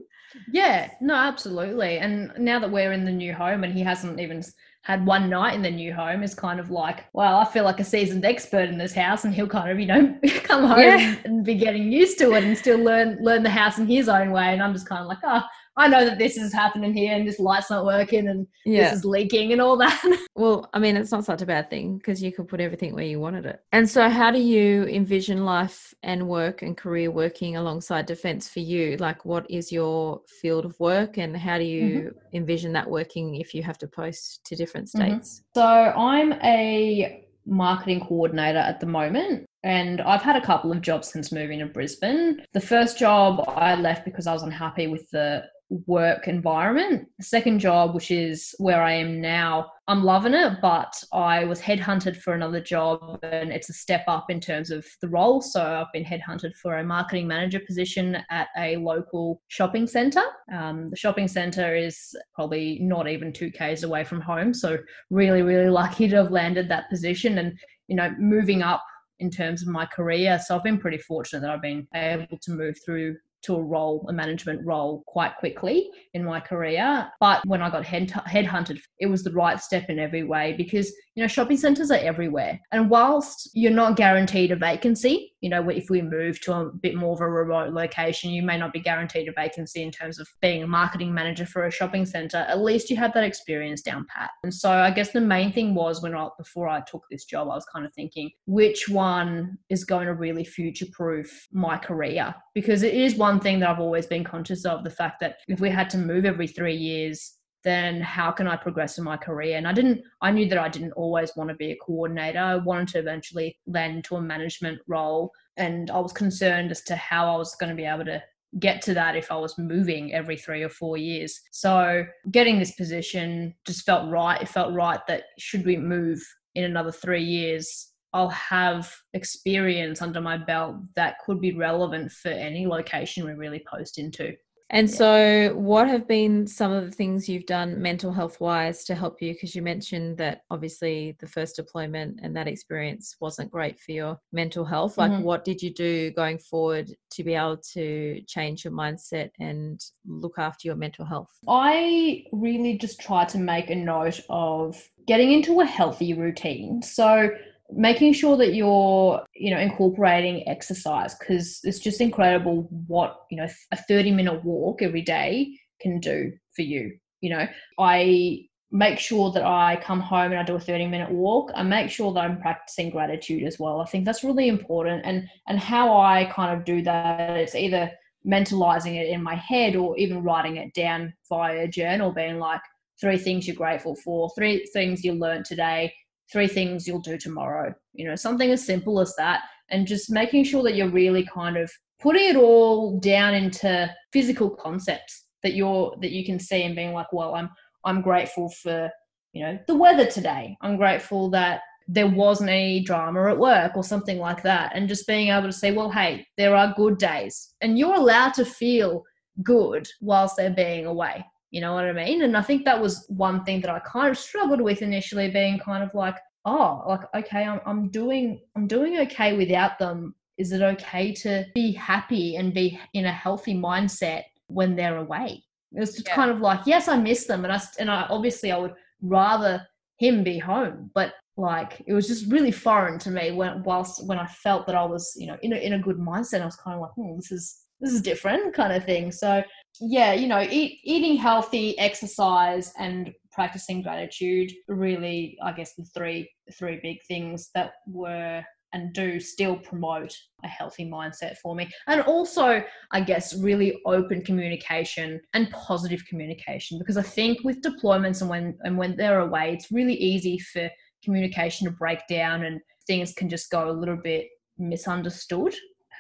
yeah 0.52 0.92
no 1.02 1.16
absolutely 1.16 1.98
and 1.98 2.32
now 2.38 2.60
that 2.60 2.72
we're 2.72 2.92
in 2.92 3.06
the 3.06 3.12
new 3.12 3.34
home 3.34 3.64
and 3.64 3.74
he 3.74 3.82
hasn't 3.82 4.20
even 4.20 4.44
had 4.88 5.06
one 5.06 5.30
night 5.30 5.54
in 5.54 5.62
the 5.62 5.70
new 5.70 5.94
home 5.94 6.24
is 6.24 6.34
kind 6.34 6.62
of 6.62 6.72
like, 6.72 7.08
well, 7.12 7.40
I 7.40 7.44
feel 7.44 7.66
like 7.66 7.82
a 7.82 7.84
seasoned 7.84 8.24
expert 8.24 8.70
in 8.70 8.78
this 8.78 8.94
house, 8.94 9.26
and 9.26 9.36
he'll 9.36 9.46
kind 9.46 9.70
of, 9.70 9.82
you 9.82 9.86
know, 9.86 10.18
come 10.44 10.64
home 10.64 10.80
yeah. 10.80 11.18
and 11.26 11.44
be 11.44 11.56
getting 11.56 11.92
used 11.92 12.18
to 12.20 12.32
it 12.36 12.46
and 12.46 12.58
still 12.58 12.80
learn 12.80 13.18
learn 13.22 13.44
the 13.44 13.50
house 13.50 13.80
in 13.80 13.86
his 13.86 14.08
own 14.08 14.32
way. 14.32 14.54
And 14.54 14.64
I'm 14.64 14.72
just 14.72 14.88
kind 14.88 15.02
of 15.02 15.08
like, 15.08 15.18
oh, 15.26 15.42
I 15.78 15.88
know 15.88 16.04
that 16.04 16.18
this 16.18 16.38
is 16.38 16.52
happening 16.52 16.94
here 16.94 17.16
and 17.16 17.28
this 17.28 17.40
light's 17.40 17.70
not 17.70 17.86
working 17.86 18.28
and 18.28 18.48
yeah. 18.66 18.90
this 18.90 19.00
is 19.00 19.06
leaking 19.06 19.52
and 19.52 19.62
all 19.62 19.78
that. 19.78 20.02
well, 20.36 20.68
I 20.74 20.80
mean, 20.80 20.98
it's 20.98 21.12
not 21.12 21.24
such 21.24 21.44
a 21.44 21.46
bad 21.46 21.70
thing 21.70 21.98
because 21.98 22.22
you 22.22 22.32
could 22.32 22.48
put 22.48 22.60
everything 22.60 22.96
where 22.96 23.06
you 23.06 23.20
wanted 23.20 23.46
it. 23.46 23.62
And 23.72 23.88
so, 23.88 24.10
how 24.10 24.32
do 24.32 24.40
you 24.40 24.86
envision 24.86 25.46
life 25.46 25.94
and 26.02 26.28
work 26.28 26.64
and 26.64 26.76
career 26.76 27.12
working 27.12 27.58
alongside 27.58 28.08
defense 28.08 28.50
for 28.50 28.60
you? 28.60 28.98
Like, 28.98 29.24
what 29.24 29.50
is 29.52 29.72
your 29.72 30.22
field 30.42 30.66
of 30.66 30.80
work 30.80 31.18
and 31.18 31.38
how 31.38 31.60
do 31.60 31.64
you 31.64 31.84
mm-hmm. 31.84 32.38
envision 32.38 32.74
that 32.74 32.90
working 32.90 33.36
if 33.36 33.54
you 33.54 33.62
have 33.62 33.78
to 33.78 33.88
post 33.88 34.46
to 34.46 34.56
different 34.56 34.88
mm-hmm. 34.88 35.12
states? 35.12 35.44
Mm-hmm. 35.56 35.60
So, 35.60 36.00
I'm 36.00 36.34
a 36.44 37.24
marketing 37.46 38.02
coordinator 38.02 38.60
at 38.60 38.80
the 38.80 38.88
moment. 38.88 39.46
And 39.64 40.02
I've 40.02 40.22
had 40.22 40.36
a 40.36 40.46
couple 40.46 40.72
of 40.72 40.82
jobs 40.82 41.12
since 41.12 41.32
moving 41.32 41.60
to 41.60 41.66
Brisbane. 41.66 42.42
The 42.54 42.62
first 42.62 42.98
job 42.98 43.44
I 43.48 43.76
left 43.76 44.06
because 44.06 44.28
I 44.28 44.34
was 44.34 44.44
unhappy 44.44 44.88
with 44.88 45.10
the 45.12 45.44
work 45.70 46.28
environment. 46.28 47.08
Second 47.20 47.60
job, 47.60 47.94
which 47.94 48.12
is 48.12 48.56
where 48.58 48.82
I 48.82 48.94
am 48.94 49.20
now, 49.20 49.72
I'm 49.88 50.04
loving 50.04 50.34
it, 50.34 50.54
but 50.62 50.94
I 51.14 51.46
was 51.46 51.62
headhunted 51.62 52.18
for 52.18 52.34
another 52.34 52.62
job 52.62 53.20
and 53.24 53.52
it's 53.52 53.70
a 53.70 53.74
step 53.74 54.04
up 54.08 54.30
in 54.30 54.40
terms 54.40 54.72
of 54.72 54.86
the 55.02 55.08
role. 55.08 55.42
So 55.42 55.62
I've 55.62 55.92
been 55.94 56.04
headhunted 56.04 56.56
for 56.56 56.78
a 56.78 56.84
marketing 56.84 57.28
manager 57.28 57.60
position 57.60 58.18
at 58.30 58.48
a 58.58 58.78
local 58.78 59.42
shopping 59.48 59.88
centre. 59.88 60.24
Um, 60.54 60.90
the 60.90 60.98
shopping 60.98 61.28
centre 61.28 61.76
is 61.76 62.16
probably 62.34 62.80
not 62.82 63.08
even 63.08 63.34
two 63.34 63.52
Ks 63.52 63.84
away 63.84 64.04
from 64.04 64.22
home. 64.22 64.54
So 64.54 64.78
really, 65.10 65.42
really 65.42 65.70
lucky 65.78 66.08
to 66.10 66.18
have 66.18 66.32
landed 66.32 66.70
that 66.70 66.90
position 66.90 67.38
and, 67.38 67.58
you 67.88 67.96
know, 67.96 68.14
moving 68.18 68.62
up 68.62 68.84
in 69.20 69.32
terms 69.32 69.62
of 69.62 69.68
my 69.68 69.86
career. 69.86 70.40
So 70.46 70.56
I've 70.56 70.64
been 70.64 70.78
pretty 70.78 71.00
fortunate 71.00 71.42
that 71.42 71.50
I've 71.50 71.62
been 71.62 71.88
able 71.96 72.38
to 72.40 72.52
move 72.52 72.78
through 72.86 73.18
to 73.44 73.56
a 73.56 73.64
role, 73.64 74.06
a 74.10 74.14
management 74.14 74.66
role, 74.66 75.04
quite 75.08 75.38
quickly 75.38 75.90
in 76.14 76.24
my 76.24 76.40
career. 76.40 77.10
But 77.20 77.46
when 77.46 77.62
I 77.62 77.70
got 77.70 77.86
head 77.86 78.10
headhunted, 78.10 78.80
it 79.00 79.08
was 79.08 79.24
the 79.24 79.32
right 79.32 79.60
step 79.60 79.90
in 79.90 80.00
every 80.00 80.24
way 80.24 80.54
because 80.58 80.94
you 81.16 81.24
know 81.24 81.28
shopping 81.28 81.58
centres 81.58 81.92
are 81.92 81.96
everywhere, 81.96 82.60
and 82.72 82.90
whilst 82.90 83.50
you're 83.54 83.72
not 83.72 83.96
guaranteed 83.96 84.52
a 84.52 84.56
vacancy, 84.56 85.34
you 85.42 85.50
know 85.50 85.70
if 85.70 85.90
we 85.90 86.02
move 86.02 86.40
to 86.42 86.54
a 86.54 86.66
bit 86.66 86.96
more 86.96 87.14
of 87.14 87.22
a 87.22 87.30
remote 87.30 87.74
location, 87.74 88.32
you 88.32 88.42
may 88.42 88.58
not 88.58 88.74
be 88.74 88.80
guaranteed 88.80 89.28
a 89.28 89.32
vacancy 89.34 89.84
in 89.84 89.92
terms 89.92 90.20
of 90.20 90.28
being 90.42 90.64
a 90.64 90.68
marketing 90.68 91.14
manager 91.14 91.46
for 91.46 91.66
a 91.66 91.72
shopping 91.72 92.06
centre. 92.06 92.46
At 92.48 92.62
least 92.62 92.90
you 92.90 92.98
have 92.98 93.14
that 93.14 93.24
experience 93.24 93.82
down 93.82 94.06
pat. 94.14 94.32
And 94.44 94.54
so 94.54 94.72
I 94.72 94.92
guess 94.92 95.12
the 95.12 95.22
main 95.22 95.52
thing 95.52 95.76
was 95.76 96.02
when 96.02 96.16
I 96.16 96.28
before 96.38 96.68
I 96.68 96.82
took 96.82 97.04
this 97.10 97.26
job, 97.26 97.50
I 97.50 97.56
was 97.56 97.66
kind 97.66 97.86
of 97.86 97.94
thinking 97.94 98.32
which 98.46 98.90
one 98.90 99.58
is 99.70 99.84
going 99.84 100.08
to 100.08 100.14
really 100.14 100.44
future 100.44 100.88
proof 100.92 101.48
my 101.52 101.78
career 101.78 102.34
because 102.54 102.84
it 102.84 102.94
is 102.94 103.16
one 103.16 103.40
thing 103.40 103.60
that 103.60 103.70
I've 103.70 103.80
always 103.80 104.08
been 104.08 104.24
conscious 104.24 104.66
of 104.66 104.84
the 104.84 104.90
fact 104.90 105.20
that 105.22 105.38
if 105.48 105.60
we 105.60 105.70
had 105.70 105.90
to 105.92 105.98
move 105.98 106.26
every 106.26 106.48
three 106.48 106.76
years, 106.76 107.38
then 107.68 108.00
how 108.00 108.32
can 108.32 108.48
I 108.48 108.56
progress 108.56 108.98
in 108.98 109.04
my 109.04 109.18
career? 109.18 109.58
And 109.58 109.68
I 109.68 109.74
didn't, 109.74 110.02
I 110.22 110.32
knew 110.32 110.48
that 110.48 110.58
I 110.58 110.70
didn't 110.70 110.94
always 110.94 111.36
want 111.36 111.50
to 111.50 111.56
be 111.56 111.72
a 111.72 111.78
coordinator. 111.78 112.40
I 112.40 112.56
wanted 112.56 112.88
to 112.90 113.00
eventually 113.00 113.60
land 113.68 114.06
to 114.06 114.16
a 114.16 114.22
management 114.22 114.80
role. 114.88 115.32
And 115.58 115.92
I 115.92 116.00
was 116.00 116.14
concerned 116.14 116.72
as 116.72 116.82
to 116.84 116.96
how 116.96 117.34
I 117.34 117.38
was 117.38 117.56
going 117.56 117.70
to 117.70 117.76
be 117.76 117.86
able 117.86 118.06
to 118.06 118.24
get 118.60 118.82
to 118.84 118.94
that 118.94 119.18
if 119.18 119.32
I 119.32 119.36
was 119.36 119.58
moving 119.58 120.14
every 120.14 120.38
three 120.38 120.64
or 120.64 120.70
four 120.70 120.96
years. 120.96 121.42
So 121.52 122.06
getting 122.32 122.58
this 122.58 122.72
position 122.72 123.54
just 123.66 123.86
felt 123.86 124.10
right. 124.10 124.42
It 124.42 124.48
felt 124.48 124.74
right 124.74 125.02
that 125.10 125.24
should 125.38 125.66
we 125.66 125.76
move 125.76 126.24
in 126.56 126.64
another 126.64 126.92
three 126.92 127.24
years, 127.24 127.92
I'll 128.14 128.30
have 128.30 128.92
experience 129.14 130.02
under 130.02 130.22
my 130.22 130.38
belt 130.38 130.78
that 130.96 131.18
could 131.26 131.42
be 131.42 131.52
relevant 131.52 132.12
for 132.14 132.30
any 132.30 132.66
location 132.66 133.26
we 133.26 133.34
really 133.34 133.64
post 133.70 134.00
into. 134.00 134.34
And 134.70 134.90
so, 134.90 135.54
what 135.56 135.88
have 135.88 136.08
been 136.08 136.46
some 136.46 136.74
of 136.74 136.84
the 136.84 136.92
things 136.92 137.30
you've 137.30 137.46
done 137.46 137.82
mental 137.82 138.12
health 138.12 138.42
wise 138.42 138.84
to 138.86 138.96
help 138.96 139.22
you? 139.22 139.32
Because 139.34 139.56
you 139.56 139.62
mentioned 139.62 140.18
that 140.18 140.42
obviously 140.50 141.16
the 141.20 141.28
first 141.28 141.56
deployment 141.56 142.20
and 142.22 142.36
that 142.36 142.50
experience 142.50 143.16
wasn't 143.22 143.50
great 143.50 143.80
for 143.80 143.94
your 143.94 144.20
mental 144.34 144.66
health. 144.66 144.98
Like, 144.98 145.12
Mhm. 145.12 145.22
what 145.22 145.46
did 145.46 145.62
you 145.62 145.74
do 145.74 146.12
going 146.12 146.38
forward 146.38 146.94
to 147.12 147.24
be 147.24 147.34
able 147.34 147.58
to 147.74 148.22
change 148.28 148.66
your 148.66 148.74
mindset 148.74 149.30
and 149.40 149.80
look 150.06 150.38
after 150.38 150.68
your 150.68 150.76
mental 150.76 151.06
health? 151.06 151.32
I 151.48 152.26
really 152.34 152.78
just 152.78 153.00
try 153.00 153.24
to 153.26 153.38
make 153.38 153.70
a 153.70 153.76
note 153.76 154.20
of 154.30 154.90
getting 155.08 155.32
into 155.32 155.62
a 155.62 155.66
healthy 155.66 156.14
routine. 156.14 156.82
So 156.82 157.30
making 157.72 158.14
sure 158.14 158.38
that 158.38 158.54
you're, 158.54 159.24
you 159.36 159.52
know, 159.52 159.60
incorporating 159.60 160.48
exercise 160.48 161.16
because 161.16 161.60
it's 161.64 161.80
just 161.80 162.02
incredible 162.02 162.68
what, 162.88 163.26
you 163.30 163.38
know, 163.38 163.48
a 163.72 163.78
30 163.78 164.12
minute 164.12 164.44
walk 164.44 164.82
every 164.82 165.02
day 165.02 165.58
can 165.82 166.00
do 166.00 166.32
for 166.56 166.62
you. 166.62 166.98
You 167.22 167.32
know, 167.32 167.48
I 167.80 168.48
make 168.72 169.00
sure 169.00 169.32
that 169.32 169.44
I 169.44 169.80
come 169.82 170.00
home 170.00 170.32
and 170.32 170.40
I 170.40 170.44
do 170.44 170.56
a 170.56 170.60
30 170.60 170.88
minute 170.88 171.12
walk. 171.12 171.52
I 171.56 171.64
make 171.64 171.90
sure 171.90 172.14
that 172.14 172.20
I'm 172.22 172.40
practicing 172.40 172.90
gratitude 172.90 173.44
as 173.44 173.60
well. 173.60 173.82
I 173.82 173.86
think 173.86 174.06
that's 174.06 174.24
really 174.24 174.48
important. 174.48 175.06
And 175.06 175.28
and 175.48 175.60
how 175.60 175.98
I 175.98 176.26
kind 176.26 176.58
of 176.58 176.66
do 176.66 176.82
that, 176.84 177.38
it's 177.38 177.56
either 177.56 177.92
mentalizing 178.26 178.96
it 178.96 179.10
in 179.10 179.24
my 179.24 179.36
head 179.36 179.76
or 179.76 179.98
even 179.98 180.24
writing 180.24 180.58
it 180.58 180.74
down 180.74 181.14
via 181.30 181.64
a 181.64 181.68
journal, 181.68 182.12
being 182.12 182.40
like 182.40 182.62
three 183.00 183.18
things 183.18 183.48
you're 183.48 183.56
grateful 183.56 183.96
for, 183.96 184.30
three 184.36 184.66
things 184.74 185.04
you 185.04 185.14
learned 185.14 185.46
today, 185.46 185.94
three 186.32 186.48
things 186.48 186.88
you'll 186.88 187.00
do 187.00 187.18
tomorrow. 187.18 187.74
You 187.94 188.08
know, 188.08 188.16
something 188.16 188.52
as 188.52 188.66
simple 188.66 189.00
as 189.00 189.14
that. 189.18 189.42
And 189.70 189.86
just 189.86 190.10
making 190.10 190.46
sure 190.46 190.64
that 190.64 190.76
you're 190.76 190.90
really 190.90 191.26
kind 191.26 191.58
of 191.58 191.70
putting 192.00 192.30
it 192.30 192.36
all 192.36 193.00
down 193.00 193.34
into 193.34 193.94
physical 194.14 194.50
concepts 194.50 195.26
that 195.44 195.54
you're 195.54 195.96
that 196.02 196.12
you 196.12 196.26
can 196.26 196.40
see 196.40 196.64
and 196.64 196.76
being 196.76 196.94
like, 196.94 197.12
well, 197.12 197.36
I'm 197.36 197.50
I'm 197.84 198.02
grateful 198.02 198.50
for, 198.50 198.90
you 199.34 199.44
know, 199.44 199.60
the 199.68 199.76
weather 199.76 200.06
today. 200.06 200.58
I'm 200.62 200.78
grateful 200.78 201.30
that 201.32 201.62
there 201.88 202.08
wasn't 202.08 202.50
any 202.50 202.82
drama 202.82 203.30
at 203.30 203.38
work 203.38 203.78
or 203.78 203.84
something 203.84 204.20
like 204.20 204.44
that. 204.44 204.74
And 204.76 204.90
just 204.90 205.08
being 205.08 205.30
able 205.30 205.48
to 205.48 205.54
say, 205.54 205.72
well, 205.72 205.90
hey, 205.90 206.28
there 206.38 206.56
are 206.56 206.74
good 206.76 206.98
days. 206.98 207.54
And 207.62 207.80
you're 207.80 207.96
allowed 207.96 208.34
to 208.36 208.46
feel 208.46 209.04
good 209.42 209.88
whilst 210.02 210.36
they're 210.36 210.50
being 210.50 210.86
away. 210.86 211.26
You 211.52 211.62
know 211.62 211.74
what 211.74 211.86
I 211.86 211.94
mean? 211.94 212.24
And 212.24 212.36
I 212.36 212.42
think 212.42 212.66
that 212.66 212.82
was 212.82 213.06
one 213.08 213.44
thing 213.46 213.62
that 213.62 213.70
I 213.70 213.80
kind 213.80 214.10
of 214.10 214.18
struggled 214.18 214.62
with 214.62 214.82
initially, 214.82 215.30
being 215.30 215.60
kind 215.60 215.84
of 215.84 215.94
like, 215.94 216.18
oh, 216.46 216.84
like, 216.88 217.02
okay, 217.16 217.44
I'm, 217.44 217.62
I'm 217.66 217.90
doing 217.90 218.42
I'm 218.56 218.68
doing 218.68 219.00
okay 219.00 219.36
without 219.36 219.80
them. 219.80 220.14
Is 220.38 220.52
it 220.52 220.62
okay 220.62 221.14
to 221.14 221.46
be 221.56 221.72
happy 221.72 222.36
and 222.36 222.54
be 222.54 222.80
in 222.94 223.06
a 223.06 223.12
healthy 223.12 223.56
mindset 223.56 224.24
when 224.48 224.76
they're 224.76 224.98
away? 224.98 225.44
It 225.74 225.80
was 225.80 225.94
just 225.96 226.08
Yeah. 226.08 226.16
kind 226.16 226.32
of 226.32 226.40
like, 226.42 226.62
yes, 226.66 226.88
I 226.88 226.98
miss 226.98 227.26
them, 227.26 227.44
and 227.46 227.54
I 227.54 227.62
and 227.80 227.90
I 227.90 228.08
obviously 228.10 228.52
I 228.52 228.58
would 228.58 228.76
rather 229.02 229.66
him 229.98 230.24
be 230.24 230.38
home, 230.40 230.92
but 230.94 231.14
like 231.38 231.82
it 231.86 231.94
was 231.94 232.08
just 232.08 232.32
really 232.32 232.52
foreign 232.52 232.98
to 233.00 233.12
me 233.12 233.32
when 233.32 233.64
whilst 233.64 234.06
when 234.06 234.18
I 234.18 234.26
felt 234.28 234.66
that 234.68 234.76
I 234.76 234.84
was 234.86 235.14
you 235.18 235.28
know 235.28 235.38
in 235.42 235.54
a 235.54 235.58
in 235.58 235.74
a 235.74 235.80
good 235.80 235.98
mindset, 235.98 236.42
I 236.42 236.46
was 236.46 236.56
kind 236.56 236.76
of 236.76 236.82
like, 236.82 236.92
hmm, 236.92 237.16
this 237.16 237.32
is 237.32 237.64
this 237.80 237.94
is 237.94 238.02
different 238.02 238.54
kind 238.54 238.74
of 238.74 238.84
thing. 238.86 239.12
So 239.12 239.44
yeah, 239.80 240.14
you 240.14 240.28
know, 240.28 240.42
eat, 240.42 240.80
eating 240.84 241.18
healthy, 241.18 241.78
exercise, 241.78 242.74
and 242.80 243.14
practicing 243.32 243.84
gratitude 243.84 244.52
really, 244.68 245.38
I 245.44 245.52
guess, 245.52 245.76
the 245.76 245.86
three 245.86 246.30
three 246.54 246.80
big 246.82 246.98
things 247.08 247.50
that 247.54 247.74
were 247.88 248.44
and 248.74 248.94
do 248.94 249.20
still 249.20 249.56
promote 249.56 250.14
a 250.44 250.48
healthy 250.48 250.86
mindset 250.86 251.38
for 251.38 251.56
me. 251.56 251.70
And 251.88 252.02
also, 252.02 252.64
I 252.92 253.02
guess, 253.02 253.36
really 253.36 253.80
open 253.86 254.24
communication 254.24 255.22
and 255.34 255.50
positive 255.52 256.04
communication 256.06 256.78
because 256.78 256.98
I 256.98 257.04
think 257.04 257.40
with 257.44 257.62
deployments 257.62 258.22
and 258.22 258.30
when 258.30 258.58
and 258.64 258.78
when 258.78 258.96
they're 258.98 259.22
away, 259.22 259.54
it's 259.54 259.72
really 259.72 259.96
easy 259.96 260.40
for 260.40 260.70
communication 261.04 261.68
to 261.68 261.72
break 261.72 262.00
down 262.10 262.44
and 262.44 262.60
things 262.88 263.14
can 263.14 263.30
just 263.30 263.52
go 263.52 263.70
a 263.70 263.72
little 263.72 264.00
bit 264.04 264.28
misunderstood 264.58 265.54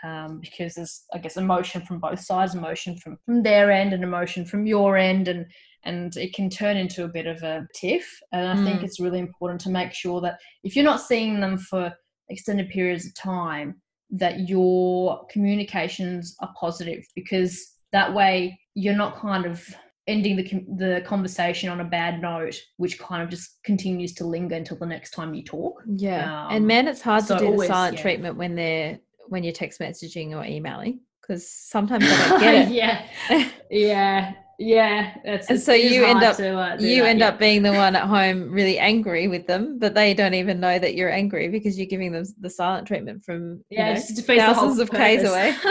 um, 0.03 0.39
because 0.39 0.75
there's 0.75 1.03
I 1.13 1.17
guess 1.17 1.37
emotion 1.37 1.81
from 1.81 1.99
both 1.99 2.19
sides, 2.19 2.55
emotion 2.55 2.97
from 2.97 3.17
from 3.25 3.43
their 3.43 3.71
end 3.71 3.93
and 3.93 4.03
emotion 4.03 4.45
from 4.45 4.65
your 4.65 4.97
end, 4.97 5.27
and 5.27 5.45
and 5.83 6.15
it 6.17 6.33
can 6.33 6.49
turn 6.49 6.75
into 6.77 7.03
a 7.03 7.07
bit 7.07 7.27
of 7.27 7.41
a 7.43 7.67
tiff. 7.75 8.07
And 8.31 8.47
I 8.47 8.55
think 8.63 8.81
Mm. 8.81 8.83
it's 8.83 8.99
really 8.99 9.19
important 9.19 9.61
to 9.61 9.69
make 9.69 9.93
sure 9.93 10.19
that 10.21 10.37
if 10.63 10.75
you're 10.75 10.83
not 10.85 11.01
seeing 11.01 11.39
them 11.39 11.57
for 11.57 11.93
extended 12.29 12.69
periods 12.69 13.05
of 13.05 13.15
time, 13.15 13.81
that 14.09 14.49
your 14.49 15.25
communications 15.31 16.35
are 16.41 16.53
positive 16.59 17.03
because 17.15 17.75
that 17.93 18.13
way 18.13 18.59
you're 18.75 18.95
not 18.95 19.15
kind 19.17 19.45
of 19.45 19.65
ending 20.07 20.35
the 20.37 20.43
the 20.77 21.01
conversation 21.05 21.69
on 21.69 21.81
a 21.81 21.85
bad 21.85 22.21
note, 22.21 22.55
which 22.77 22.97
kind 22.99 23.21
of 23.21 23.29
just 23.29 23.59
continues 23.63 24.13
to 24.13 24.25
linger 24.25 24.55
until 24.55 24.77
the 24.77 24.85
next 24.85 25.11
time 25.11 25.33
you 25.33 25.43
talk. 25.43 25.81
Yeah. 25.97 26.45
Um, 26.45 26.51
and 26.55 26.67
man, 26.67 26.87
it's 26.87 27.01
hard 27.01 27.23
so 27.23 27.35
to 27.35 27.39
do 27.39 27.45
the 27.45 27.51
always- 27.51 27.67
silent 27.69 27.95
yeah. 27.97 28.01
treatment 28.01 28.37
when 28.37 28.55
they're 28.55 28.99
when 29.29 29.43
you're 29.43 29.53
text 29.53 29.79
messaging 29.79 30.35
or 30.35 30.43
emailing 30.45 30.99
because 31.21 31.49
sometimes 31.49 32.05
I 32.07 32.29
don't 32.29 32.39
get 32.39 32.55
it. 32.71 32.71
yeah, 33.29 33.53
yeah, 33.69 34.33
yeah. 34.59 35.17
It's, 35.25 35.49
And 35.49 35.59
so 35.59 35.73
you 35.73 36.05
end 36.05 36.23
up- 36.23 36.37
to, 36.37 36.57
uh, 36.57 36.77
you 36.79 37.03
that, 37.03 37.09
end 37.09 37.19
yeah. 37.19 37.27
up 37.29 37.39
being 37.39 37.63
the 37.63 37.73
one 37.73 37.95
at 37.95 38.03
home 38.03 38.49
really 38.51 38.79
angry 38.79 39.27
with 39.27 39.45
them, 39.45 39.77
but 39.77 39.93
they 39.93 40.13
don't 40.13 40.33
even 40.33 40.59
know 40.61 40.79
that 40.79 40.95
you're 40.95 41.11
angry 41.11 41.49
because 41.49 41.77
you're 41.77 41.87
giving 41.87 42.11
them 42.13 42.23
the 42.39 42.49
silent 42.49 42.87
treatment 42.87 43.23
from 43.25 43.57
you 43.69 43.77
yeah, 43.77 43.89
know, 43.89 43.95
just 43.95 44.15
to 44.15 44.23
face 44.23 44.39
thousands 44.39 44.79
of 44.79 44.89
k's 44.89 45.23
away. 45.23 45.53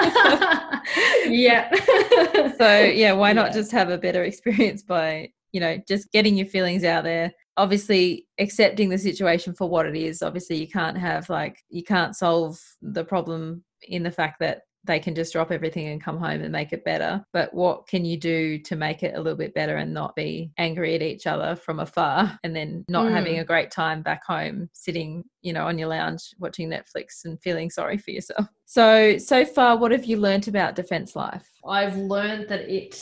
yeah. 1.27 1.71
so 2.59 2.81
yeah, 2.85 3.13
why 3.13 3.33
not 3.33 3.47
Yeah. 3.49 3.53
just 3.53 3.73
have 3.73 3.89
a 3.91 3.99
better 3.99 4.25
experience 4.25 4.83
by 4.83 5.31
you 5.53 5.61
know 5.61 5.79
just 5.89 6.13
getting 6.13 6.37
your 6.37 6.47
feelings 6.47 6.85
out 6.85 7.05
there? 7.05 7.33
Obviously, 7.57 8.27
accepting 8.39 8.89
the 8.89 8.99
situation 8.99 9.55
for 9.55 9.69
what 9.69 9.87
it 9.87 9.97
is. 9.97 10.23
Obviously, 10.23 10.57
you 10.57 10.69
can't 10.69 10.99
have 10.99 11.29
like 11.31 11.63
you 11.69 11.83
can't 11.83 12.15
solve 12.17 12.59
the 12.83 13.05
problem 13.05 13.65
in 13.83 14.03
the 14.03 14.11
fact 14.11 14.41
that 14.41 14.63
they 14.85 15.01
can 15.01 15.17
just 15.17 15.33
drop 15.33 15.51
everything 15.51 15.89
and 15.89 16.01
come 16.01 16.17
home 16.17 16.43
and 16.43 16.53
make 16.53 16.73
it 16.73 16.85
better. 16.85 17.21
But 17.33 17.53
what 17.53 17.89
can 17.89 18.05
you 18.05 18.17
do 18.17 18.57
to 18.61 18.77
make 18.77 19.03
it 19.03 19.17
a 19.17 19.21
little 19.21 19.37
bit 19.37 19.53
better 19.53 19.77
and 19.77 19.93
not 19.93 20.15
be 20.15 20.53
angry 20.59 20.95
at 20.95 21.03
each 21.03 21.27
other 21.27 21.57
from 21.57 21.81
afar 21.81 22.39
and 22.45 22.55
then 22.55 22.85
not 22.89 23.11
having 23.11 23.35
Mm. 23.37 23.41
a 23.41 23.45
great 23.45 23.73
time 23.73 24.03
back 24.03 24.25
home, 24.25 24.71
sitting, 24.75 25.25
you 25.43 25.53
know, 25.53 25.67
on 25.67 25.77
your 25.77 25.89
lounge 25.89 26.33
watching 26.39 26.71
Netflix 26.71 27.25
and 27.25 27.41
feeling 27.43 27.69
sorry 27.69 27.99
for 27.99 28.13
yourself? 28.13 28.47
So, 28.69 29.17
so 29.19 29.45
far, 29.45 29.77
what 29.77 29.93
have 29.93 30.05
you 30.07 30.17
learnt 30.19 30.49
about 30.49 30.75
defense 30.75 31.15
life? 31.15 31.49
I've 31.67 31.97
learned 31.97 32.49
that 32.49 32.69
it 32.69 33.01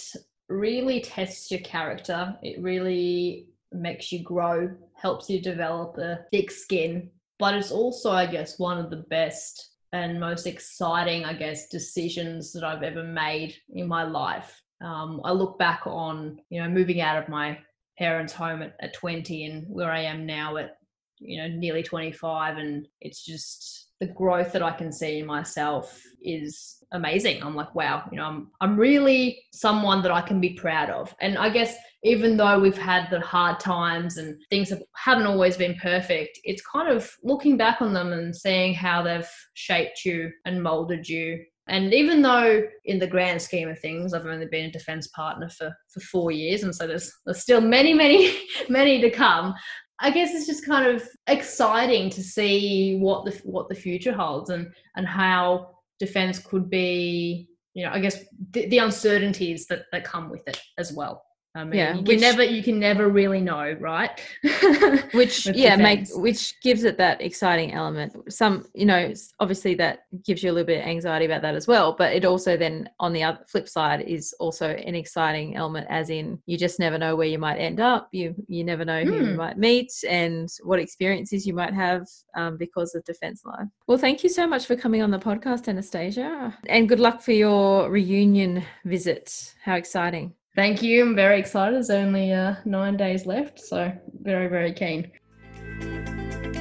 really 0.51 1.01
tests 1.01 1.51
your 1.51 1.61
character. 1.61 2.37
It 2.43 2.61
really 2.63 3.49
makes 3.75 4.13
you 4.13 4.23
grow, 4.23 4.71
helps 4.95 5.29
you 5.29 5.41
develop 5.41 5.99
a 5.99 6.21
thick 6.33 6.51
skin. 6.51 7.11
But 7.39 7.55
it's 7.55 7.71
also, 7.71 8.13
I 8.13 8.27
guess, 8.27 8.59
one 8.59 8.79
of 8.79 8.91
the 8.91 9.05
best 9.11 9.71
and 9.93 10.19
most 10.19 10.47
exciting, 10.47 11.25
I 11.25 11.35
guess, 11.35 11.69
decisions 11.69 12.53
that 12.53 12.65
I've 12.65 12.83
ever 12.83 13.05
made 13.05 13.55
in 13.73 13.87
my 13.87 14.03
life. 14.05 14.61
Um, 14.81 15.21
I 15.25 15.33
look 15.33 15.59
back 15.59 15.83
on, 15.87 16.41
you 16.51 16.61
know, 16.61 16.69
moving 16.69 17.01
out 17.01 17.23
of 17.23 17.29
my 17.29 17.59
parents' 17.99 18.33
home 18.33 18.63
at, 18.63 18.77
at 18.81 18.93
20 18.93 19.45
and 19.45 19.65
where 19.69 19.91
I 19.91 20.01
am 20.01 20.27
now 20.27 20.57
at, 20.57 20.79
you 21.25 21.41
know, 21.41 21.49
nearly 21.49 21.83
25. 21.83 22.59
And 22.59 22.87
it's 23.01 23.25
just 23.25 23.89
the 24.01 24.07
growth 24.07 24.53
that 24.53 24.63
I 24.63 24.73
can 24.73 24.93
see 24.93 25.19
in 25.19 25.27
myself 25.27 26.03
is 26.23 26.77
amazing. 26.93 27.43
I'm 27.43 27.55
like, 27.55 27.75
wow, 27.75 28.09
you 28.11 28.19
know, 28.19 28.25
I'm 28.25 28.51
I'm 28.61 28.77
really 28.77 29.43
someone 29.53 30.03
that 30.03 30.11
I 30.13 30.21
can 30.21 30.41
be 30.41 30.51
proud 30.51 30.91
of. 30.91 31.15
And 31.21 31.39
I 31.39 31.49
guess 31.49 31.77
even 32.03 32.37
though 32.37 32.59
we've 32.61 32.79
had 32.79 33.09
the 33.11 33.21
hard 33.21 33.59
times 33.59 34.19
and 34.19 34.39
things 34.51 34.69
have, 34.71 34.83
haven't 34.95 35.27
always 35.27 35.57
been 35.57 35.75
perfect, 35.77 36.39
it's 36.45 36.63
kind 36.63 36.89
of 36.89 37.11
looking 37.23 37.57
back 37.57 37.81
on 37.81 37.95
them 37.95 38.13
and 38.13 38.37
seeing 38.37 38.75
how 38.75 39.03
they've 39.03 39.31
shaped 39.55 40.05
you 40.05 40.31
and 40.45 40.63
molded 40.63 41.09
you. 41.09 41.43
And 41.67 41.95
even 41.95 42.21
though 42.21 42.63
in 42.85 42.99
the 42.99 43.07
grand 43.07 43.41
scheme 43.41 43.71
of 43.71 43.79
things, 43.79 44.13
I've 44.13 44.27
only 44.27 44.47
been 44.47 44.67
a 44.67 44.71
defense 44.71 45.07
partner 45.09 45.49
for, 45.49 45.75
for 45.89 46.01
four 46.01 46.31
years, 46.31 46.63
and 46.63 46.75
so 46.75 46.87
there's, 46.87 47.11
there's 47.25 47.41
still 47.41 47.63
many, 47.63 47.95
many, 47.95 48.39
many 48.69 49.01
to 49.01 49.11
come. 49.11 49.55
I 50.01 50.11
guess 50.11 50.35
it's 50.35 50.47
just 50.47 50.67
kind 50.67 50.87
of 50.87 51.07
exciting 51.27 52.11
to 52.11 52.23
see 52.23 52.97
what 52.97 53.25
the 53.25 53.33
what 53.45 53.69
the 53.69 53.75
future 53.75 54.13
holds 54.13 54.51
and 54.51 54.73
and 54.97 55.07
how 55.07 55.71
defense 55.99 56.39
could 56.39 56.69
be, 56.69 57.49
you 57.75 57.85
know, 57.85 57.93
I 57.93 58.01
guess 58.01 58.19
the, 58.51 58.67
the 58.67 58.79
uncertainties 58.79 59.67
that, 59.67 59.85
that 59.93 60.05
come 60.05 60.31
with 60.31 60.47
it 60.49 60.61
as 60.79 60.93
well. 60.93 61.24
I 61.57 61.63
mean, 61.63 61.79
yeah, 61.79 61.91
you 61.91 62.03
can 62.03 62.05
which, 62.05 62.21
never 62.21 62.43
you 62.43 62.63
can 62.65 62.81
never 62.81 63.09
really 63.09 63.41
know, 63.41 63.77
right? 63.79 64.11
which 65.13 65.47
yeah, 65.47 65.77
make 65.77 66.09
which 66.15 66.61
gives 66.61 66.83
it 66.83 66.99
that 66.99 67.21
exciting 67.21 67.73
element. 67.73 68.33
Some, 68.33 68.67
you 68.75 68.87
know, 68.87 69.13
obviously 69.39 69.75
that 69.77 70.07
gives 70.25 70.43
you 70.43 70.51
a 70.51 70.53
little 70.53 70.67
bit 70.67 70.81
of 70.81 70.87
anxiety 70.87 71.27
about 71.27 71.43
that 71.43 71.55
as 71.55 71.69
well, 71.69 71.95
but 71.97 72.13
it 72.13 72.25
also 72.25 72.57
then 72.57 72.89
on 72.99 73.13
the 73.13 73.23
other 73.23 73.39
flip 73.47 73.69
side 73.69 74.01
is 74.01 74.35
also 74.41 74.71
an 74.71 74.97
exciting 74.97 75.55
element 75.55 75.87
as 75.91 76.11
in 76.11 76.41
you 76.47 76.59
just 76.59 76.81
never 76.81 76.99
know 76.99 77.15
where 77.15 77.29
you 77.29 77.39
might 77.39 77.59
end 77.59 77.79
up. 77.79 78.09
You 78.11 78.35
you 78.49 78.65
never 78.65 78.85
know 78.85 79.05
who 79.05 79.13
mm. 79.13 79.21
you 79.21 79.31
hmm. 79.31 79.37
might 79.37 79.57
meet 79.57 79.93
and 80.09 80.49
what 80.65 80.81
experiences 80.81 81.47
you 81.47 81.55
might 81.55 81.73
have 81.73 82.09
um, 82.37 82.57
because 82.57 82.97
of 82.97 83.05
Defence 83.05 83.43
Live. 83.45 83.69
Well, 83.87 83.99
thank 83.99 84.25
you 84.25 84.29
so 84.29 84.45
much 84.49 84.67
for 84.67 84.75
coming 84.75 85.03
on 85.03 85.13
the 85.13 85.21
podcast, 85.21 85.69
Anastasia, 85.69 86.59
and 86.67 86.89
good 86.89 87.01
luck 87.01 87.23
for 87.23 87.33
your 87.33 87.89
reunion 87.91 88.65
visit. 88.85 89.55
How 89.63 89.77
exciting! 89.77 90.35
Thank 90.57 90.83
you. 90.83 91.03
I'm 91.03 91.17
very 91.17 91.39
excited. 91.39 91.75
There's 91.75 91.91
only 91.91 92.33
uh, 92.33 92.55
nine 92.65 92.97
days 92.97 93.27
left, 93.27 93.59
so 93.59 93.93
very, 94.23 94.47
very 94.47 94.73
keen. 94.73 95.11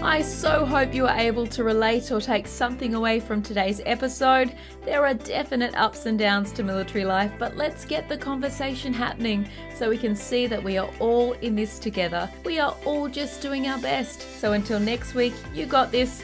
I 0.02 0.22
so 0.22 0.66
hope 0.66 0.94
you 0.94 1.08
are 1.08 1.18
able 1.18 1.48
to 1.48 1.64
relate 1.64 2.12
or 2.12 2.20
take 2.20 2.46
something 2.46 2.94
away 2.94 3.22
from 3.22 3.42
today's 3.42 3.82
episode. 3.86 4.54
There 4.84 5.06
are 5.06 5.14
definite 5.14 5.74
ups 5.76 6.08
and 6.08 6.20
downs 6.20 6.52
to 6.54 6.64
military 6.64 7.06
life, 7.06 7.32
but 7.40 7.56
let's 7.56 7.86
get 7.86 8.10
the 8.10 8.18
conversation 8.18 8.94
happening 8.94 9.48
so 9.78 9.90
we 9.90 9.98
can 9.98 10.14
see 10.14 10.46
that 10.48 10.62
we 10.62 10.78
are 10.78 10.90
all 11.00 11.34
in 11.34 11.56
this 11.56 11.80
together. 11.80 12.30
We 12.44 12.60
are 12.60 12.76
all 12.84 13.08
just 13.08 13.42
doing 13.42 13.68
our 13.68 13.80
best. 13.80 14.22
So 14.42 14.52
until 14.52 14.80
next 14.80 15.14
week, 15.14 15.34
you 15.54 15.66
got 15.66 15.90
this. 15.90 16.24